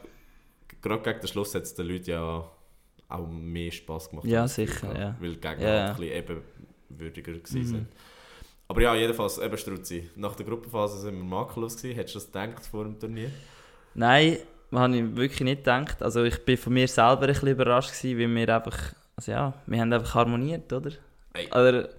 [0.83, 2.51] gerade gegen den Schluss hat es den Leuten ja
[3.09, 4.27] auch mehr Spaß gemacht.
[4.27, 5.17] Ja, sicher, ja.
[5.21, 5.81] Weil die Gegner Ja.
[5.87, 6.43] halt ein bisschen
[6.91, 7.87] ebenwürdiger gewesen Mhm.
[8.67, 10.11] Aber ja, jedenfalls, eben Struzzi.
[10.17, 11.95] Nach der Gruppenphase sind wir makellos gewesen.
[11.95, 13.31] Hättest du das gedacht vor dem Turnier?
[13.95, 14.39] Nein,
[14.73, 16.03] habe ich wirklich nicht gedacht.
[16.03, 18.79] Also ich bin von mir selber ein bisschen überrascht gewesen, weil wir einfach,
[19.15, 20.91] also ja, wir haben einfach harmoniert, oder?
[21.35, 21.47] Ey.
[21.49, 21.91] Oder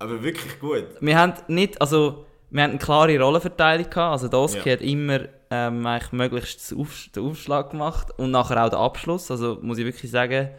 [0.00, 0.86] Aber wirklich gut.
[1.00, 4.12] wir haben nicht, also wir haben eine klare Rollenverteilung gehabt.
[4.12, 4.72] Also Doski Ja.
[4.72, 5.20] hat immer
[5.50, 9.30] ähm, eigentlich möglichst den, Auf den Aufschlag gemacht und nachher auch den Abschluss.
[9.30, 10.50] Also muss ich wirklich sagen,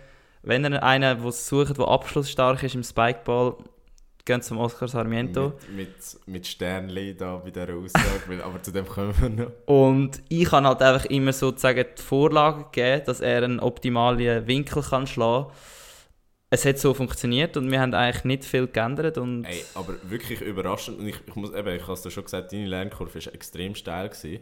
[0.42, 3.56] wenn ihr einen, der sucht, der abschlussstark ist im Spikeball,
[4.26, 5.54] geht zum Oscar Sarmiento.
[5.70, 8.44] Mit, mit, mit Sternli da bei dieser Aussage.
[8.44, 9.52] aber zu dem kommen wir noch.
[9.66, 14.84] Und ich kann halt einfach immer sozusagen die Vorlage geben, dass er einen optimalen Winkel
[14.84, 15.56] kann schlagen kann.
[16.52, 19.20] Es hat so funktioniert und wir haben eigentlich nicht viel geändert.
[19.20, 21.00] Und Ey, aber wirklich überraschend.
[21.00, 23.76] Und ich, ich muss eben, ich habe es dir schon gesagt, deine Lernkurve war extrem
[23.76, 24.10] steil.
[24.10, 24.40] Gewesen.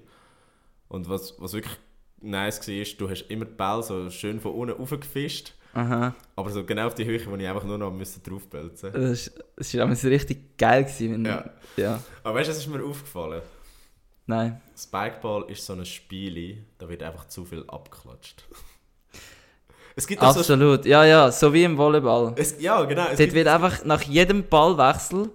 [0.89, 1.75] Und was, was wirklich
[2.21, 5.53] nice war, ist, du hast immer die Bälle so schön von unten raufgefischt.
[5.73, 9.31] aha, Aber so genau auf die Höhe, wo ich einfach nur noch müssen draufbelzen musste.
[9.55, 10.83] das war das ist richtig geil.
[10.85, 11.45] Gewesen, Ja.
[11.75, 11.99] ja.
[12.23, 13.41] Aber weißt du, was ist mir aufgefallen?
[14.25, 14.61] Nein.
[14.77, 18.45] Spikeball ist so ein Spiel, da wird einfach zu viel abgeklatscht.
[19.95, 20.39] Es gibt auch so...
[20.41, 20.85] Absolut.
[20.85, 22.33] Ja, ja, so wie im Volleyball.
[22.35, 23.03] Es, ja, genau.
[23.03, 25.29] Es Dort gibt, wird einfach nach jedem Ballwechsel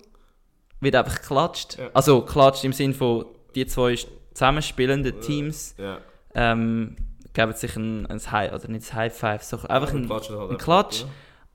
[0.81, 1.79] wird einfach geklatscht.
[1.79, 1.91] Ja.
[1.95, 3.25] Also klatscht im Sinne von
[3.55, 3.97] die zwei
[4.35, 5.99] zusammenspielenden Teams ja.
[6.35, 6.97] ähm,
[7.33, 10.39] geben sich ein, ein High, oder nicht ein High Five, so einfach Ja, ein, klatschen
[10.39, 11.03] halt ein Klatsch.
[11.03, 11.11] ab,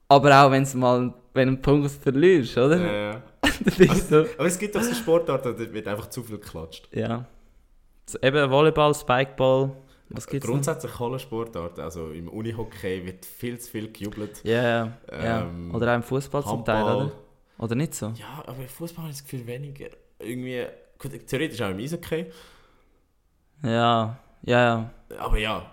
[0.10, 2.78] aber auch wenn es mal, wenn du einen Punkt verlierst, oder?
[2.78, 3.12] Ja.
[3.12, 3.22] Ja,
[3.78, 4.26] du so.
[4.38, 6.88] Aber es gibt auch so Sportarten, da wird einfach zu viel geklatscht.
[6.94, 7.26] Ja.
[8.22, 9.72] Eben Volleyball, Spikeball,
[10.10, 10.54] was gibt's noch?
[10.54, 14.42] Grundsätzlich alle Sportarten, also im Unihockey wird viel zu viel gejubelt.
[14.44, 15.42] Ja, ja, ja.
[15.42, 17.12] Ähm, Oder auch im Fußball zum Teil, oder?
[17.60, 18.14] Oder nicht so?
[18.16, 19.88] Ja, aber im Fußball habe ich das Gefühl weniger.
[20.20, 20.66] Irgendwie,
[21.28, 22.28] theoretisch auch im Eishockey.
[23.64, 24.90] Ja, ja, ja.
[25.20, 25.66] Aber ja,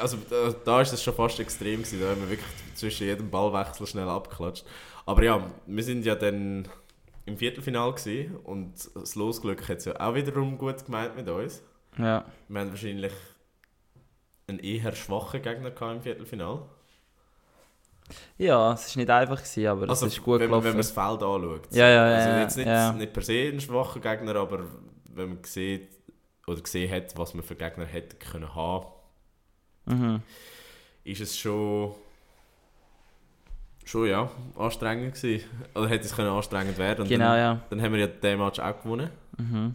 [0.00, 2.00] also da, da ist es schon fast extrem gewesen.
[2.00, 4.64] Da haben wir wirklich zwischen jedem Ballwechsel schnell abgeklatscht.
[5.06, 6.66] Aber ja, wir sind ja dann
[7.26, 11.62] im Viertelfinal gewesen und das Losglück hat es ja auch wiederum gut gemeint mit uns.
[11.98, 12.24] ja.
[12.48, 13.12] Wir haben wahrscheinlich
[14.46, 16.62] einen eher schwachen Gegner gehabt im Viertelfinal.
[18.38, 20.64] Ja, es war nicht einfach, gewesen, aber Also, es ist gut wenn, man- gelaufen.
[20.64, 21.74] wenn man das Feld anschaut.
[21.74, 22.92] Ja, ja, also ja, jetzt nicht, ja.
[22.92, 24.60] nicht per se ein schwacher Gegner, aber
[25.14, 25.90] wenn man sieht
[26.48, 28.86] oder gesehen hat, was man für Gegner hätte können haben,
[29.86, 30.22] mhm.
[31.04, 31.94] ist es schon
[33.84, 35.48] schon ja anstrengend gewesen.
[35.74, 37.02] Oder hätte es können anstrengend werden.
[37.02, 37.62] Und Genau, dann, ja.
[37.70, 39.74] dann haben wir ja den Match auch gewonnen Mhm.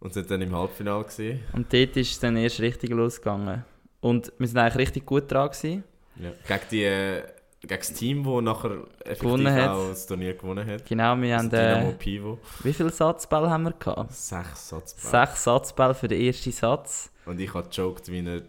[0.00, 1.40] und sind dann im Halbfinale gewesen.
[1.52, 3.64] Und dort ist es dann erst richtig losgegangen.
[4.00, 5.84] Und wir sind eigentlich richtig gut dran gewesen.
[6.16, 6.32] Ja.
[6.46, 7.22] Gegen, die, äh,
[7.62, 8.70] gegen das Team, das nachher
[9.04, 9.68] effektiv Gewonnen hat.
[9.70, 10.84] auch das Turnier gewonnen hat.
[10.84, 11.48] Genau, wir haben...
[11.48, 12.38] Dynamo Äh, Pivo.
[12.64, 14.12] wie viele Satzbälle haben wir gehabt?
[14.12, 15.26] Sechs Satzbälle.
[15.26, 17.10] Sechs Satzbälle für den ersten Satz.
[17.24, 18.42] Und ich habe gejoked wie eine...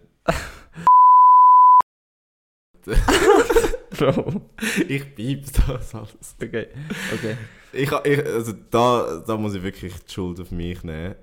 [3.97, 4.41] Bro.
[4.88, 6.36] ich piep das alles.
[6.41, 6.68] Okay.
[7.14, 7.38] Okay.
[7.72, 11.16] Ich, ich, also da, da muss ich wirklich die Schuld auf mich nehmen.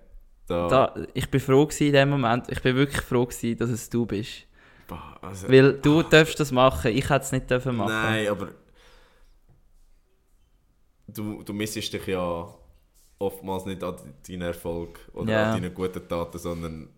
[0.46, 2.48] Da, Da, ich bin froh gewesen in dem Moment.
[2.50, 4.46] Ich bin wirklich froh gewesen, dass es du bist.
[5.22, 6.90] Also, Weil du darfst das machen.
[6.92, 7.92] Ich hätte es nicht dürfen machen.
[7.92, 8.48] Nein, aber
[11.06, 12.48] du, du missest dich ja
[13.18, 15.52] oftmals nicht an deinen Erfolg oder Ja.
[15.52, 16.88] an deinen guten Taten, sondern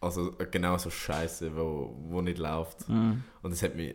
[0.00, 2.88] also genau so Scheiße, wo, wo nicht läuft.
[2.88, 3.22] Mhm.
[3.42, 3.94] Und es hat mich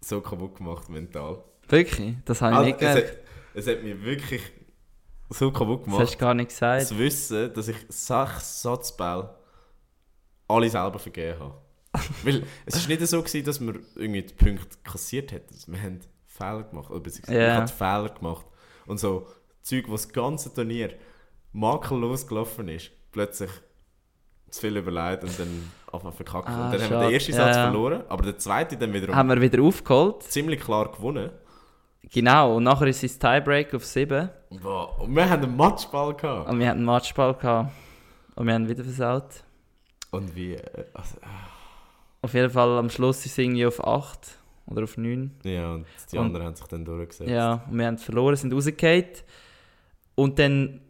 [0.00, 1.42] so kaputt gemacht mental.
[1.68, 2.14] Wirklich?
[2.24, 3.10] Das habe ich Also, nicht es, gemerkt.
[3.10, 3.24] hat,
[3.54, 4.42] es hat mich wirklich
[5.30, 6.02] so kaputt Das gemacht.
[6.02, 6.86] hast du gar nicht gesagt.
[6.86, 9.34] zu wissen, dass ich sechs Satzbälle
[10.46, 11.54] alle selber vergeben habe.
[12.24, 15.54] Weil es war nicht so, gewesen, dass wir irgendwie die Punkte kassiert hätten.
[15.66, 16.90] Wir haben Fehler gemacht.
[16.90, 17.48] Oder beziehungsweise Ja.
[17.48, 18.46] ich habe Fehler gemacht.
[18.86, 19.26] Und so
[19.62, 20.94] Zeug, was das ganze Turnier
[21.52, 23.50] makellos gelaufen ist, plötzlich
[24.50, 26.48] zu viel überlegt und dann einfach verkackt.
[26.48, 27.04] Ah, und dann haben wir schade.
[27.06, 27.64] den ersten Satz ja.
[27.70, 30.22] verloren, aber den zweiten dann wiederum Haben wir wieder aufgeholt.
[30.22, 31.30] ziemlich klar gewonnen.
[32.12, 32.56] Genau.
[32.56, 34.30] Und nachher ist es Tiebreak auf 7.
[34.62, 36.48] Boah, Und wir haben einen Matchball gehabt.
[36.48, 37.72] Und wir hatten einen Matchball gehabt.
[38.36, 39.42] Und wir haben wieder versaut.
[40.10, 40.54] Und wie...
[40.54, 41.16] äh, Also,
[42.22, 44.18] Auf jeden Fall am Schluss ist es irgendwie auf 8
[44.66, 45.30] oder auf 9.
[45.44, 47.30] ja, und die Und- anderen haben sich dann durchgesetzt.
[47.30, 49.04] Ja, und wir haben verloren, sind rausgefallen.
[50.14, 50.80] Und dann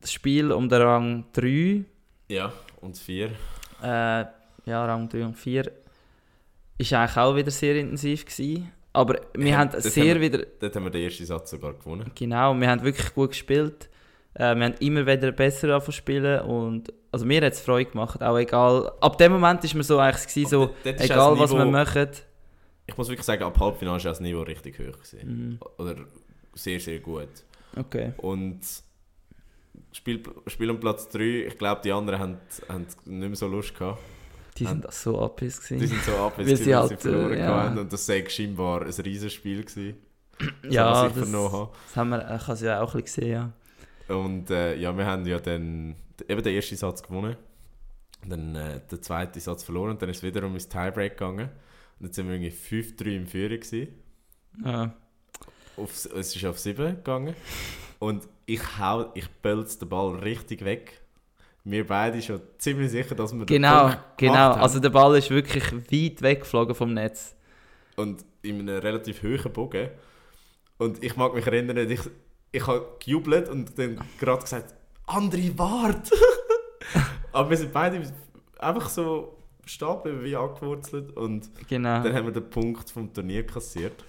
[0.00, 1.84] das Spiel um den Rang 3.
[2.28, 3.30] Ja, und vier.
[3.82, 4.24] Äh,
[4.64, 5.70] ja, Rang 3 und 4
[6.78, 8.72] ist eigentlich auch wieder sehr intensiv gewesen.
[8.92, 12.10] Aber wir Ja, haben sehr haben wieder, Dort haben wir den ersten Satz sogar gewonnen.
[12.14, 13.88] genau, wir haben wirklich gut gespielt.
[14.38, 18.36] Äh, wir haben immer wieder besser spielen und also mir hat es Freude gemacht, auch
[18.38, 18.92] egal.
[19.00, 22.08] Ab dem Moment ist mir so eigentlich gewesen, so, egal das was wir Niveau- machen.
[22.86, 24.92] Ich muss wirklich sagen, ab Halbfinale war das Niveau richtig hoch.
[25.02, 25.18] Gewesen.
[25.24, 25.58] Mhm.
[25.78, 25.96] Oder
[26.54, 27.28] sehr, sehr gut.
[27.76, 28.12] Okay.
[28.18, 28.60] Und
[29.92, 32.36] Spiel, Spiel um Platz 3, ich glaube, die anderen haben,
[32.68, 33.98] haben nicht mehr so Lust gehabt.
[34.58, 35.86] Die sind so Die gewesen.
[35.86, 37.46] sind so ab, Weil sie halt, sie verloren äh, ja.
[37.64, 37.78] haben.
[37.78, 39.96] Und das sei scheinbar ein Riesenspiel gewesen.
[40.68, 41.70] Ja, das, vernommen habe.
[41.86, 43.52] das haben wir, ich habe es ja auch ein bisschen gesehen, ja.
[44.08, 45.96] Und äh, ja, wir haben ja dann
[46.28, 47.36] eben den ersten Satz gewonnen.
[48.26, 51.48] Dann äh, den zweiten Satz verloren und dann ist es wiederum ins Tiebreak gegangen.
[51.98, 53.88] Und jetzt sind wir irgendwie 5-3 im Führer gewesen.
[54.64, 54.94] ja.
[55.76, 57.34] Auf, es ist auf 7 gegangen.
[57.98, 61.02] Und ich hau, ich pölz den Ball richtig weg.
[61.64, 64.34] Wir beide schon ziemlich sicher, dass wir den Genau, genau.
[64.34, 64.60] haben.
[64.62, 67.36] Also der Ball ist wirklich weit weggeflogen vom Netz.
[67.96, 69.90] Und in einem relativ hohen Bogen.
[70.78, 72.00] Und ich mag mich erinnern, ich,
[72.56, 74.74] ich habe gejubelt und dann gerade gesagt,
[75.06, 76.10] André, wart!
[77.32, 78.02] Aber wir sind beide
[78.58, 81.16] einfach so stehen geblieben, wie angewurzelt.
[81.16, 82.02] Und Genau.
[82.02, 84.04] dann haben wir den Punkt vom Turnier kassiert.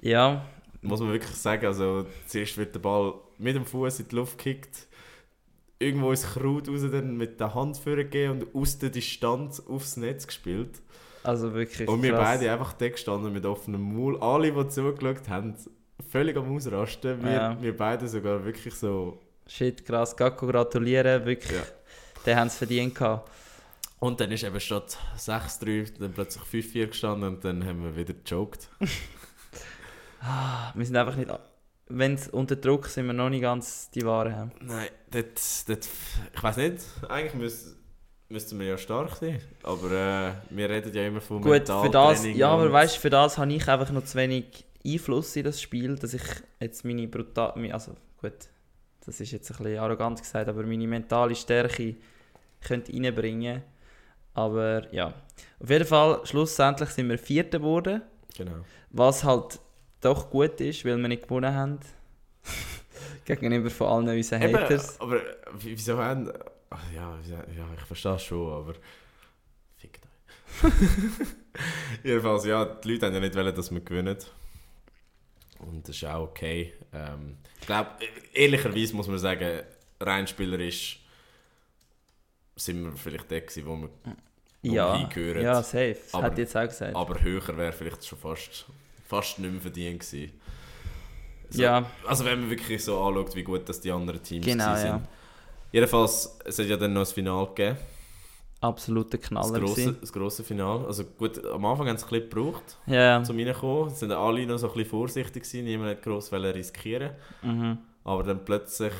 [0.00, 0.44] Ja,
[0.82, 4.38] Muss man wirklich sagen, also zuerst wird der Ball mit dem Fuß in die Luft
[4.38, 4.86] gekickt,
[5.78, 10.26] irgendwo ins Kraut raus, dann mit der Hand vorgegeben und aus der Distanz aufs Netz
[10.26, 10.80] gespielt.
[11.22, 12.38] also wirklich Und wir krass.
[12.38, 14.18] beide einfach da gestanden mit offenem Maul.
[14.20, 15.54] Alle, die zugeschaut haben,
[16.10, 17.22] völlig am Ausrasten.
[17.22, 17.56] Wir, Ja.
[17.62, 19.18] wir beide sogar wirklich so.
[19.46, 20.16] Shit, krass.
[20.16, 21.56] Gacko gratulieren, wirklich.
[21.56, 21.62] Ja.
[22.24, 23.30] Die haben es verdient gehabt.
[23.98, 28.14] Und dann ist eben statt 6-3 dann plötzlich 5-4 gestanden und dann haben wir wieder
[28.14, 28.68] gejoked.
[30.20, 31.30] Ah, Wir sind einfach nicht...
[31.88, 34.50] Wenn es unter Druck sind wir noch nicht ganz die Ware haben.
[34.60, 35.88] Nein, dort, dort,
[36.34, 37.76] ich weiß nicht, eigentlich müß,
[38.28, 39.40] müssten wir ja stark sein.
[39.62, 42.26] Aber äh, wir reden ja immer von Gut, für das...
[42.26, 45.60] Ja, aber weißt du, für das habe ich einfach noch zu wenig Einfluss in das
[45.60, 46.22] Spiel, dass ich
[46.60, 47.52] jetzt meine brutal...
[47.72, 48.32] Also gut,
[49.04, 51.96] das ist jetzt ein bisschen arrogant gesagt, aber meine mentale Stärke
[52.60, 53.62] könnte reinbringen.
[54.34, 55.14] Aber ja.
[55.60, 58.02] Auf jeden Fall, schlussendlich sind wir Vierter geworden.
[58.36, 58.64] Genau.
[58.90, 59.58] Was halt
[60.00, 61.78] doch gut ist, weil wir nicht gewonnen haben.
[63.24, 65.00] Gegenüber von allen unseren Eben, Haters.
[65.00, 65.20] aber
[65.58, 66.26] wie- wieso haben.
[66.94, 67.44] Ja, ja,
[67.76, 68.74] ich verstehe es schon, aber.
[69.76, 70.04] Fickt
[70.62, 70.72] euch.
[72.04, 74.16] Jedenfalls, ja, die Leute haben ja nicht wollen, dass wir gewinnen.
[75.60, 76.74] Und das ist auch okay.
[76.92, 77.90] Ähm, ich glaube,
[78.32, 79.62] ehrlicherweise muss man sagen,
[80.00, 81.00] rein spielerisch
[82.56, 83.90] sind wir vielleicht der gewesen, wo wir.
[84.62, 85.42] Ja, hingehören.
[85.42, 85.94] ja, safe.
[86.02, 86.96] Das Aber- hat jetzt auch gesagt.
[86.96, 88.66] Aber höher wäre vielleicht schon fast,
[89.06, 90.32] fast nicht mehr verdient gewesen.
[91.50, 94.70] So, ja, Also wenn man wirklich so anschaut, wie gut das die anderen Teams genau,
[94.70, 94.92] gewesen ja.
[94.98, 95.08] sind.
[95.70, 97.76] Jedenfalls, es hat ja dann noch das Finale gegeben.
[98.60, 99.60] Absoluter Das Knaller.
[99.60, 99.96] grosse, gewesen.
[100.00, 100.86] das grosse Finale.
[100.86, 103.86] Also gut, am Anfang haben sie es ein bisschen gebraucht, Ja, um reinzukommen.
[103.88, 107.10] Es sind alle noch so ein bisschen vorsichtig gewesen, niemand hat gross riskieren.
[107.42, 107.78] mhm.
[108.04, 108.92] Aber dann plötzlich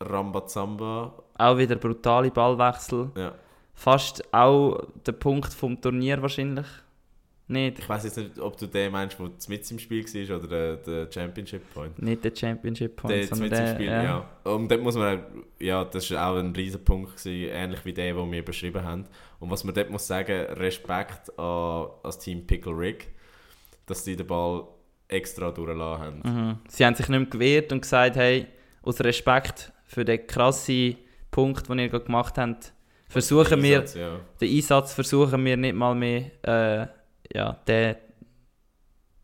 [0.00, 1.12] Rambazamba.
[1.38, 3.10] Auch wieder brutale Ballwechsel.
[3.16, 3.34] Ja.
[3.72, 6.66] Fast auch der Punkt vom Turnier wahrscheinlich.
[7.46, 10.48] Nicht, Ich weiß jetzt nicht, ob du den meinst, der mit im Spiel war oder
[10.48, 12.00] der, der Championship Point.
[12.00, 14.02] nicht der Championship Point, Der sondern mit im der, Spiel, ja.
[14.02, 14.30] ja.
[14.44, 15.22] Und dort muss man,
[15.60, 19.04] ja, das war auch ein riesen Punkt, gewesen, ähnlich wie der, den wir beschrieben haben.
[19.40, 23.08] Und was man dort muss sagen, Respekt an, an das Team Pickle Rig.
[23.86, 24.66] dass sie den Ball
[25.08, 26.22] extra durchgelassen haben.
[26.24, 26.58] Mhm.
[26.68, 28.46] Sie haben sich nicht mehr gewehrt und gesagt, hey,
[28.82, 30.96] aus Respekt für den krassen
[31.30, 32.72] Punkt, den ihr gemacht habt,
[33.08, 34.20] versuchen wir, Einsatz, ja.
[34.40, 36.86] den Einsatz versuchen wir nicht mal mehr, äh,
[37.32, 37.96] ja, den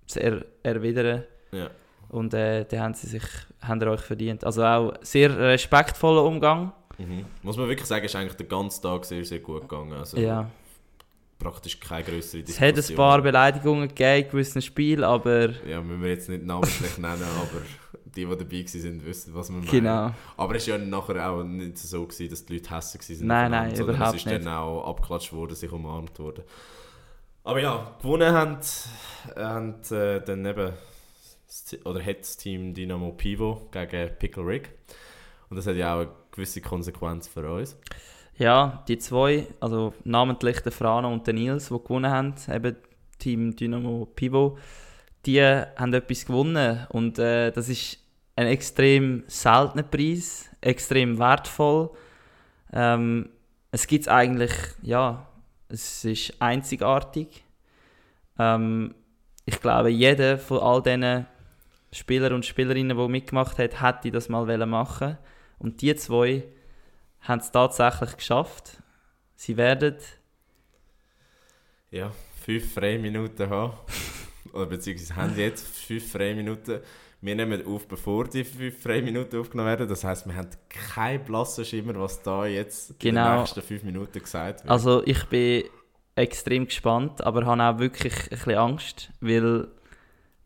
[0.06, 1.24] zu er erwidern.
[1.52, 1.70] Ja.
[2.08, 3.22] Und äh, den haben sie sich,
[3.62, 4.44] haben euch verdient.
[4.44, 6.72] Also auch sehr respektvoller Umgang.
[6.98, 7.24] Mhm.
[7.42, 9.92] Muss man wirklich sagen, ist eigentlich der ganze Tag sehr, sehr gut gegangen.
[9.92, 10.50] Also Ja.
[11.38, 16.02] praktisch keine größere Es hat ein paar Beleidigungen gegeben in gewissen Spielen, aber Ja, müssen
[16.02, 17.62] wir jetzt nicht namentlich nennen, aber
[18.04, 19.70] die, die dabei waren, wissen, was wir meinen.
[19.70, 20.10] genau.
[20.36, 23.26] Aber es war ja nachher auch nicht so, gewesen, dass die Leute hässlich waren.
[23.28, 24.44] Nein, nein, überhaupt es ist nicht.
[24.44, 26.42] dann auch abgeklatscht worden, sich umarmt worden.
[27.42, 28.58] Aber ja, gewonnen haben,
[29.90, 30.72] äh, dann eben,
[31.84, 34.70] oder hat das Team Dynamo Pivo gegen Pickle Rick.
[35.48, 37.76] Und das hat ja auch eine gewisse Konsequenz für uns.
[38.36, 42.76] Ja, die zwei, also namentlich der Frano und der Nils, die gewonnen haben, eben
[43.18, 44.58] Team Dynamo Pivo,
[45.26, 47.98] die haben etwas gewonnen und äh, das ist
[48.36, 51.90] ein extrem seltener Preis, extrem wertvoll.
[52.72, 53.28] Ähm,
[53.72, 54.52] es gibt eigentlich,
[54.82, 55.26] ja,
[55.70, 57.44] es ist einzigartig.
[58.38, 58.94] Ähm,
[59.46, 61.26] ich glaube, jeder von all diesen
[61.92, 65.18] Spieler und Spielerinnen, die mitgemacht hat, hätte das mal machen
[65.58, 66.44] Und die zwei
[67.20, 68.82] haben es tatsächlich geschafft.
[69.36, 69.96] Sie werden,
[71.90, 72.12] Ja,
[72.44, 73.72] fünf Freiminuten haben.
[74.52, 76.80] Oder beziehungsweise haben jetzt fünf Freiminuten.
[77.22, 79.88] Wir nehmen auf, bevor die fünf Freiminuten aufgenommen werden.
[79.88, 83.30] Das heisst, wir haben keinen blassen Schimmer, was da jetzt in Genau.
[83.32, 84.70] den nächsten fünf Minuten gesagt wird.
[84.70, 85.64] also ich bin
[86.14, 89.68] extrem gespannt, aber habe auch wirklich ein bisschen Angst, weil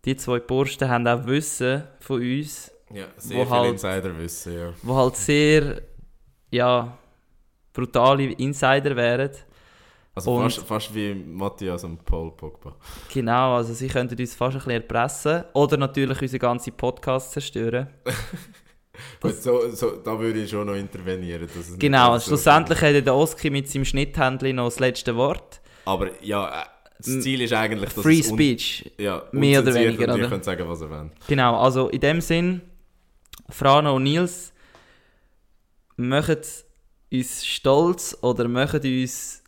[0.05, 4.73] die zwei Bursten haben auch Wissen von uns, ja, sehr wo viel halt- Insiderwissen, ja.
[4.83, 5.81] wo halt sehr,
[6.51, 6.99] ja,
[7.73, 9.31] brutale Insider wären.
[10.17, 12.77] Also Und- fast, fast wie Matthias und Paul Pogba.
[13.13, 17.89] Genau, also sie könnten uns fast ein bisschen erpressen oder natürlich unseren ganzen Podcast zerstören.
[19.21, 21.49] Gut, so, so, da würde ich schon noch intervenieren.
[21.79, 25.61] Genau, ganz so schlussendlich hat der Oski mit seinem Schnitthändchen noch das letzte Wort.
[25.85, 26.65] Aber ja, äh,
[26.99, 28.93] das Ziel ist eigentlich, dass Free Speech.
[28.99, 31.11] ja, mehr oder weniger, und ihr könnt sagen, was ihr wollt.
[31.27, 32.61] Genau, also in dem Sinn,
[33.51, 34.53] Frano und Nils,
[35.97, 36.39] machen
[37.13, 39.43] uns stolz oder machen uns,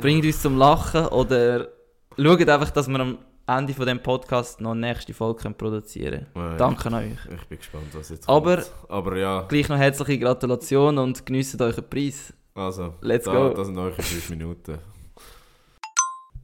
[0.00, 1.68] bringen uns zum Lachen oder
[2.16, 6.26] schauen einfach, dass wir am Ende von dem Podcast noch eine nächste Folge können produzieren
[6.34, 6.50] können.
[6.50, 7.12] Ja, Danke an euch.
[7.34, 8.72] Ich bin gespannt, was jetzt Aber- kommt.
[8.88, 12.32] Aber ja, Gleich noch herzliche Gratulation und geniessen euren Preis.
[12.54, 13.54] also, Let's da, go.
[13.54, 14.78] das sind eure fünf Minuten.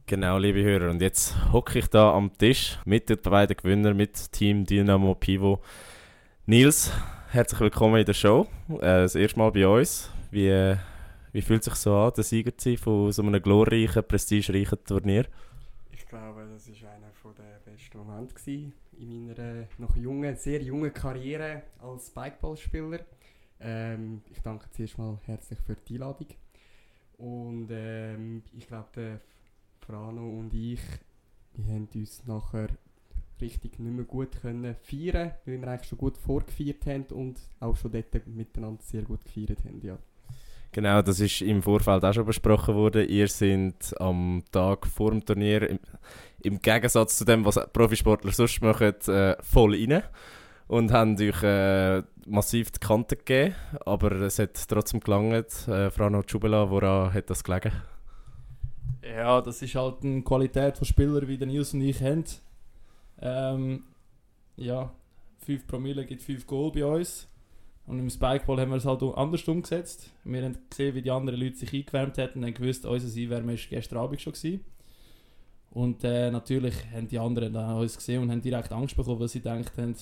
[0.07, 4.31] Genau, liebe Hörer, und jetzt hocke ich da am Tisch mit den beiden Gewinnern, mit
[4.31, 5.61] Team Dynamo Pivo.
[6.45, 6.91] Nils,
[7.31, 8.45] herzlich willkommen in der Show.
[8.69, 10.11] Äh, das erste Mal bei uns.
[10.29, 10.75] Wie, äh,
[11.35, 15.25] wie fühlt sich so an, der Sieger zu sein von so einem glorreichen, prestigereichen Turnier?
[15.91, 20.61] Ich glaube, das war einer der besten Momente gewesen in meiner äh, noch jungen, sehr
[20.61, 22.99] jungen Karriere als Spikeballspieler.
[23.59, 26.27] Ähm, ich danke zuerst mal herzlich für die Einladung.
[27.17, 29.19] Und ähm, ich glaube, der
[29.85, 30.79] Frano und ich,
[31.55, 32.69] wir haben uns nachher
[33.41, 37.75] richtig nicht mehr gut können feiern, weil wir eigentlich schon gut vorgefeiert haben und auch
[37.75, 39.81] schon dort miteinander sehr gut gefeiert haben.
[39.81, 39.97] Ja.
[40.75, 43.07] Genau, das ist im Vorfeld auch schon besprochen worden.
[43.07, 45.79] Ihr seid am Tag vor dem Turnier, im,
[46.43, 50.03] im Gegensatz zu dem, was Profisportler sonst machen, äh, voll rein
[50.67, 53.55] und haben euch äh, massiv die Kante gegeben.
[53.85, 55.65] Aber es hat trotzdem gelangt.
[55.69, 57.71] Äh, Frano Tschubela, woran hat das gelegen?
[59.01, 62.25] Ja, das ist halt eine Qualität von Spielern, wie der Nils und ich haben.
[63.21, 63.83] Ähm,
[64.57, 64.91] ja,
[65.45, 67.29] 5 Promille gibt 5 Goal bei uns.
[67.87, 70.11] Und im Spikeball haben wir es halt anders umgesetzt.
[70.23, 73.53] Wir haben gesehen, wie die anderen Leute sich eingewärmt hätten und haben gewusst, unser Einwärme
[73.53, 74.33] war gestern Abend schon.
[74.33, 74.65] Gewesen.
[75.69, 79.27] Und äh, natürlich haben die anderen dann uns gesehen und haben direkt Angst bekommen, weil
[79.27, 79.95] sie gedacht haben,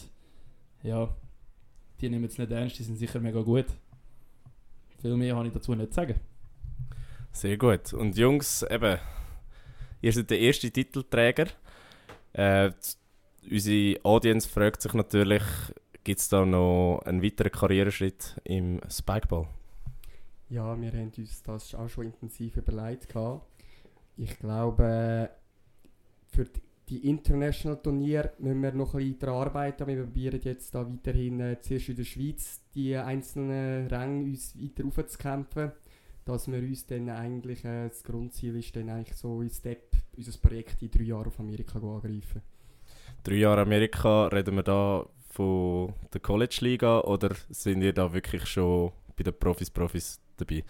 [0.83, 1.09] ja,
[1.99, 3.65] die nehmen es nicht ernst, die sind sicher mega gut.
[5.01, 6.19] Viel mehr habe ich dazu nicht zu sagen.
[7.31, 7.91] Sehr gut.
[7.93, 8.99] Und Jungs, eben,
[10.01, 11.47] ihr seid der erste Titelträger.
[12.33, 12.71] Äh,
[13.49, 15.43] unsere Audience fragt sich natürlich,
[16.03, 19.47] gibt es da noch einen weiteren Karriereschritt im Spikeball?
[20.49, 23.09] Ja, wir haben uns das auch schon intensiv überlegt.
[23.09, 23.45] gehabt.
[24.17, 25.29] Ich glaube,
[26.27, 26.61] für die-
[27.09, 29.87] International Turnier müssen wir noch ein bisschen daran arbeiten.
[29.87, 34.85] Wir probieren jetzt da weiterhin äh, zuerst in der Schweiz die einzelnen Ränge uns weiter
[34.85, 35.71] aufzukämpfen.
[36.25, 40.37] Dass wir uns dann eigentlich, äh, das Grundziel ist dann eigentlich so in Step, unser
[40.37, 42.41] Projekt in drei Jahren auf Amerika angreifen.
[43.23, 48.91] Drei Jahre Amerika, reden wir da von der College-Liga oder sind ihr da wirklich schon
[49.17, 50.63] bei den Profis, Profis dabei?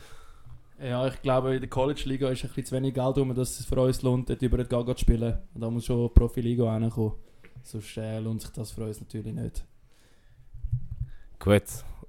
[0.82, 3.66] Ja, ich glaube, in der College-Liga ist ein bisschen zu wenig Geld um, dass es
[3.66, 5.38] für uns lohnt, dort über den Gaga zu spielen.
[5.54, 7.14] Und da muss schon Profiliga reinkommen.
[7.62, 9.66] Sonst äh, lohnt sich das für uns natürlich nicht.
[11.40, 11.64] Gut.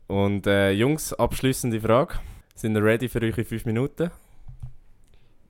[0.07, 2.15] Und äh, Jungs, abschließende Frage.
[2.55, 4.11] Sind ihr ready für eure 5 Minuten?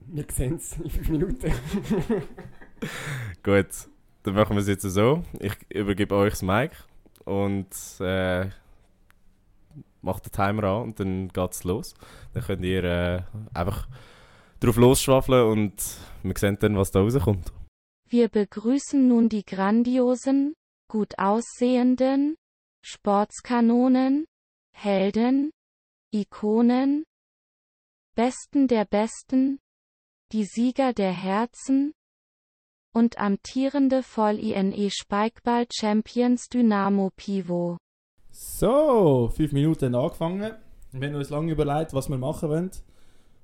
[0.07, 1.53] Wir sehen es in 5 Minuten.
[3.43, 3.69] Gut.
[4.23, 5.23] Dann machen wir es jetzt so.
[5.39, 6.71] Ich übergebe euch das Mic
[7.25, 7.69] und
[8.01, 8.51] äh,
[10.03, 11.95] macht den Timer an und dann geht es los.
[12.33, 13.23] Dann könnt ihr äh,
[13.53, 13.89] einfach
[14.61, 15.75] drauf losschwafeln und
[16.23, 17.53] wir sehen dann, was da rauskommt.
[18.09, 20.55] Wir begrüßen nun die grandiosen,
[20.89, 22.37] gut aussehenden,
[22.83, 24.27] Sportskanonen,
[24.73, 25.51] Helden,
[26.13, 27.05] Ikonen,
[28.15, 29.59] Besten der Besten,
[30.33, 31.93] die Sieger der Herzen
[32.95, 37.77] und amtierende Voll-INE Spikeball Champions Dynamo Pivo.
[38.31, 40.53] So, fünf Minuten angefangen.
[40.93, 42.71] Wir haben uns lange überlegt, was wir machen wollen.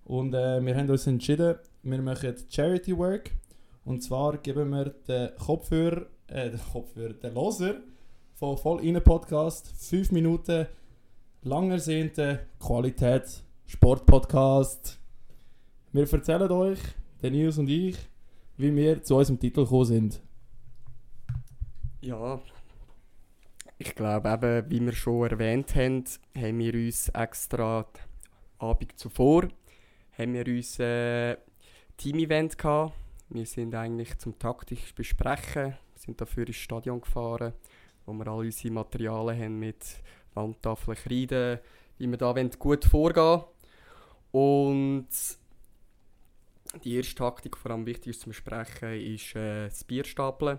[0.05, 3.33] Und äh, wir haben uns entschieden, wir machen Charity Work.
[3.85, 7.75] Und zwar geben wir den Kopfhörer, äh, den Kopfhörer, den Loser
[8.35, 10.67] von Voll Innen Podcast fünf Minuten
[11.43, 14.99] lang ersehnten Qualität Sportpodcast.
[15.93, 16.79] Wir erzählen euch,
[17.23, 17.97] der und ich,
[18.61, 20.23] wie wir zu unserem Titel gekommen sind.
[22.01, 22.41] Ja,
[23.79, 26.05] ich glaube eben, wie wir schon erwähnt haben,
[26.37, 28.01] haben wir uns extra die
[28.59, 29.49] Abend zuvor
[30.21, 31.37] haben wir uns äh,
[31.97, 32.93] Team-Event gehabt.
[33.31, 37.55] Wir sind eigentlich zum taktisch besprechen, sind dafür ins Stadion gefahren,
[38.05, 39.85] wo wir alle unsere Materialien haben mit
[40.35, 41.61] Wandtafeln, Kreide,
[41.99, 43.45] wie wir da wollen, gut vorgehen
[44.33, 45.09] Und
[46.85, 50.59] die erste Taktik, vor allem wichtig ist zum Besprechen, ist äh, das Bier stapeln.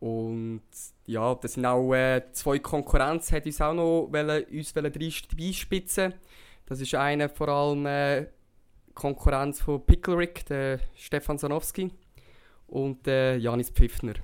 [0.00, 0.62] Und
[1.06, 6.14] ja, das sind auch äh, zwei Konkurrenz, hat uns auch noch wollen, uns wollen reinspitzen.
[6.66, 8.26] Das ist einer vor allem äh,
[8.94, 11.90] Konkurrenz von Pickle der Stefan Sanowski
[12.66, 14.14] und äh, Janis Pfiffner.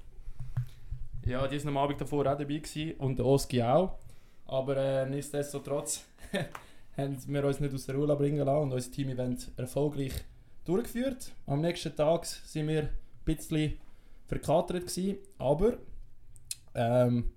[1.27, 3.99] Ja, die waren am Abend davor auch dabei gewesen, und der Oski auch.
[4.47, 6.05] Aber äh, nichtsdestotrotz
[6.97, 10.13] haben wir uns nicht aus der Ruhe bringen lassen und unser Team-Event erfolgreich
[10.69, 11.33] durchgeführt.
[11.47, 12.89] Am nächsten Tag sind wir ein
[13.25, 13.75] bisschen
[14.27, 15.79] verkatert gewesen, aber
[16.75, 17.31] ähm,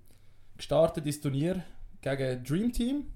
[0.56, 1.62] gestartet ist Turnier
[2.00, 3.06] gegen Dream Team.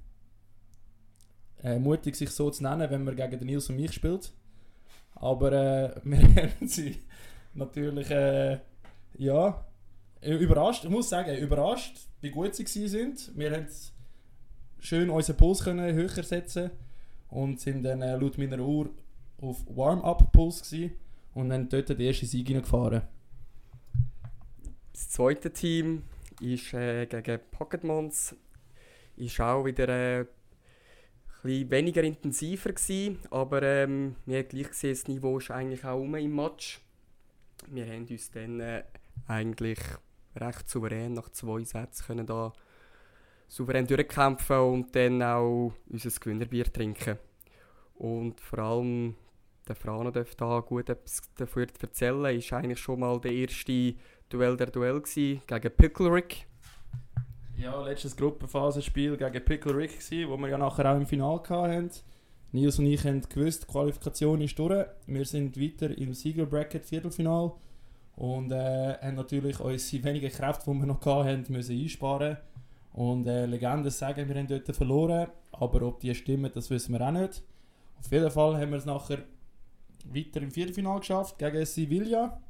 [1.63, 4.33] Äh, mutig sich so zu nennen, wenn man gegen Nils und mich spielt.
[5.15, 7.03] Aber äh, wir haben sie
[7.55, 8.59] natürlich äh,
[9.19, 9.65] ja,
[10.23, 10.85] überrascht.
[10.85, 13.33] Ich muss sagen, überrascht, wie gut sie sind.
[13.37, 13.67] Wir haben
[14.79, 16.71] schön unseren Puls können höher setzen
[17.29, 18.91] und sind dann äh, laut meiner Uhr
[19.45, 20.75] auf Warm-Up-Puls
[21.35, 23.03] und dann dort die erste Sieg gefahren.
[24.93, 26.05] Das zweite Team
[26.41, 28.35] ist äh, gegen Pocketmons.
[29.17, 30.27] Ist auch wieder äh,
[31.45, 36.01] ein weniger intensiver gewesen, aber ähm, wir haben gleich gesehen, das Niveau ist eigentlich auch
[36.01, 36.81] um im Match.
[37.69, 38.85] Wir haben uns dann äh,
[39.27, 39.79] eigentlich
[40.37, 42.53] recht souverän nach zwei Sätzen können da
[43.49, 47.19] souverän durchkämpfen und dann auch unser Gewinnerbier trinken.
[47.95, 49.15] Und vor allem
[49.69, 52.37] der Frano darf da gut etwas dafür erzählen.
[52.37, 53.95] Ist eigentlich schon mal der erste
[54.29, 56.23] Duell der Duell gewesen, gegen Pickle
[57.57, 61.91] Ja, letztes Gruppenphasenspiel gegen Pickle Rick wo wir ja nachher auch im Finale hatten.
[62.53, 64.87] Nils und ich haben gewusst, die Qualifikation ist durch.
[65.07, 67.53] Wir sind weiter im Sieger-Bracket Viertelfinal
[68.17, 72.37] und äh, haben natürlich unsere wenigen Kräfte, die wir noch hatten, müssen einsparen.
[72.93, 77.01] Und äh, Legenden sagen, wir haben dort verloren, aber ob die stimmen, das wissen wir
[77.01, 77.43] auch nicht.
[77.99, 79.19] Auf jeden Fall haben wir es nachher
[80.05, 82.41] weiter im Viertelfinal geschafft gegen Sevilla.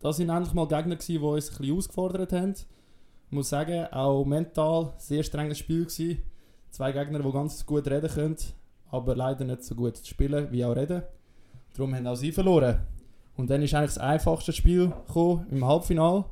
[0.00, 2.52] Das waren endlich mal Gegner, die uns ein bisschen ausgefordert haben.
[2.52, 6.22] Ich muss sagen, auch mental ein sehr strenges Spiel gewesen.
[6.70, 8.36] Zwei Gegner, die ganz gut reden können,
[8.90, 11.02] aber leider nicht so gut spielen wie auch reden.
[11.74, 12.86] Darum haben auch sie verloren.
[13.36, 16.24] Und dann ist eigentlich das einfachste Spiel gekommen, im Halbfinale.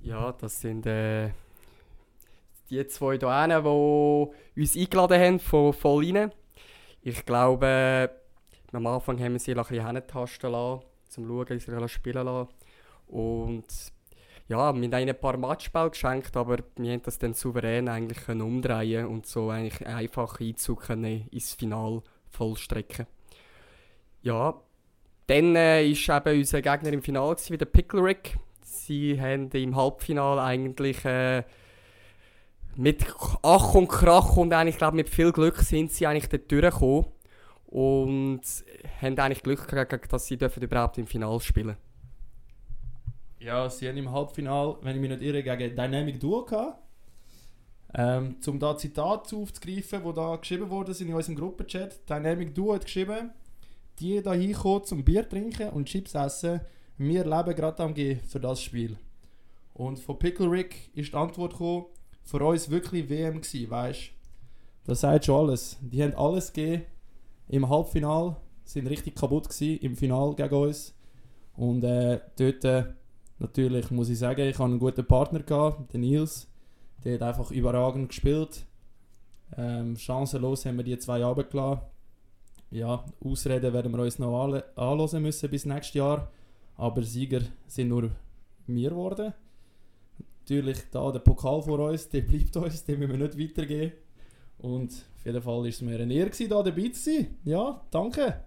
[0.00, 1.30] Ja, das sind äh,
[2.70, 3.62] die zwei hier,
[4.54, 6.30] die uns eingeladen haben von voll
[7.02, 8.10] Ich glaube,
[8.76, 12.48] am Anfang haben wir sie ein bisschen hintasten lassen, zum Schauen, wie sie spielen lassen.
[13.08, 13.64] Und
[14.48, 18.24] ja, wir haben ihnen ein paar Matchbälle geschenkt, aber wir haben das dann souverän eigentlich
[18.24, 23.06] können umdrehen und so eigentlich einen einfachen Einzug ins Finale vollstrecken.
[24.22, 24.60] Ja,
[25.26, 28.16] dann äh, ist eben unser Gegner im Finale wie der Pickle
[28.60, 31.44] Sie haben im Halbfinale eigentlich äh,
[32.76, 33.06] mit
[33.42, 37.13] Ach und Krach und eigentlich, glaube mit viel Glück sind sie eigentlich dort durchgekommen
[37.74, 38.40] und
[39.02, 41.76] haben eigentlich Glück gehabt, dass sie dürfen überhaupt im Finale spielen
[43.40, 46.78] Ja, sie haben im Halbfinale, wenn ich mich nicht irre, gegen Dynamic Duo gehabt.
[47.92, 52.08] Ähm, um da Zitate aufzugreifen, die da geschrieben wurden sind in unserem Gruppenchat.
[52.08, 53.32] Dynamic Duo hat geschrieben,
[53.98, 56.60] die da hinkommen zum Bier trinken und Chips essen,
[56.96, 58.96] wir leben gerade am G für das Spiel.
[59.72, 61.86] Und von Pickle Rick ist die Antwort gekommen,
[62.22, 64.10] für uns wirklich WM gewesen, weißt
[64.84, 65.76] Das sagt schon alles.
[65.80, 66.84] Die haben alles gegeben.
[67.48, 70.94] Im Halbfinal sind richtig kaputt gewesen, im Final gegen uns.
[71.56, 72.84] Und äh, dort, äh,
[73.38, 76.48] natürlich muss ich sagen, ich habe einen guten Partner gehabt, den Nils.
[77.04, 78.66] Der hat einfach überragend gespielt.
[79.56, 81.82] Ähm, chancenlos haben wir die zwei Abend gelassen.
[82.70, 86.30] Ja, Ausreden werden wir uns noch anle- anhören müssen bis nächstes Jahr.
[86.76, 88.10] Aber Sieger sind nur
[88.66, 89.32] wir geworden.
[90.40, 93.92] Natürlich da der Pokal vor uns, der bleibt uns, den müssen wir nicht weitergeben.
[94.58, 94.92] Und
[95.24, 97.38] auf jeden Fall war es mir eine Ehre, da dabei zu sein.
[97.44, 98.44] Ja, danke.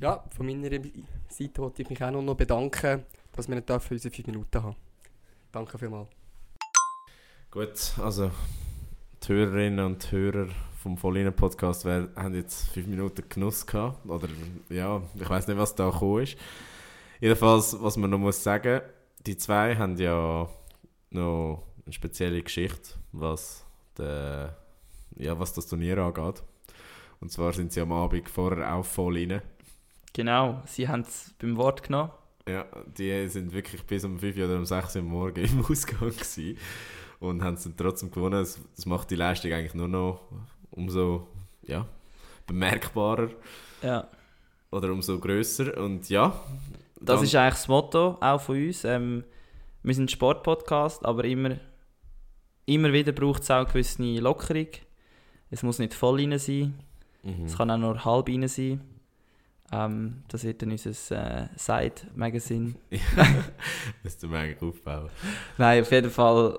[0.00, 0.70] Ja, von meiner
[1.28, 4.76] Seite wollte ich mich auch noch bedanken, dass wir nicht dürfen unsere 5 Minuten haben.
[5.52, 6.08] Danke vielmals.
[7.50, 8.30] Gut, also
[9.22, 10.48] die Hörerinnen und Hörer
[10.82, 14.06] vom Vollinen Podcast wär- haben jetzt fünf Minuten Genuss gehabt.
[14.08, 14.28] Oder
[14.70, 16.38] ja, ich weiß nicht, was da gekommen ist.
[17.20, 18.80] Jedenfalls, was man noch muss sagen,
[19.26, 20.48] die zwei haben ja
[21.10, 23.64] noch eine spezielle Geschichte, was,
[23.98, 24.56] der,
[25.16, 26.42] ja, was das Turnier angeht.
[27.20, 29.42] Und zwar sind sie am Abend vorher auch voll rein.
[30.12, 32.10] Genau, sie haben es beim Wort genommen.
[32.48, 36.58] Ja, die sind wirklich bis um 5 oder um 6 Uhr Morgen im Ausgang gewesen
[37.20, 38.38] und haben es dann trotzdem gewonnen.
[38.40, 40.20] Das, das macht die Leistung eigentlich nur noch
[40.70, 41.26] umso
[41.62, 41.86] ja,
[42.46, 43.30] bemerkbarer
[43.82, 44.06] Ja.
[44.70, 45.76] oder umso grösser.
[45.82, 46.38] Und ja,
[47.00, 48.84] Das ist eigentlich das Motto auch von uns.
[48.84, 49.24] Ähm,
[49.82, 51.56] wir sind ein Sportpodcast, aber immer,
[52.66, 54.68] immer wieder braucht es auch eine gewisse Lockerung.
[55.50, 56.74] Es muss nicht voll rein sein,
[57.22, 57.44] Mhm.
[57.46, 58.80] es kann auch nur halb rein sein.
[59.72, 62.76] Ähm, das wird dann unser äh, Side-Magazin.
[64.04, 65.10] Müssten wir eigentlich aufbauen.
[65.58, 66.58] Nein, auf jeden Fall,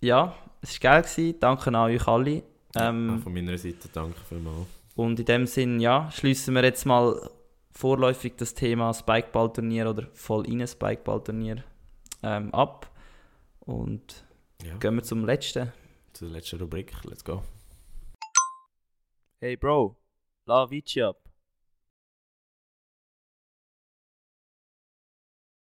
[0.00, 1.02] ja, es war geil.
[1.02, 1.36] Gewesen.
[1.40, 2.42] Danke an euch alle.
[2.74, 4.66] Auch Ähm, von meiner Seite danke vielmals.
[4.96, 7.30] und in dem Sinn, ja, schließen wir jetzt mal
[7.70, 11.62] vorläufig das Thema Spikeball-Turnier oder voll in Spikeball-Turnier
[12.24, 12.90] ähm, ab.
[13.60, 14.24] Und
[14.64, 15.72] Ja, gehen wir zum letzten.
[16.12, 16.92] zu der letzten Rubrik.
[17.04, 17.42] Let's go.
[19.40, 19.96] Hey Bro,
[20.46, 21.16] la Vici ab.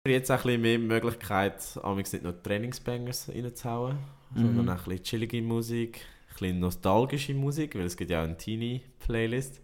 [0.06, 3.98] Jetzt auch ein bisschen mehr Möglichkeit, amigs nicht nur Trainingsbangers reinzuhauen,
[4.34, 4.70] sondern Mhm.
[4.70, 8.36] auch ein bisschen chillige Musik, ein bisschen nostalgische Musik, weil es gibt ja auch eine
[8.36, 9.60] Teenie-Playlist.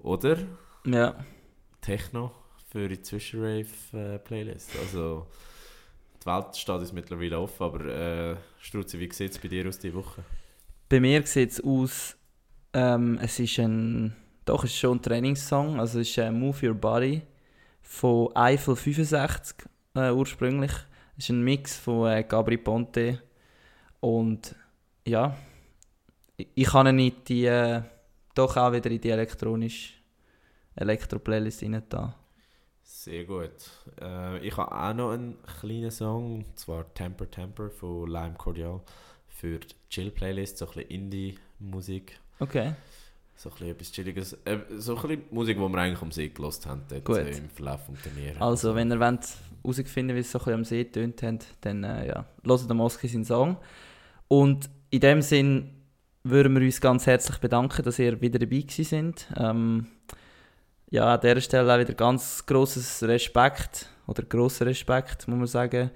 [0.00, 0.38] Oder
[0.84, 1.16] Ja,
[1.80, 2.32] Techno
[2.70, 4.76] für die Zwischenrave-Playlist.
[4.76, 5.26] Also
[6.22, 9.78] die Welt steht uns mittlerweile offen, aber äh, Struzzi, wie sieht es bei dir aus
[9.78, 10.24] diese Woche?
[10.88, 12.16] bei mir sieht es aus,
[12.74, 14.14] ähm, es ist ein,
[14.44, 17.22] doch es ist schon ein Trainingssong, also es ist ein Move Your Body
[17.82, 20.72] von Eiffel 65 äh, ursprünglich.
[21.16, 23.22] Es ist ein Mix von äh, Gabri Ponte
[24.00, 24.54] und
[25.06, 25.36] ja,
[26.36, 27.82] ich, ich kann ihn nicht die, äh,
[28.34, 29.94] doch auch wieder in die elektronische
[30.76, 32.16] Elektro-Playlist rein da.
[32.82, 33.52] Sehr gut.
[34.00, 38.80] Äh, ich habe auch noch einen kleinen Song, und zwar Temper Temper von Lime Cordial
[39.28, 42.20] für die Chill-Playlist, so ein bisschen Indie-Musik.
[42.38, 42.74] Okay.
[43.36, 44.32] So ein bisschen etwas Chilliges.
[44.44, 47.18] Äh, so ein bisschen Musik, die wir eigentlich am See gelost haben, dort Gut.
[47.18, 48.40] äh, im Verlauf des Turniers.
[48.40, 49.26] Also, wenn ihr wollt
[49.62, 52.76] herausfinden wie es so ein bisschen am See tönt habt, dann äh, ja, hört den
[52.76, 53.56] Moski seinen Song.
[54.28, 55.70] Und in dem Sinn
[56.22, 59.26] würden wir uns ganz herzlich bedanken, dass ihr wieder dabei gewesen sind.
[59.36, 59.86] Ähm,
[60.90, 65.90] ja, an dieser Stelle auch wieder ganz grosses Respekt, oder grosser Respekt, muss man sagen.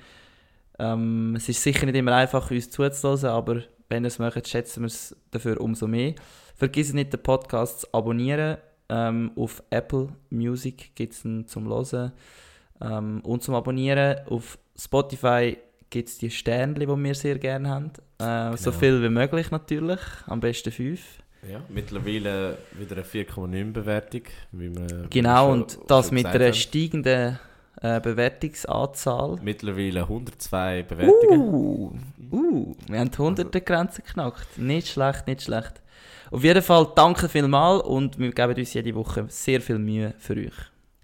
[0.79, 4.83] Ähm, es ist sicher nicht immer einfach, uns zuzuhören, aber wenn ihr es möchtet, schätzen
[4.83, 6.15] wir es dafür umso mehr.
[6.57, 8.59] Vergiss nicht, den Podcast zu abonnieren.
[8.91, 12.13] Ähm, auf Apple Music gibt es ihn zum Hören.
[12.81, 15.57] Ähm, und zum Abonnieren auf Spotify
[15.91, 17.91] gibt es die Sternchen, die wir sehr gerne haben.
[18.19, 18.81] Äh, So Genau.
[18.81, 21.01] viel wie möglich natürlich, am besten fünf.
[21.49, 24.23] Ja, mittlerweile wieder eine 4,9 Bewertung.
[24.53, 26.55] Wie wir Genau, schon- und das mit einer haben.
[26.55, 27.39] steigenden
[27.81, 29.39] äh, Bewertungsanzahl.
[29.43, 31.41] Mittlerweile 102 Bewertungen.
[31.41, 31.93] Uh,
[32.31, 34.59] uh, wir haben die 100er Grenze geknackt.
[34.59, 35.81] Nicht schlecht, nicht schlecht.
[36.31, 40.35] Auf jeden Fall danke vielmals und wir geben uns jede Woche sehr viel Mühe für
[40.35, 40.53] euch.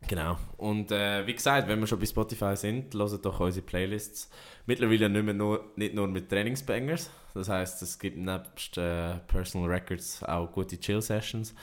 [0.07, 0.37] Genau.
[0.59, 4.29] Und äh, wie gesagt, wenn wir schon bei Spotify sind, hört doch unsere Playlists.
[4.67, 7.11] Mittlerweile nicht, mehr nur, nicht nur mit Trainingsbangers.
[7.33, 11.55] Das heißt, es gibt nebst äh, Personal Records auch gute Chill-Sessions.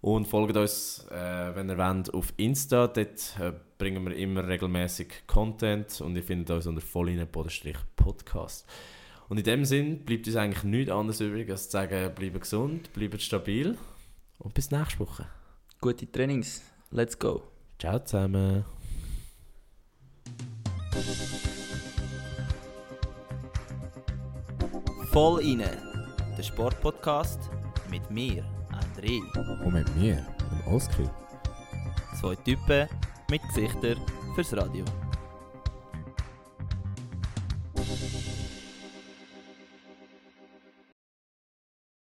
[0.00, 2.86] Und folgt uns, äh, wenn ihr wollt, auf Insta.
[2.86, 8.66] Dort äh, bringen wir immer regelmäßig Content und ihr findet uns unter volline-podcast.
[9.28, 12.92] Und in dem Sinn bleibt uns eigentlich nichts anderes übrig, als zu sagen, bleibt gesund,
[12.92, 13.76] bleibt stabil
[14.38, 15.26] und bis nächste Woche.
[15.80, 16.62] Gute Trainings.
[16.90, 17.42] Let's go.
[17.78, 18.64] Ciao zusammen.
[25.12, 25.78] Voll inne,
[26.36, 27.50] der Sportpodcast
[27.90, 28.44] mit mir,
[28.98, 29.22] André.
[29.64, 31.10] Und mit mir, dem Oskar.
[32.20, 32.88] Zwei Typen
[33.30, 33.98] mit Gesichtern
[34.34, 34.84] fürs Radio.